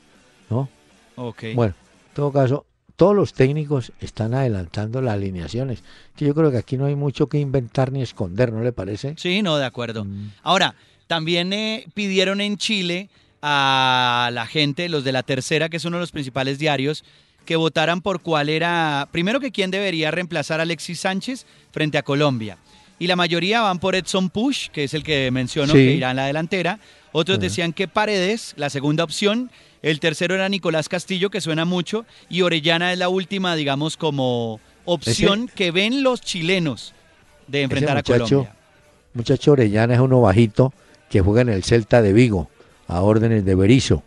Bueno, 1.53 1.73
en 2.09 2.15
todo 2.15 2.31
caso, 2.31 2.65
todos 2.95 3.15
los 3.15 3.33
técnicos 3.33 3.91
están 3.99 4.33
adelantando 4.33 5.01
las 5.01 5.15
alineaciones. 5.15 5.83
Que 6.15 6.25
yo 6.25 6.35
creo 6.35 6.51
que 6.51 6.57
aquí 6.57 6.77
no 6.77 6.85
hay 6.85 6.95
mucho 6.95 7.27
que 7.27 7.39
inventar 7.39 7.91
ni 7.91 8.01
esconder, 8.01 8.53
¿no 8.53 8.63
le 8.63 8.71
parece? 8.71 9.15
Sí, 9.17 9.41
no, 9.41 9.57
de 9.57 9.65
acuerdo. 9.65 10.05
Mm. 10.05 10.31
Ahora, 10.43 10.75
también 11.07 11.51
eh, 11.53 11.85
pidieron 11.93 12.41
en 12.41 12.57
Chile 12.57 13.09
a 13.41 14.29
la 14.33 14.45
gente, 14.45 14.87
los 14.87 15.03
de 15.03 15.11
la 15.11 15.23
tercera, 15.23 15.69
que 15.69 15.77
es 15.77 15.85
uno 15.85 15.97
de 15.97 16.01
los 16.01 16.11
principales 16.11 16.59
diarios, 16.59 17.03
que 17.45 17.55
votaran 17.55 18.01
por 18.01 18.21
cuál 18.21 18.49
era, 18.49 19.07
primero 19.11 19.39
que 19.39 19.51
quién 19.51 19.71
debería 19.71 20.11
reemplazar 20.11 20.59
a 20.59 20.63
Alexis 20.63 20.99
Sánchez 20.99 21.45
frente 21.71 21.97
a 21.97 22.03
Colombia. 22.03 22.57
Y 22.99 23.07
la 23.07 23.15
mayoría 23.15 23.61
van 23.61 23.79
por 23.79 23.95
Edson 23.95 24.29
Push, 24.29 24.69
que 24.69 24.83
es 24.83 24.93
el 24.93 25.03
que 25.03 25.31
mencionó 25.31 25.73
que 25.73 25.93
irá 25.93 26.11
en 26.11 26.17
la 26.17 26.27
delantera. 26.27 26.79
Otros 27.11 27.39
decían 27.39 27.73
que 27.73 27.87
Paredes, 27.87 28.53
la 28.57 28.69
segunda 28.69 29.03
opción. 29.03 29.51
El 29.81 29.99
tercero 29.99 30.35
era 30.35 30.47
Nicolás 30.47 30.89
Castillo, 30.89 31.29
que 31.29 31.41
suena 31.41 31.65
mucho. 31.65 32.05
Y 32.29 32.41
Orellana 32.41 32.93
es 32.93 32.99
la 32.99 33.09
última, 33.09 33.55
digamos, 33.55 33.97
como 33.97 34.59
opción 34.85 35.49
que 35.53 35.71
ven 35.71 36.03
los 36.03 36.21
chilenos 36.21 36.93
de 37.47 37.63
enfrentar 37.63 37.97
a 37.97 38.03
Colombia. 38.03 38.55
Muchacho 39.13 39.51
Orellana 39.53 39.95
es 39.95 39.99
uno 39.99 40.21
bajito 40.21 40.73
que 41.09 41.19
juega 41.21 41.41
en 41.41 41.49
el 41.49 41.63
Celta 41.63 42.01
de 42.01 42.13
Vigo, 42.13 42.49
a 42.87 43.01
órdenes 43.01 43.43
de 43.43 43.55
Berizo. 43.55 44.03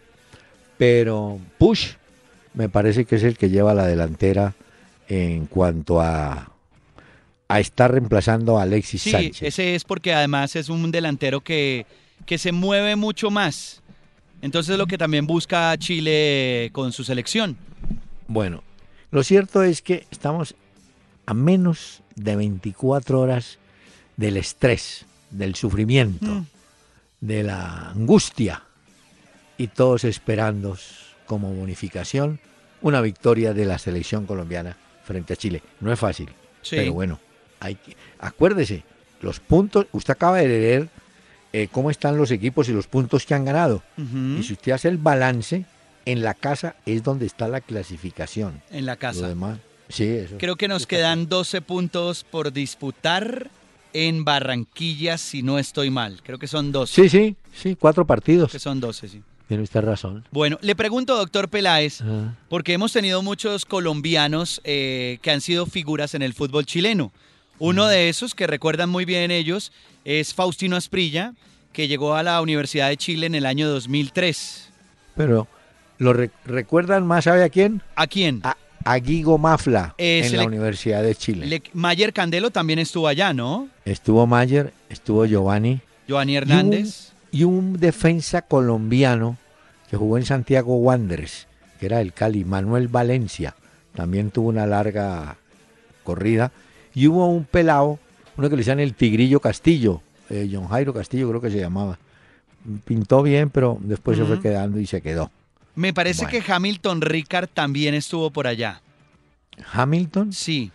Pero 0.79 1.39
Push 1.59 1.93
me 2.55 2.69
parece 2.69 3.05
que 3.05 3.17
es 3.17 3.23
el 3.23 3.37
que 3.37 3.51
lleva 3.51 3.75
la 3.75 3.87
delantera 3.87 4.55
en 5.09 5.47
cuanto 5.47 6.01
a 6.01 6.51
a 7.47 7.61
estar 7.61 7.93
reemplazando 7.93 8.59
a 8.59 8.63
Alexis 8.63 9.03
sí, 9.03 9.33
ese 9.41 9.75
es 9.75 9.85
porque 9.85 10.15
además 10.15 10.57
es 10.57 10.71
un 10.71 10.91
delantero 10.91 11.43
que 11.43 11.85
que 12.27 12.39
se 12.39 12.53
mueve 12.53 12.97
mucho 12.97 13.31
más. 13.31 13.83
Entonces 14.43 14.73
es 14.73 14.79
lo 14.79 14.87
que 14.87 14.99
también 14.99 15.27
busca 15.27 15.77
Chile 15.79 16.71
con 16.73 16.93
su 16.93 17.05
selección. 17.05 17.57
Bueno, 18.27 18.63
lo 19.11 19.23
cierto 19.23 19.63
es 19.63 19.81
que 19.81 20.07
estamos 20.11 20.55
a 21.27 21.35
menos 21.35 22.03
de 22.15 22.37
24 22.37 23.21
horas 23.21 23.59
del 24.17 24.37
estrés, 24.37 25.07
del 25.31 25.55
sufrimiento, 25.55 26.27
mm. 26.27 26.47
de 27.21 27.43
la 27.43 27.91
angustia 27.91 28.63
y 29.57 29.69
todos 29.69 30.05
esperando 30.05 30.77
como 31.27 31.53
bonificación 31.53 32.41
una 32.83 33.01
victoria 33.01 33.55
de 33.55 33.65
la 33.65 33.79
selección 33.79 34.27
colombiana 34.27 34.77
frente 35.05 35.33
a 35.33 35.37
Chile. 35.37 35.63
No 35.81 35.93
es 35.93 35.99
fácil, 35.99 36.29
pero 36.69 36.93
bueno, 36.93 37.19
hay 37.61 37.77
que, 37.77 37.97
acuérdese, 38.19 38.85
los 39.23 39.41
puntos, 39.41 39.87
usted 39.93 40.13
acaba 40.13 40.39
de 40.39 40.49
leer 40.49 40.89
eh, 41.57 41.69
cómo 41.71 41.89
están 41.89 42.17
los 42.17 42.33
equipos 42.33 42.69
y 42.69 42.73
los 42.73 42.89
puntos 42.89 43.25
que 43.25 43.33
han 43.33 43.45
ganado. 43.45 43.81
Y 43.97 44.43
si 44.43 44.55
usted 44.55 44.73
hace 44.73 44.89
el 44.89 44.99
balance, 44.99 45.65
en 46.05 46.25
la 46.25 46.35
casa 46.35 46.75
es 46.85 47.05
donde 47.05 47.27
está 47.27 47.47
la 47.47 47.61
clasificación. 47.61 48.61
En 48.73 48.87
la 48.87 48.97
casa. 48.97 49.33
sí, 49.89 50.03
eso. 50.05 50.35
Creo 50.39 50.57
que 50.57 50.67
nos 50.67 50.89
quedan 50.89 51.29
12 51.29 51.61
puntos 51.61 52.25
por 52.25 52.53
disputar 52.53 53.53
en 53.93 54.25
Barranquilla, 54.25 55.17
si 55.17 55.45
no 55.45 55.61
estoy 55.61 55.91
mal. 55.91 56.23
Creo 56.25 56.41
que 56.41 56.49
son 56.49 56.73
12. 56.73 57.03
Sí, 57.03 57.09
sí, 57.09 57.37
sí, 57.55 57.77
cuatro 57.77 58.05
partidos. 58.05 58.51
Que 58.51 58.59
son 58.59 58.81
12, 58.81 59.09
sí. 59.09 59.23
Tiene 59.47 59.63
usted 59.63 59.83
razón. 59.83 60.25
Bueno, 60.33 60.59
le 60.61 60.75
pregunto, 60.75 61.17
doctor 61.17 61.49
Peláez, 61.49 62.03
porque 62.49 62.73
hemos 62.73 62.93
tenido 62.93 63.23
muchos 63.23 63.65
colombianos 63.65 64.61
eh, 64.65 65.19
que 65.23 65.31
han 65.31 65.41
sido 65.41 65.67
figuras 65.67 66.15
en 66.15 66.23
el 66.23 66.35
fútbol 66.35 66.67
chileno. 66.67 67.13
Uno 67.59 67.87
de 67.87 68.09
esos 68.09 68.35
que 68.35 68.47
recuerdan 68.47 68.91
muy 68.91 69.05
bien 69.05 69.31
ellos 69.31 69.73
es 70.05 70.35
Faustino 70.35 70.77
Asprilla, 70.77 71.35
que 71.73 71.89
llegó 71.89 72.15
a 72.15 72.23
la 72.23 72.41
Universidad 72.41 72.89
de 72.89 72.97
Chile 72.97 73.27
en 73.27 73.35
el 73.35 73.47
año 73.47 73.69
2003. 73.69 74.71
Pero, 75.17 75.47
¿lo 75.99 76.13
recuerdan 76.45 77.07
más, 77.07 77.25
sabe 77.25 77.45
a 77.45 77.49
quién? 77.49 77.83
¿A 77.95 78.07
quién? 78.07 78.43
A, 78.43 78.57
Guigo 78.99 79.39
Mafla 79.39 79.95
en 79.97 80.37
la 80.37 80.45
Universidad 80.45 81.03
de 81.03 81.15
Chile. 81.15 81.63
Mayer 81.73 82.13
Candelo 82.13 82.51
también 82.51 82.79
estuvo 82.79 83.09
allá, 83.09 83.33
¿no? 83.33 83.69
Estuvo 83.85 84.27
Mayer, 84.27 84.75
estuvo 84.91 85.25
Giovanni. 85.25 85.81
Giovanni 86.07 86.37
Hernández. 86.37 87.13
Y 87.31 87.45
un, 87.45 87.81
defensa 87.81 88.43
colombiano 88.43 89.39
que 89.91 89.97
jugó 89.97 90.19
en 90.19 90.27
Santiago 90.27 90.77
Wanderers, 90.77 91.47
que 91.81 91.87
era 91.87 92.01
el 92.01 92.13
Cali, 92.13 92.45
Manuel 92.45 92.89
Valencia. 92.89 93.55
También 93.95 94.31
tuvo 94.31 94.49
una 94.49 94.67
larga 94.67 95.37
corrida. 96.03 96.53
Y 96.95 97.09
hubo 97.09 97.27
un 97.27 97.45
pelado, 97.45 97.99
uno 98.37 98.49
que 98.49 98.57
le 98.57 98.61
decían 98.61 98.81
el 98.81 98.95
Tigrillo 98.95 99.41
Castillo, 99.41 100.01
eh, 100.31 100.49
John 100.51 100.69
Jairo 100.69 100.95
Castillo 100.95 101.29
creo 101.29 101.41
que 101.41 101.51
se 101.51 101.59
llamaba. 101.59 101.99
Pintó 102.85 103.23
bien, 103.23 103.51
pero 103.51 103.79
después 103.81 104.17
se 104.17 104.25
fue 104.25 104.41
quedando 104.41 104.79
y 104.79 104.87
se 104.87 105.03
quedó. 105.03 105.31
Me 105.75 105.93
parece 105.93 106.27
que 106.27 106.43
Hamilton 106.47 107.01
Ricard 107.01 107.49
también 107.53 107.95
estuvo 107.95 108.31
por 108.31 108.47
allá. 108.47 108.81
¿Hamilton? 109.73 110.33
Sí. 110.33 110.71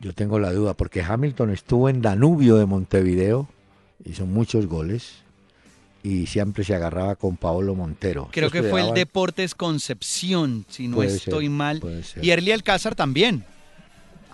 Yo 0.00 0.12
tengo 0.12 0.38
la 0.38 0.52
duda, 0.52 0.74
porque 0.74 1.02
Hamilton 1.02 1.50
estuvo 1.50 1.88
en 1.88 2.02
Danubio 2.02 2.56
de 2.56 2.66
Montevideo, 2.66 3.48
hizo 4.04 4.26
muchos 4.26 4.66
goles 4.66 5.22
y 6.02 6.26
siempre 6.26 6.64
se 6.64 6.74
agarraba 6.74 7.16
con 7.16 7.36
Paolo 7.36 7.74
Montero. 7.74 8.28
Creo 8.32 8.50
que 8.50 8.62
fue 8.62 8.80
el 8.80 8.94
Deportes 8.94 9.54
Concepción, 9.54 10.66
si 10.68 10.88
no 10.88 11.02
estoy 11.02 11.48
mal. 11.48 11.80
Y 12.20 12.30
Erli 12.30 12.52
Alcázar 12.52 12.94
también. 12.94 13.44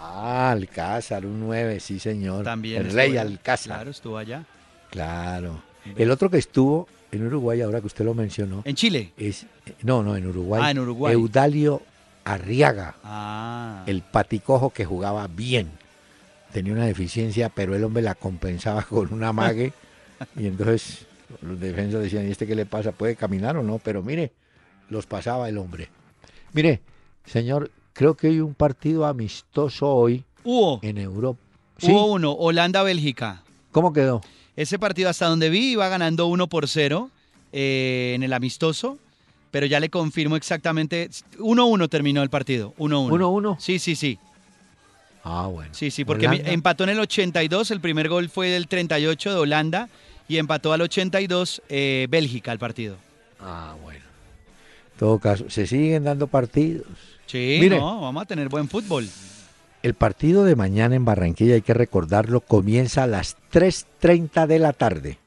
Ah, 0.01 0.51
Alcázar, 0.53 1.27
un 1.27 1.41
9, 1.41 1.81
sí 1.81 1.99
señor. 1.99 2.45
También. 2.45 2.87
El 2.87 2.93
rey 2.93 3.17
Alcázar. 3.17 3.77
Claro, 3.77 3.91
estuvo 3.91 4.17
allá. 4.17 4.45
Claro. 4.91 5.63
El 5.97 6.11
otro 6.11 6.31
que 6.31 6.39
estuvo 6.39 6.89
en 7.11 7.27
Uruguay, 7.27 7.61
ahora 7.61 7.81
que 7.81 7.87
usted 7.87 8.05
lo 8.05 8.15
mencionó. 8.15 8.63
¿En 8.65 8.77
Chile? 8.77 9.13
Es, 9.17 9.47
no, 9.83 10.03
no, 10.03 10.17
en 10.17 10.27
Uruguay. 10.27 10.63
Ah, 10.65 10.71
en 10.71 10.79
Uruguay. 10.79 11.15
Eudalio 11.15 11.83
Arriaga. 12.25 12.95
Ah. 13.05 13.85
El 13.87 14.03
paticojo 14.03 14.71
que 14.71 14.85
jugaba 14.85 15.27
bien. 15.27 15.71
Tenía 16.53 16.73
una 16.73 16.87
deficiencia, 16.87 17.49
pero 17.49 17.75
el 17.75 17.85
hombre 17.85 18.03
la 18.03 18.15
compensaba 18.15 18.83
con 18.89 19.13
una 19.13 19.33
mague. 19.33 19.73
y 20.37 20.47
entonces 20.47 21.07
los 21.43 21.59
defensores 21.59 22.05
decían, 22.05 22.27
¿y 22.29 22.31
este 22.31 22.47
qué 22.47 22.55
le 22.55 22.67
pasa? 22.67 22.93
¿Puede 22.93 23.17
caminar 23.17 23.57
o 23.57 23.63
no? 23.63 23.79
Pero 23.79 24.03
mire, 24.03 24.33
los 24.91 25.07
pasaba 25.07 25.49
el 25.49 25.59
hombre. 25.59 25.89
Mire, 26.53 26.81
señor, 27.25 27.71
creo 27.99 28.15
que 28.15 28.29
hay 28.29 28.39
un 28.39 28.55
partido 28.55 29.07
amistoso 29.07 29.89
hoy 29.89 30.25
Hubo. 30.45 30.79
en 30.83 30.99
Europa. 30.99 31.41
Hubo 31.83 32.13
uno, 32.13 32.31
Holanda-Bélgica. 32.33 33.43
¿Cómo 33.73 33.93
quedó? 33.93 34.21
Ese 34.55 34.79
partido 34.79 35.11
hasta 35.11 35.27
donde 35.27 35.51
vi 35.51 35.73
iba 35.73 35.89
ganando 35.89 36.29
1 36.29 36.47
por 36.47 36.69
0 36.69 37.11
eh, 37.53 38.13
en 38.15 38.23
el 38.23 38.33
amistoso, 38.35 38.99
pero 39.51 39.67
ya 39.67 39.81
le 39.81 39.91
confirmo 39.91 40.37
exactamente, 40.37 41.11
1-1 41.39 41.89
terminó 41.89 42.23
el 42.23 42.31
partido, 42.31 42.73
1-1. 42.79 43.09
¿1-1? 43.09 43.57
Sí, 43.59 43.81
sí, 43.81 43.97
sí. 43.97 44.17
Ah, 45.25 45.49
bueno. 45.49 45.75
Sí, 45.75 45.91
sí, 45.91 46.05
porque 46.05 46.27
empató 46.47 46.85
en 46.85 46.91
el 46.91 47.01
82, 47.01 47.73
el 47.73 47.81
primer 47.81 48.09
gol 48.09 48.29
fue 48.29 48.49
del 48.49 48.69
38 48.69 49.31
de 49.31 49.37
Holanda 49.37 49.89
y 50.29 50.37
empató 50.37 50.73
al 50.73 50.83
82 50.83 51.63
eh, 51.69 52.07
Bélgica 52.09 52.53
el 52.53 52.61
partido. 52.61 52.95
Ah, 53.41 53.75
bueno. 53.83 54.05
En 54.93 54.99
todo 55.01 55.19
caso, 55.19 55.51
se 55.51 55.67
siguen 55.67 56.05
dando 56.05 56.29
partidos. 56.29 56.87
Sí, 57.29 57.69
no, 57.69 58.01
vamos 58.01 58.23
a 58.23 58.27
tener 58.27 58.49
buen 58.49 58.69
fútbol. 58.69 59.09
El 59.83 59.95
partido 59.95 60.45
de 60.45 60.57
mañana 60.57 60.97
en 60.97 61.05
Barranquilla, 61.05 61.55
hay 61.55 61.63
que 61.63 61.75
recordarlo, 61.75 62.41
comienza 62.41 63.05
a 63.05 63.07
las 63.07 63.37
3.30 63.53 64.47
de 64.47 64.59
la 64.59 64.73
tarde. 64.73 65.19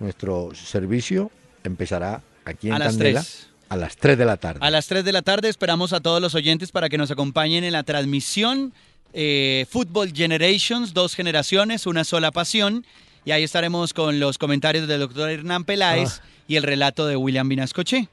Nuestro 0.00 0.50
servicio 0.54 1.30
empezará 1.62 2.22
aquí 2.44 2.68
en 2.68 2.74
a 2.74 2.78
las 2.78 2.98
3. 2.98 3.48
a 3.68 3.76
las 3.76 3.96
3 3.96 4.18
de 4.18 4.24
la 4.24 4.36
tarde. 4.36 4.60
A 4.62 4.70
las 4.70 4.86
3 4.86 5.04
de 5.04 5.12
la 5.12 5.22
tarde 5.22 5.48
esperamos 5.48 5.92
a 5.92 6.00
todos 6.00 6.20
los 6.20 6.34
oyentes 6.34 6.72
para 6.72 6.88
que 6.88 6.98
nos 6.98 7.10
acompañen 7.10 7.62
en 7.62 7.72
la 7.72 7.82
transmisión 7.82 8.72
eh, 9.12 9.66
Football 9.70 10.12
Generations, 10.14 10.92
dos 10.92 11.14
generaciones, 11.14 11.86
una 11.86 12.04
sola 12.04 12.32
pasión. 12.32 12.84
Y 13.24 13.32
ahí 13.32 13.42
estaremos 13.42 13.92
con 13.92 14.20
los 14.20 14.38
comentarios 14.38 14.88
del 14.88 15.00
doctor 15.00 15.30
Hernán 15.30 15.64
Peláez 15.64 16.20
ah. 16.20 16.26
y 16.48 16.56
el 16.56 16.62
relato 16.62 17.06
de 17.06 17.16
William 17.16 17.48
Vinascoche. 17.48 18.08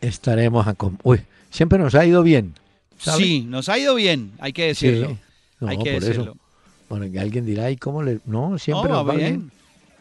Estaremos 0.00 0.66
a... 0.66 0.74
Uy, 1.02 1.22
siempre 1.56 1.78
nos 1.78 1.94
ha 1.94 2.04
ido 2.04 2.22
bien. 2.22 2.54
Sí, 2.98 3.46
nos 3.48 3.68
ha 3.68 3.78
ido 3.78 3.94
bien, 3.94 4.32
hay 4.38 4.52
que 4.52 4.66
decirlo. 4.66 5.18
hay 5.66 5.78
que 5.78 6.00
decirlo. 6.00 6.36
Bueno, 6.88 7.06
alguien 7.20 7.44
dirá, 7.44 7.70
¿y 7.70 7.76
cómo 7.76 8.02
le.? 8.02 8.20
No, 8.26 8.58
siempre 8.58 8.90
nos 8.90 9.08
va 9.08 9.14
bien. 9.14 9.50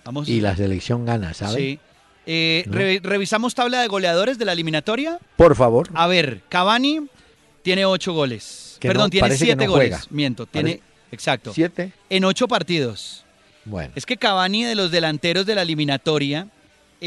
Vamos... 0.04 0.30
Y 0.30 0.42
la 0.42 0.56
selección 0.56 1.06
gana, 1.06 1.34
¿sabes? 1.34 1.56
Sí. 1.56 1.80
Eh, 2.28 3.00
¿Revisamos 3.04 3.56
tabla 3.56 3.82
de 3.82 3.88
goleadores 3.88 4.38
de 4.38 4.46
la 4.46 4.54
eliminatoria? 4.54 5.20
Por 5.36 5.56
favor. 5.56 5.90
A 5.94 6.08
ver, 6.08 6.42
Cavani 6.50 7.08
tiene 7.64 7.86
ocho 7.86 8.14
goles. 8.14 8.78
Perdón, 8.80 9.10
tiene 9.10 9.36
siete 9.36 9.68
goles. 9.68 10.12
Miento, 10.12 10.46
tiene. 10.46 10.82
Exacto. 11.12 11.54
¿Siete? 11.54 11.94
En 12.10 12.26
ocho 12.26 12.48
partidos. 12.48 13.24
Bueno. 13.64 13.92
Es 13.96 14.06
que 14.06 14.18
Cavani 14.18 14.64
de 14.64 14.76
los 14.76 14.92
delanteros 14.92 15.46
de 15.46 15.56
la 15.56 15.64
eliminatoria 15.64 16.48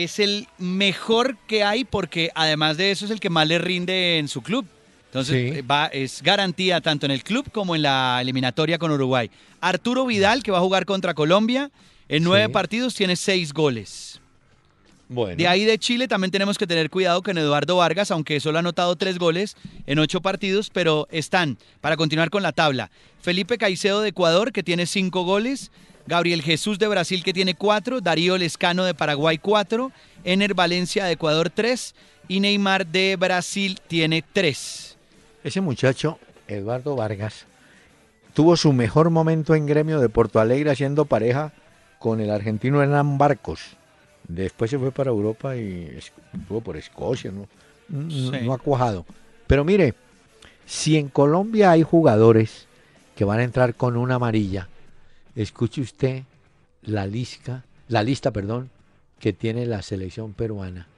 es 0.05 0.19
el 0.19 0.47
mejor 0.59 1.37
que 1.47 1.65
hay 1.65 1.85
porque 1.85 2.31
además 2.35 2.77
de 2.77 2.91
eso 2.91 3.05
es 3.05 3.11
el 3.11 3.21
que 3.21 3.31
más 3.31 3.47
le 3.47 3.59
rinde 3.59 4.19
en 4.19 4.29
su 4.29 4.43
club. 4.43 4.67
Entonces 5.07 5.65
va, 5.69 5.87
es 5.87 6.23
garantía 6.23 6.81
tanto 6.81 7.07
en 7.07 7.13
el 7.13 7.23
club 7.25 7.51
como 7.51 7.75
en 7.75 7.83
la 7.83 8.19
eliminatoria 8.21 8.79
con 8.79 8.91
Uruguay. 8.91 9.31
Arturo 9.61 10.05
Vidal, 10.05 10.43
que 10.43 10.51
va 10.51 10.59
a 10.59 10.63
jugar 10.63 10.85
contra 10.85 11.15
Colombia, 11.15 11.71
en 12.09 12.25
nueve 12.25 12.49
partidos 12.51 12.95
tiene 12.95 13.17
seis 13.17 13.53
goles. 13.53 14.21
Bueno. 15.09 15.37
De 15.37 15.49
ahí 15.49 15.65
de 15.65 15.79
Chile 15.79 16.07
también 16.07 16.31
tenemos 16.31 16.59
que 16.59 16.67
tener 16.67 16.91
cuidado 16.91 17.23
con 17.23 17.39
Eduardo 17.39 17.77
Vargas, 17.77 18.11
aunque 18.11 18.41
solo 18.41 18.59
ha 18.59 18.61
anotado 18.61 18.95
tres 18.97 19.19
goles 19.19 19.57
en 19.87 19.99
ocho 19.99 20.21
partidos, 20.21 20.69
pero 20.69 21.09
están, 21.11 21.57
para 21.81 21.97
continuar 21.97 22.29
con 22.29 22.43
la 22.43 22.53
tabla, 22.53 22.91
Felipe 23.23 23.57
Caicedo 23.57 24.03
de 24.03 24.11
Ecuador, 24.11 24.53
que 24.53 24.63
tiene 24.63 24.85
cinco 24.85 25.23
goles, 25.23 25.71
Gabriel 26.09 26.41
Jesús 26.41 26.79
de 26.79 26.89
Brasil 26.89 27.23
que 27.23 27.35
tiene 27.35 27.55
cuatro, 27.55 28.01
Darío 28.01 28.39
Lescano 28.39 28.85
de 28.85 28.95
Paraguay 28.95 29.37
cuatro, 29.37 29.93
Ener 30.25 30.55
Valencia 30.55 31.05
de 31.05 31.13
Ecuador 31.13 31.51
tres 31.51 31.95
y 32.27 32.41
Neymar 32.41 32.87
de 32.87 33.17
Brasil 33.17 33.79
tiene 33.87 34.25
tres. 34.33 34.97
Ese 35.45 35.61
muchacho, 35.61 36.19
Eduardo 36.47 36.97
Vargas, 36.97 37.45
tuvo 38.33 38.57
su 38.57 38.73
mejor 38.73 39.11
momento 39.11 39.55
en 39.55 39.67
gremio 39.67 40.01
de 40.01 40.09
Porto 40.09 40.41
Alegre 40.41 40.71
haciendo 40.71 41.05
pareja 41.05 41.53
con 41.99 42.21
el 42.21 42.31
argentino 42.31 42.83
Hernán 42.83 43.19
Barcos. 43.19 43.61
Después 44.27 44.71
se 44.71 44.79
fue 44.79 44.91
para 44.93 45.11
Europa 45.11 45.57
y 45.57 45.95
estuvo 45.95 46.63
por 46.63 46.79
Escocia, 46.79 47.31
¿no? 47.31 47.47
No 47.89 48.55
ha 48.55 48.59
cuajado. 48.59 49.05
Pero 49.47 49.63
mire, 49.63 49.93
si 50.65 50.97
en 50.97 51.09
Colombia 51.09 51.71
hay 51.71 51.83
jugadores 51.83 52.67
que 53.15 53.25
van 53.25 53.41
a 53.41 53.45
entrar 53.45 53.75
con 53.75 53.97
una 53.99 54.15
amarilla, 54.15 54.69
escuche 55.43 55.81
usted 55.81 56.23
la 56.83 57.07
lista, 57.07 57.65
la 57.89 58.03
lista, 58.03 58.33
perdón, 58.33 58.71
que 59.19 59.33
tiene 59.33 59.67
la 59.67 59.83
selección 59.83 60.33
peruana. 60.33 60.89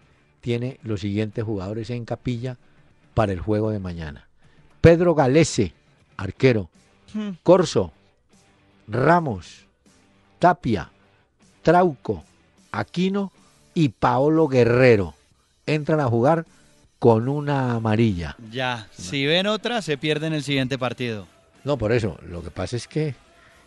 Tiene 0.41 0.79
los 0.83 1.01
siguientes 1.01 1.45
jugadores 1.45 1.91
en 1.91 2.05
capilla 2.05 2.57
para 3.15 3.33
el 3.33 3.41
juego 3.41 3.71
de 3.71 3.79
mañana. 3.79 4.29
Pedro 4.81 5.15
Galese, 5.15 5.73
arquero. 6.17 6.71
Hmm. 7.13 7.31
Corso, 7.43 7.93
Ramos, 8.89 9.67
Tapia, 10.39 10.91
Trauco, 11.63 12.25
Aquino 12.73 13.33
y 13.75 13.91
Paolo 13.91 14.49
Guerrero. 14.49 15.15
Entran 15.67 16.01
a 16.01 16.07
jugar 16.07 16.47
con 16.99 17.29
una 17.29 17.75
amarilla. 17.75 18.37
Ya, 18.51 18.89
si 18.93 19.27
ven 19.27 19.47
otra, 19.47 19.83
se 19.83 19.99
pierden 19.99 20.33
el 20.33 20.43
siguiente 20.43 20.79
partido. 20.79 21.27
No, 21.65 21.77
por 21.77 21.93
eso. 21.93 22.19
Lo 22.27 22.43
que 22.43 22.51
pasa 22.51 22.77
es 22.77 22.89
que 22.89 23.15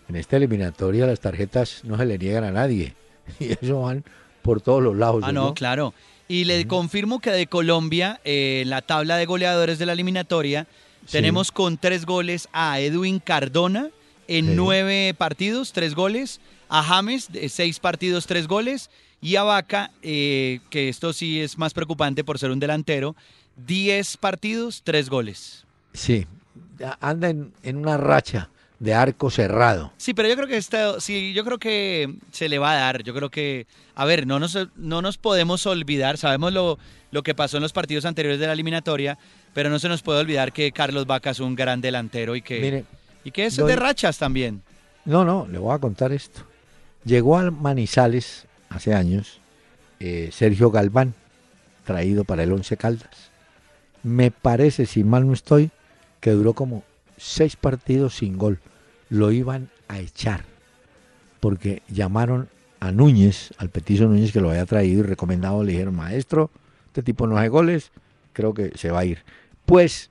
en 0.09 0.15
esta 0.15 0.37
eliminatoria 0.37 1.05
las 1.05 1.19
tarjetas 1.19 1.81
no 1.83 1.97
se 1.97 2.05
le 2.05 2.17
niegan 2.17 2.43
a 2.43 2.51
nadie. 2.51 2.95
Y 3.39 3.53
eso 3.53 3.81
van 3.81 4.03
por 4.41 4.61
todos 4.61 4.83
los 4.83 4.95
lados. 4.95 5.23
Ah, 5.25 5.31
no, 5.31 5.53
claro. 5.53 5.93
Y 6.27 6.45
le 6.45 6.67
confirmo 6.67 7.19
que 7.19 7.31
de 7.31 7.47
Colombia, 7.47 8.19
eh, 8.23 8.61
en 8.63 8.69
la 8.69 8.81
tabla 8.81 9.17
de 9.17 9.25
goleadores 9.25 9.79
de 9.79 9.85
la 9.85 9.93
eliminatoria, 9.93 10.67
tenemos 11.09 11.51
con 11.51 11.77
tres 11.77 12.05
goles 12.05 12.47
a 12.53 12.79
Edwin 12.79 13.19
Cardona 13.19 13.89
en 14.27 14.55
nueve 14.55 15.13
partidos, 15.17 15.73
tres 15.73 15.95
goles. 15.95 16.39
A 16.69 16.81
James, 16.81 17.31
de 17.31 17.49
seis 17.49 17.79
partidos, 17.79 18.25
tres 18.25 18.47
goles. 18.47 18.89
Y 19.21 19.35
a 19.35 19.43
Vaca, 19.43 19.91
eh, 20.01 20.59
que 20.69 20.89
esto 20.89 21.13
sí 21.13 21.39
es 21.39 21.57
más 21.57 21.73
preocupante 21.73 22.23
por 22.23 22.39
ser 22.39 22.51
un 22.51 22.59
delantero, 22.59 23.15
diez 23.55 24.17
partidos, 24.17 24.81
tres 24.83 25.09
goles. 25.09 25.65
Sí, 25.93 26.25
anda 26.99 27.29
en 27.29 27.77
una 27.77 27.97
racha 27.97 28.49
de 28.83 28.93
arco 28.93 29.29
cerrado. 29.29 29.93
Sí, 29.95 30.13
pero 30.13 30.27
yo 30.27 30.35
creo 30.35 30.47
que 30.47 30.57
esto, 30.57 30.99
sí, 30.99 31.31
yo 31.31 31.45
creo 31.45 31.57
que 31.57 32.15
se 32.31 32.49
le 32.49 32.59
va 32.59 32.73
a 32.73 32.75
dar. 32.75 33.03
Yo 33.03 33.13
creo 33.13 33.29
que, 33.29 33.65
a 33.95 34.03
ver, 34.03 34.27
no 34.27 34.39
nos, 34.39 34.57
no 34.75 35.01
nos 35.01 35.17
podemos 35.17 35.65
olvidar, 35.65 36.17
sabemos 36.17 36.51
lo, 36.51 36.77
lo 37.09 37.23
que 37.23 37.33
pasó 37.33 37.55
en 37.55 37.63
los 37.63 37.71
partidos 37.71 38.03
anteriores 38.03 38.41
de 38.41 38.47
la 38.47 38.51
eliminatoria, 38.51 39.17
pero 39.53 39.69
no 39.69 39.79
se 39.79 39.87
nos 39.87 40.01
puede 40.01 40.19
olvidar 40.19 40.51
que 40.51 40.73
Carlos 40.73 41.07
Vaca 41.07 41.29
es 41.29 41.39
un 41.39 41.55
gran 41.55 41.79
delantero 41.79 42.35
y 42.35 42.41
que, 42.41 42.83
y 43.23 43.31
que 43.31 43.45
es 43.45 43.55
de 43.55 43.75
rachas 43.77 44.17
también. 44.17 44.61
No, 45.05 45.23
no, 45.23 45.47
le 45.49 45.59
voy 45.59 45.73
a 45.73 45.79
contar 45.79 46.11
esto. 46.11 46.41
Llegó 47.05 47.37
a 47.37 47.51
Manizales 47.51 48.47
hace 48.67 48.93
años, 48.93 49.39
eh, 50.01 50.29
Sergio 50.33 50.71
Galván, 50.71 51.13
traído 51.85 52.25
para 52.25 52.43
el 52.43 52.51
Once 52.51 52.75
Caldas. 52.75 53.31
Me 54.03 54.29
parece, 54.29 54.85
si 54.85 55.05
mal 55.05 55.25
no 55.25 55.31
estoy, 55.31 55.71
que 56.19 56.31
duró 56.31 56.53
como 56.53 56.83
seis 57.15 57.55
partidos 57.55 58.15
sin 58.15 58.37
gol. 58.37 58.59
Lo 59.13 59.31
iban 59.31 59.69
a 59.87 59.99
echar 59.99 60.43
porque 61.39 61.83
llamaron 61.87 62.49
a 62.79 62.91
Núñez, 62.91 63.53
al 63.59 63.69
petizo 63.69 64.05
Núñez 64.05 64.31
que 64.31 64.41
lo 64.41 64.49
había 64.49 64.65
traído 64.65 65.01
y 65.01 65.03
recomendado, 65.03 65.63
le 65.63 65.73
dijeron, 65.73 65.95
maestro, 65.95 66.49
este 66.87 67.03
tipo 67.03 67.27
no 67.27 67.37
hace 67.37 67.49
goles, 67.49 67.91
creo 68.33 68.55
que 68.55 68.71
se 68.75 68.89
va 68.89 69.01
a 69.01 69.05
ir. 69.05 69.19
Pues 69.67 70.09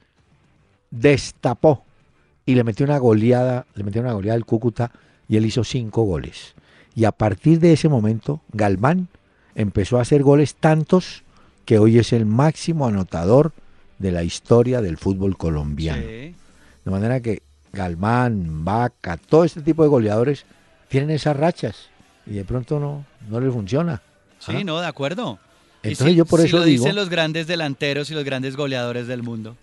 destapó 0.93 1.85
y 2.47 2.55
le 2.55 2.63
metió 2.63 2.87
una 2.87 2.99
goleada, 2.99 3.67
le 3.75 3.83
metió 3.83 4.03
una 4.03 4.13
goleada 4.13 4.37
al 4.37 4.45
Cúcuta 4.45 4.93
y 5.27 5.37
él 5.37 5.47
hizo 5.47 5.65
cinco 5.65 6.05
goles. 6.05 6.55
Y 6.95 7.05
a 7.05 7.11
partir 7.11 7.59
de 7.59 7.73
ese 7.73 7.89
momento, 7.89 8.41
Galván 8.53 9.09
empezó 9.57 9.99
a 9.99 10.03
hacer 10.03 10.23
goles 10.23 10.55
tantos 10.55 11.25
que 11.65 11.79
hoy 11.79 11.99
es 11.99 12.13
el 12.13 12.25
máximo 12.25 12.87
anotador 12.87 13.51
de 13.99 14.13
la 14.13 14.23
historia 14.23 14.81
del 14.81 14.97
fútbol 14.97 15.37
colombiano. 15.37 16.03
De 16.03 16.35
manera 16.85 17.19
que 17.19 17.43
Galván, 17.73 18.65
Vaca, 18.65 19.17
todo 19.17 19.45
este 19.45 19.63
tipo 19.63 19.83
de 19.83 19.89
goleadores 19.89 20.45
tienen 20.89 21.11
esas 21.11 21.37
rachas 21.37 21.89
y 22.27 22.33
de 22.33 22.45
pronto 22.45 22.79
no, 22.79 23.05
no 23.29 23.41
les 23.41 23.53
funciona. 23.53 24.03
Sí, 24.39 24.53
¿Ah? 24.57 24.65
no, 24.65 24.81
de 24.81 24.87
acuerdo. 24.87 25.39
Entonces 25.83 26.15
yo 26.15 26.25
por 26.25 26.41
eso 26.41 26.59
lo 26.59 26.65
digo, 26.65 26.85
dicen 26.85 26.97
los 26.97 27.09
grandes 27.09 27.47
delanteros 27.47 28.11
y 28.11 28.15
los 28.15 28.25
grandes 28.25 28.57
goleadores 28.57 29.07
del 29.07 29.23
mundo. 29.23 29.57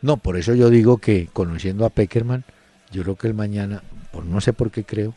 No, 0.00 0.16
por 0.16 0.36
eso 0.36 0.54
yo 0.54 0.70
digo 0.70 0.98
que 0.98 1.28
conociendo 1.32 1.84
a 1.84 1.90
Peckerman, 1.90 2.44
yo 2.90 3.02
creo 3.02 3.16
que 3.16 3.26
el 3.26 3.34
mañana, 3.34 3.82
por 4.12 4.24
no 4.24 4.40
sé 4.40 4.52
por 4.52 4.70
qué 4.70 4.84
creo, 4.84 5.14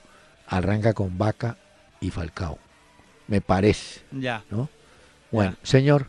arranca 0.48 0.94
con 0.94 1.18
Vaca 1.18 1.58
y 2.02 2.10
Falcao. 2.10 2.58
Me 3.28 3.42
parece. 3.42 4.02
Ya. 4.12 4.44
¿No? 4.50 4.70
Bueno, 5.32 5.56
señor, 5.62 6.08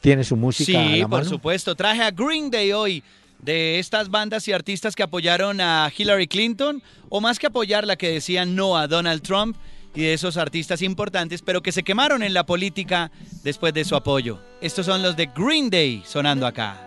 ¿tiene 0.00 0.22
su 0.22 0.36
música? 0.36 0.78
Sí, 0.78 1.02
por 1.08 1.24
supuesto. 1.24 1.74
Traje 1.74 2.02
a 2.02 2.10
Green 2.10 2.50
Day 2.50 2.72
hoy 2.72 3.02
de 3.38 3.78
estas 3.78 4.10
bandas 4.10 4.48
y 4.48 4.52
artistas 4.52 4.96
que 4.96 5.02
apoyaron 5.02 5.60
a 5.60 5.90
Hillary 5.96 6.26
Clinton, 6.26 6.82
o 7.08 7.20
más 7.20 7.38
que 7.38 7.46
apoyarla, 7.46 7.96
que 7.96 8.10
decían 8.10 8.54
no 8.54 8.76
a 8.76 8.86
Donald 8.86 9.22
Trump, 9.22 9.56
y 9.94 10.02
de 10.02 10.14
esos 10.14 10.36
artistas 10.36 10.82
importantes, 10.82 11.42
pero 11.42 11.62
que 11.62 11.72
se 11.72 11.82
quemaron 11.82 12.22
en 12.22 12.34
la 12.34 12.46
política 12.46 13.10
después 13.42 13.74
de 13.74 13.84
su 13.84 13.96
apoyo. 13.96 14.38
Estos 14.60 14.86
son 14.86 15.02
los 15.02 15.16
de 15.16 15.26
Green 15.34 15.70
Day 15.70 16.02
sonando 16.06 16.46
acá. 16.46 16.84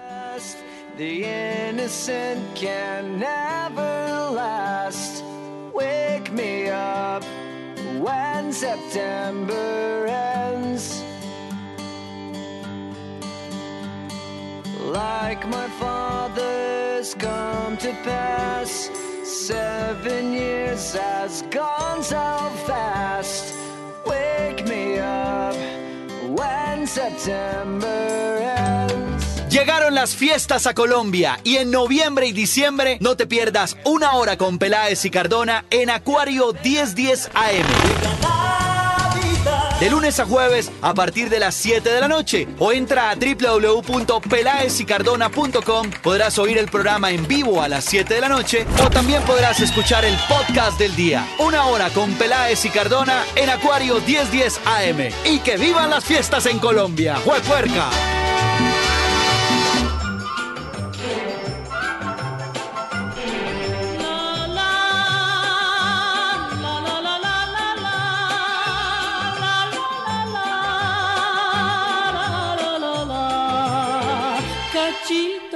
The 0.97 1.70
innocent 1.70 2.39
can 2.54 3.18
never 3.18 4.30
last. 4.36 5.24
Wake 5.74 6.32
me 6.32 6.70
up 6.70 7.24
when 7.99 8.52
September 8.52 10.06
ends. 10.08 11.02
Like 14.92 15.48
my 15.48 15.70
father's 15.80 17.16
come 17.16 17.78
to 17.78 17.94
pass. 18.04 18.92
Seven 19.24 20.34
years 20.34 20.94
has 20.94 21.44
gone 21.50 22.04
so 22.04 22.52
fast. 22.68 23.56
Wake 24.06 24.68
me 24.68 25.00
up 25.00 25.56
when 26.38 26.86
September 26.86 28.38
ends. 28.42 29.24
Llegaron 29.50 29.96
las 29.96 30.14
fiestas 30.14 30.68
a 30.68 30.74
Colombia 30.74 31.39
y 31.46 31.56
en 31.56 31.72
noviembre 31.72 32.28
y 32.28 32.34
diciembre 32.34 32.98
no 33.00 33.16
te 33.16 33.28
pierdas 33.28 33.78
una 33.86 34.16
hora 34.16 34.38
con 34.38 34.60
Peláez 34.60 35.06
y 35.06 35.10
Cardona 35.10 35.64
en 35.70 35.89
Acuario 35.89 36.52
1010 36.52 37.30
AM. 37.34 38.41
De 39.82 39.90
lunes 39.90 40.18
a 40.20 40.26
jueves 40.28 40.72
a 40.84 40.94
partir 40.94 41.28
de 41.28 41.40
las 41.40 41.56
7 41.56 41.90
de 41.90 42.00
la 42.00 42.08
noche 42.08 42.48
o 42.60 42.72
entra 42.72 43.10
a 43.10 43.16
www.pelaesycardona.com. 43.16 45.90
Podrás 46.04 46.38
oír 46.38 46.60
el 46.60 46.68
programa 46.68 47.10
en 47.10 47.28
vivo 47.28 47.64
a 47.64 47.68
las 47.68 47.86
7 47.86 48.14
de 48.14 48.22
la 48.22 48.30
noche 48.30 48.68
o 48.86 48.92
también 48.92 49.24
podrás 49.24 49.60
escuchar 49.60 50.06
el 50.06 50.16
podcast 50.30 50.78
del 50.78 50.96
día. 50.96 51.28
Una 51.40 51.66
hora 51.66 51.90
con 51.90 52.14
Peláez 52.14 52.64
y 52.64 52.70
Cardona 52.70 53.24
en 53.36 53.50
Acuario 53.50 54.00
1010 54.02 54.62
AM. 54.66 55.10
Y 55.26 55.40
que 55.40 55.58
vivan 55.58 55.90
las 55.90 56.06
fiestas 56.06 56.46
en 56.46 56.60
Colombia. 56.60 57.16
¡Juepuerca! 57.26 57.90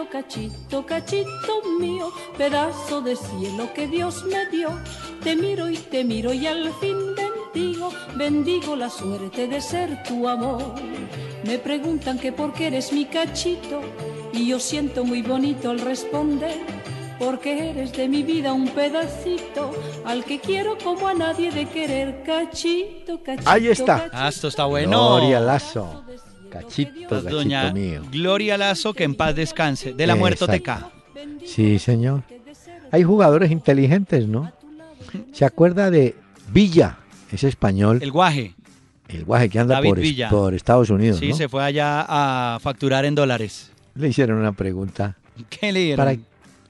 Cachito, 0.10 0.86
cachito 0.86 1.62
mío, 1.80 2.12
pedazo 2.38 3.02
de 3.02 3.16
cielo 3.16 3.72
que 3.74 3.88
Dios 3.88 4.24
me 4.26 4.48
dio. 4.48 4.70
Te 5.24 5.36
miro 5.36 5.70
y 5.70 5.78
te 5.78 6.04
miro 6.04 6.34
y 6.34 6.48
al 6.48 6.74
fin 6.76 6.98
bendigo, 7.16 7.92
bendigo 8.16 8.76
la 8.76 8.90
suerte 8.90 9.48
de 9.48 9.62
ser 9.62 10.04
tu 10.04 10.28
amor. 10.28 10.76
Me 11.44 11.60
preguntan 11.60 12.18
que 12.18 12.32
por 12.32 12.54
qué 12.54 12.68
eres 12.68 12.92
mi 12.92 13.06
cachito 13.06 13.82
y 14.34 14.48
yo 14.48 14.60
siento 14.60 15.04
muy 15.04 15.22
bonito 15.22 15.70
al 15.70 15.80
responder. 15.80 16.58
Porque 17.18 17.70
eres 17.70 17.94
de 17.94 18.10
mi 18.10 18.24
vida 18.24 18.52
un 18.52 18.68
pedacito 18.68 19.72
al 20.04 20.26
que 20.26 20.40
quiero 20.40 20.78
como 20.78 21.08
a 21.08 21.14
nadie 21.14 21.50
de 21.50 21.66
querer, 21.66 22.24
cachito, 22.24 23.24
cachito. 23.24 23.50
Ahí 23.50 23.70
está. 23.70 24.10
Ah, 24.12 24.28
esto 24.28 24.50
está 24.50 24.66
bueno. 24.66 24.98
Gloria 24.98 25.40
Lazo. 25.40 26.04
Cachito, 26.60 27.22
Doña 27.22 27.74
mío. 27.74 28.02
Gloria 28.12 28.58
Lazo, 28.58 28.94
que 28.94 29.04
en 29.04 29.16
paz 29.16 29.36
descanse, 29.36 29.94
de 29.94 30.08
la 30.08 30.16
muerte 30.16 30.46
muertoteca. 30.46 30.90
Sí, 31.46 31.80
señor. 31.80 32.24
Hay 32.92 33.04
jugadores 33.04 33.52
inteligentes, 33.52 34.28
¿no? 34.28 34.52
¿Se 35.34 35.44
acuerda 35.44 35.92
de 35.92 36.16
Villa, 36.52 37.00
ese 37.32 37.50
español? 37.50 38.00
El 38.02 38.12
guaje. 38.12 38.54
El 39.10 39.26
guaje 39.26 39.50
que 39.50 39.60
anda 39.60 39.82
por, 39.82 40.00
por, 40.30 40.54
Estados 40.54 40.90
Unidos. 40.90 41.20
Sí, 41.20 41.34
se 41.34 41.50
fue 41.50 41.64
allá 41.64 42.06
a 42.08 42.58
facturar 42.62 43.04
en 43.06 43.16
dólares. 43.16 43.72
Le 43.96 44.08
hicieron 44.08 44.40
una 44.40 44.54
pregunta. 44.54 45.18
¿Qué 45.50 45.72
le 45.72 45.82
dieron? 45.82 46.26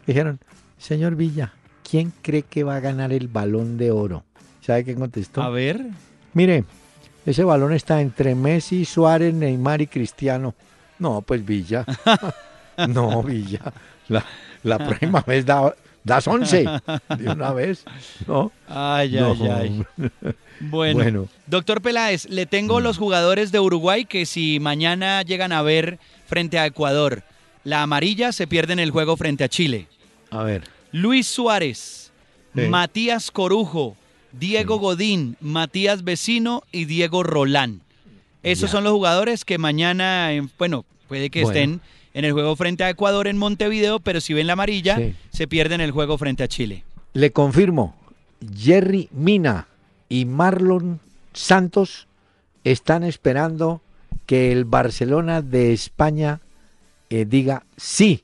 dijeron, 0.07 0.39
señor 0.77 1.15
Villa, 1.15 1.53
¿quién 1.89 2.11
cree 2.21 2.41
que 2.43 2.63
va 2.63 2.77
a 2.77 2.79
ganar 2.79 3.13
el 3.13 3.27
balón 3.27 3.77
de 3.77 3.91
oro? 3.91 4.23
¿Sabe 4.61 4.83
qué 4.83 4.95
contestó? 4.95 5.43
A 5.43 5.49
ver. 5.49 5.86
Mire, 6.33 6.65
ese 7.26 7.43
balón 7.43 7.73
está 7.73 8.01
entre 8.01 8.36
Messi, 8.36 8.86
Suárez, 8.86 9.34
Neymar 9.34 9.82
y 9.82 9.88
Cristiano. 9.88 10.53
No, 10.99 11.21
pues 11.21 11.45
Villa. 11.45 11.86
no, 12.88 13.23
Villa. 13.23 13.73
La, 14.63 14.78
próxima 14.78 15.21
vez 15.28 15.45
da, 15.45 15.76
das 16.03 16.28
11 16.28 16.65
de 17.17 17.30
una 17.30 17.51
vez. 17.51 17.84
¿no? 18.28 18.51
Ay, 18.67 19.17
ay, 19.17 19.47
ay. 19.47 19.86
Bueno, 20.61 21.28
doctor 21.47 21.82
Peláez, 21.82 22.30
le 22.30 22.45
tengo 22.45 22.80
los 22.80 22.97
jugadores 22.97 23.51
de 23.51 23.59
Uruguay 23.59 24.05
que 24.05 24.26
si 24.26 24.61
mañana 24.61 25.21
llegan 25.21 25.51
a 25.51 25.61
ver 25.61 25.99
frente 26.28 26.57
a 26.57 26.65
Ecuador, 26.65 27.23
la 27.65 27.82
amarilla 27.82 28.32
se 28.32 28.47
pierde 28.47 28.71
en 28.71 28.80
el 28.80 28.91
juego 28.91 29.17
frente 29.17 29.43
a 29.43 29.49
Chile. 29.49 29.89
A 30.32 30.43
ver. 30.43 30.63
Luis 30.93 31.28
Suárez, 31.28 32.13
Matías 32.53 33.32
Corujo, 33.32 33.97
Diego 34.39 34.77
Godín, 34.79 35.38
Matías 35.39 36.03
Vecino 36.03 36.63
y 36.71 36.86
Diego 36.86 37.23
Rolán. 37.23 37.81
Esos 38.43 38.69
son 38.69 38.83
los 38.83 38.93
jugadores 38.93 39.43
que 39.45 39.57
mañana, 39.57 40.29
bueno, 40.59 40.86
puede 41.07 41.29
que 41.29 41.41
estén 41.41 41.81
en 42.13 42.25
el 42.25 42.33
juego 42.33 42.55
frente 42.55 42.83
a 42.83 42.89
Ecuador 42.89 43.27
en 43.27 43.38
Montevideo, 43.38 43.99
pero 43.99 44.21
si 44.21 44.33
ven 44.33 44.47
la 44.47 44.53
amarilla, 44.53 44.99
se 45.31 45.47
pierden 45.47 45.81
el 45.81 45.91
juego 45.91 46.17
frente 46.17 46.43
a 46.43 46.47
Chile. 46.47 46.83
Le 47.13 47.31
confirmo, 47.31 47.95
Jerry 48.55 49.09
Mina 49.11 49.67
y 50.09 50.25
Marlon 50.25 50.99
Santos 51.33 52.07
están 52.63 53.03
esperando 53.03 53.81
que 54.25 54.51
el 54.51 54.65
Barcelona 54.65 55.41
de 55.41 55.73
España 55.73 56.41
eh, 57.09 57.25
diga 57.25 57.65
sí, 57.77 58.23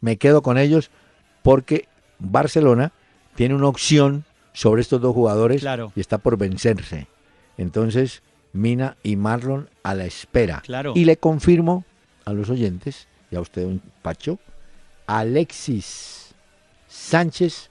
me 0.00 0.16
quedo 0.16 0.42
con 0.42 0.58
ellos, 0.58 0.90
porque 1.42 1.88
Barcelona 2.18 2.92
tiene 3.34 3.54
una 3.54 3.68
opción 3.68 4.24
sobre 4.56 4.80
estos 4.80 5.02
dos 5.02 5.14
jugadores 5.14 5.62
y 5.94 6.00
está 6.00 6.16
por 6.16 6.38
vencerse. 6.38 7.08
Entonces, 7.58 8.22
Mina 8.54 8.96
y 9.02 9.16
Marlon 9.16 9.68
a 9.82 9.94
la 9.94 10.06
espera. 10.06 10.62
Y 10.94 11.04
le 11.04 11.18
confirmo 11.18 11.84
a 12.24 12.32
los 12.32 12.48
oyentes, 12.48 13.06
y 13.30 13.36
a 13.36 13.42
usted, 13.42 13.66
un 13.66 13.82
Pacho, 14.00 14.38
Alexis 15.06 16.34
Sánchez 16.88 17.68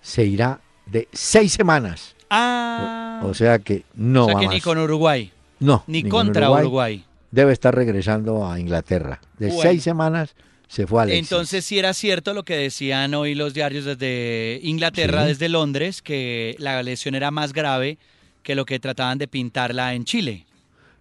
se 0.00 0.24
irá 0.24 0.60
de 0.86 1.08
seis 1.12 1.52
semanas. 1.52 2.14
Ah. 2.30 3.22
O, 3.24 3.34
sea 3.34 3.58
que 3.58 3.84
no. 3.96 4.26
O 4.26 4.28
sea 4.28 4.38
que 4.38 4.46
ni 4.46 4.60
con 4.60 4.78
Uruguay. 4.78 5.32
No. 5.58 5.82
Ni, 5.88 6.04
contra 6.04 6.52
Uruguay. 6.52 7.04
Debe 7.32 7.52
estar 7.52 7.74
regresando 7.74 8.48
a 8.48 8.60
Inglaterra. 8.60 9.20
De 9.38 9.50
seis 9.50 9.82
semanas 9.82 10.36
se 10.68 10.86
fue 10.86 11.02
Alexis. 11.02 11.30
Entonces 11.30 11.64
sí 11.64 11.78
era 11.78 11.94
cierto 11.94 12.34
lo 12.34 12.44
que 12.44 12.56
decían 12.56 13.14
hoy 13.14 13.34
los 13.34 13.54
diarios 13.54 13.84
desde 13.84 14.60
Inglaterra, 14.62 15.24
desde 15.24 15.48
Londres, 15.48 16.02
que 16.02 16.56
la 16.58 16.82
lesión 16.82 17.14
era 17.14 17.30
más 17.30 17.52
grave 17.52 17.98
que 18.42 18.54
lo 18.54 18.64
que 18.64 18.78
trataban 18.78 19.18
de 19.18 19.28
pintarla 19.28 19.94
en 19.94 20.04
Chile. 20.04 20.46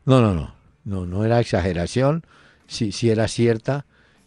No, 0.06 0.22
no, 0.22 0.34
no, 0.34 0.56
no, 0.84 1.06
no 1.06 1.26
era 1.26 1.40
exageración, 1.40 2.24
sí, 2.68 2.92
sí 2.92 3.10
era 3.10 3.28
cierta 3.28 3.86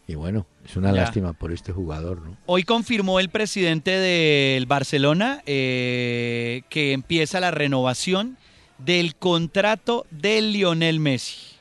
y 0.08 0.14
bueno, 0.14 0.46
es 0.64 0.74
una 0.76 0.90
lástima 0.90 1.34
por 1.34 1.52
este 1.52 1.70
jugador, 1.70 2.22
¿no? 2.22 2.38
Hoy 2.46 2.62
confirmó 2.62 3.20
el 3.20 3.28
presidente 3.28 3.90
del 3.90 4.64
Barcelona 4.64 5.42
eh, 5.44 6.62
que 6.70 6.92
empieza 6.92 7.40
la 7.40 7.50
renovación 7.50 8.38
del 8.78 9.16
contrato 9.16 10.06
de 10.10 10.40
Lionel 10.40 10.98
Messi. 10.98 11.56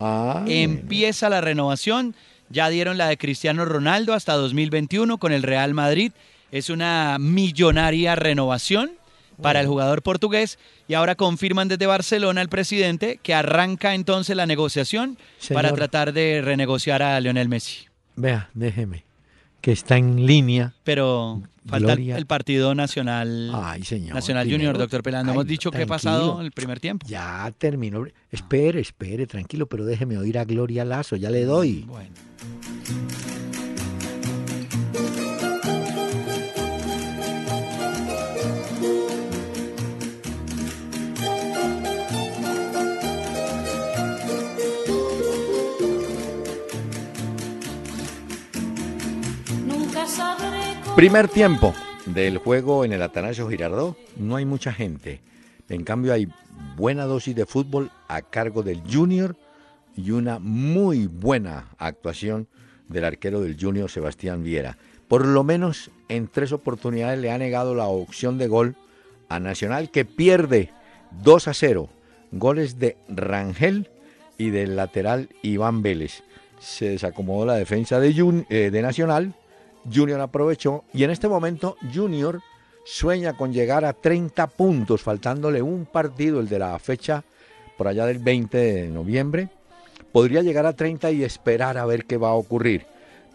Ah, 0.00 0.44
empieza 0.48 1.28
la 1.28 1.42
renovación. 1.42 2.14
Ya 2.50 2.68
dieron 2.68 2.98
la 2.98 3.08
de 3.08 3.16
Cristiano 3.16 3.64
Ronaldo 3.64 4.12
hasta 4.12 4.34
2021 4.34 5.18
con 5.18 5.32
el 5.32 5.42
Real 5.44 5.72
Madrid. 5.72 6.12
Es 6.50 6.68
una 6.68 7.16
millonaria 7.20 8.16
renovación 8.16 8.90
para 9.40 9.60
el 9.60 9.66
jugador 9.66 10.02
portugués 10.02 10.58
y 10.88 10.94
ahora 10.94 11.14
confirman 11.14 11.68
desde 11.68 11.86
Barcelona 11.86 12.42
el 12.42 12.48
presidente 12.48 13.18
que 13.22 13.34
arranca 13.34 13.94
entonces 13.94 14.36
la 14.36 14.46
negociación 14.46 15.16
para 15.52 15.72
tratar 15.72 16.12
de 16.12 16.42
renegociar 16.44 17.02
a 17.02 17.18
Lionel 17.20 17.48
Messi. 17.48 17.86
Vea, 18.16 18.50
déjeme, 18.52 19.04
que 19.60 19.72
está 19.72 19.96
en 19.96 20.26
línea. 20.26 20.74
Pero 20.84 21.42
falta 21.66 21.92
el 21.92 22.26
Partido 22.26 22.74
Nacional, 22.74 23.50
Ay, 23.54 23.84
señor, 23.84 24.14
Nacional 24.14 24.50
Junior, 24.50 24.76
doctor 24.76 25.02
Pelando. 25.02 25.32
Hemos 25.32 25.46
dicho 25.46 25.70
que 25.70 25.82
ha 25.82 25.86
pasado 25.86 26.40
el 26.40 26.52
primer 26.52 26.80
tiempo. 26.80 27.06
Ya 27.08 27.52
terminó. 27.58 28.04
Espere, 28.30 28.80
espere, 28.80 29.26
tranquilo, 29.26 29.66
pero 29.66 29.84
déjeme 29.84 30.18
oír 30.18 30.38
a 30.38 30.44
Gloria 30.44 30.84
Lazo, 30.84 31.16
ya 31.16 31.30
le 31.30 31.44
doy. 31.44 31.84
Bueno. 31.86 32.10
Primer 50.96 51.28
tiempo 51.28 51.72
del 52.06 52.38
juego 52.38 52.84
en 52.84 52.92
el 52.92 53.02
Atanasio 53.02 53.48
Girardot. 53.48 53.96
No 54.16 54.36
hay 54.36 54.44
mucha 54.44 54.72
gente. 54.72 55.20
En 55.68 55.84
cambio 55.84 56.12
hay 56.12 56.28
buena 56.76 57.04
dosis 57.04 57.34
de 57.34 57.46
fútbol 57.46 57.90
a 58.08 58.22
cargo 58.22 58.62
del 58.62 58.82
Junior 58.90 59.36
y 59.96 60.10
una 60.10 60.38
muy 60.38 61.06
buena 61.06 61.68
actuación 61.78 62.48
del 62.88 63.04
arquero 63.04 63.40
del 63.40 63.56
Junior 63.58 63.90
Sebastián 63.90 64.42
Viera. 64.42 64.76
Por 65.08 65.26
lo 65.26 65.44
menos 65.44 65.90
en 66.08 66.28
tres 66.28 66.52
oportunidades 66.52 67.18
le 67.18 67.30
ha 67.30 67.38
negado 67.38 67.74
la 67.74 67.86
opción 67.86 68.36
de 68.36 68.48
gol 68.48 68.76
a 69.28 69.40
Nacional 69.40 69.90
que 69.90 70.04
pierde 70.04 70.70
2 71.22 71.48
a 71.48 71.54
0. 71.54 71.88
Goles 72.32 72.78
de 72.78 72.96
Rangel 73.08 73.88
y 74.38 74.50
del 74.50 74.76
lateral 74.76 75.28
Iván 75.42 75.82
Vélez. 75.82 76.22
Se 76.58 76.90
desacomodó 76.90 77.46
la 77.46 77.54
defensa 77.54 78.00
de, 78.00 78.44
eh, 78.50 78.70
de 78.70 78.82
Nacional 78.82 79.34
Junior 79.92 80.20
aprovechó 80.20 80.84
y 80.92 81.04
en 81.04 81.10
este 81.10 81.28
momento 81.28 81.76
Junior 81.92 82.40
sueña 82.84 83.36
con 83.36 83.52
llegar 83.52 83.84
a 83.84 83.92
30 83.92 84.46
puntos, 84.48 85.02
faltándole 85.02 85.62
un 85.62 85.86
partido, 85.86 86.40
el 86.40 86.48
de 86.48 86.58
la 86.58 86.78
fecha 86.78 87.24
por 87.78 87.88
allá 87.88 88.06
del 88.06 88.18
20 88.18 88.58
de 88.58 88.88
noviembre. 88.88 89.48
Podría 90.12 90.42
llegar 90.42 90.66
a 90.66 90.74
30 90.74 91.10
y 91.12 91.24
esperar 91.24 91.78
a 91.78 91.86
ver 91.86 92.04
qué 92.04 92.16
va 92.16 92.30
a 92.30 92.34
ocurrir. 92.34 92.86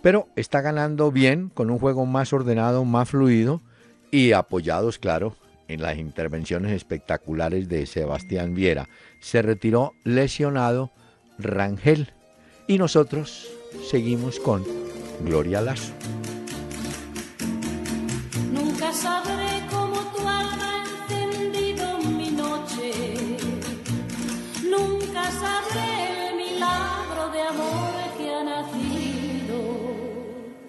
Pero 0.01 0.27
está 0.35 0.61
ganando 0.61 1.11
bien, 1.11 1.49
con 1.53 1.71
un 1.71 1.79
juego 1.79 2.05
más 2.05 2.31
ordenado, 2.33 2.85
más 2.85 3.09
fluido 3.09 3.61
y 4.11 4.33
apoyados, 4.33 4.99
claro, 4.99 5.35
en 5.67 5.81
las 5.81 5.97
intervenciones 5.97 6.73
espectaculares 6.73 7.69
de 7.69 7.85
Sebastián 7.85 8.53
Viera. 8.53 8.87
Se 9.19 9.41
retiró 9.41 9.93
lesionado 10.03 10.91
Rangel 11.39 12.13
y 12.67 12.77
nosotros 12.77 13.49
seguimos 13.89 14.39
con 14.39 14.63
Gloria 15.23 15.61
Lazo. 15.61 15.93
Sabré 18.95 19.67
cómo 19.69 19.97
tu 20.13 20.19
alma 20.27 20.69
ha 20.71 21.17
encendido 21.17 21.97
mi 22.17 22.29
noche. 22.31 22.91
Nunca 24.63 25.23
sabré 25.43 26.29
el 26.29 26.35
milagro 26.37 27.23
de 27.33 27.41
amor 27.41 27.93
que 28.17 28.33
ha 28.33 28.43
nacido 28.43 29.59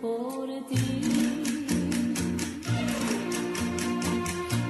por 0.00 0.46
ti. 0.68 0.86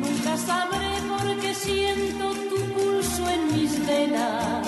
Nunca 0.03 0.37
sabré 0.37 0.93
por 1.11 1.27
qué 1.41 1.55
siento 1.55 2.25
tu 2.51 2.59
pulso 2.75 3.23
en 3.31 3.43
mis 3.55 3.87
venas. 3.87 4.67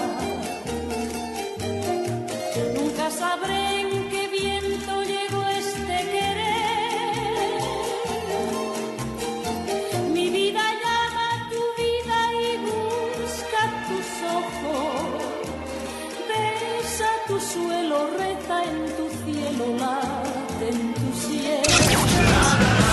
Nunca 2.75 3.11
sabré 3.11 3.58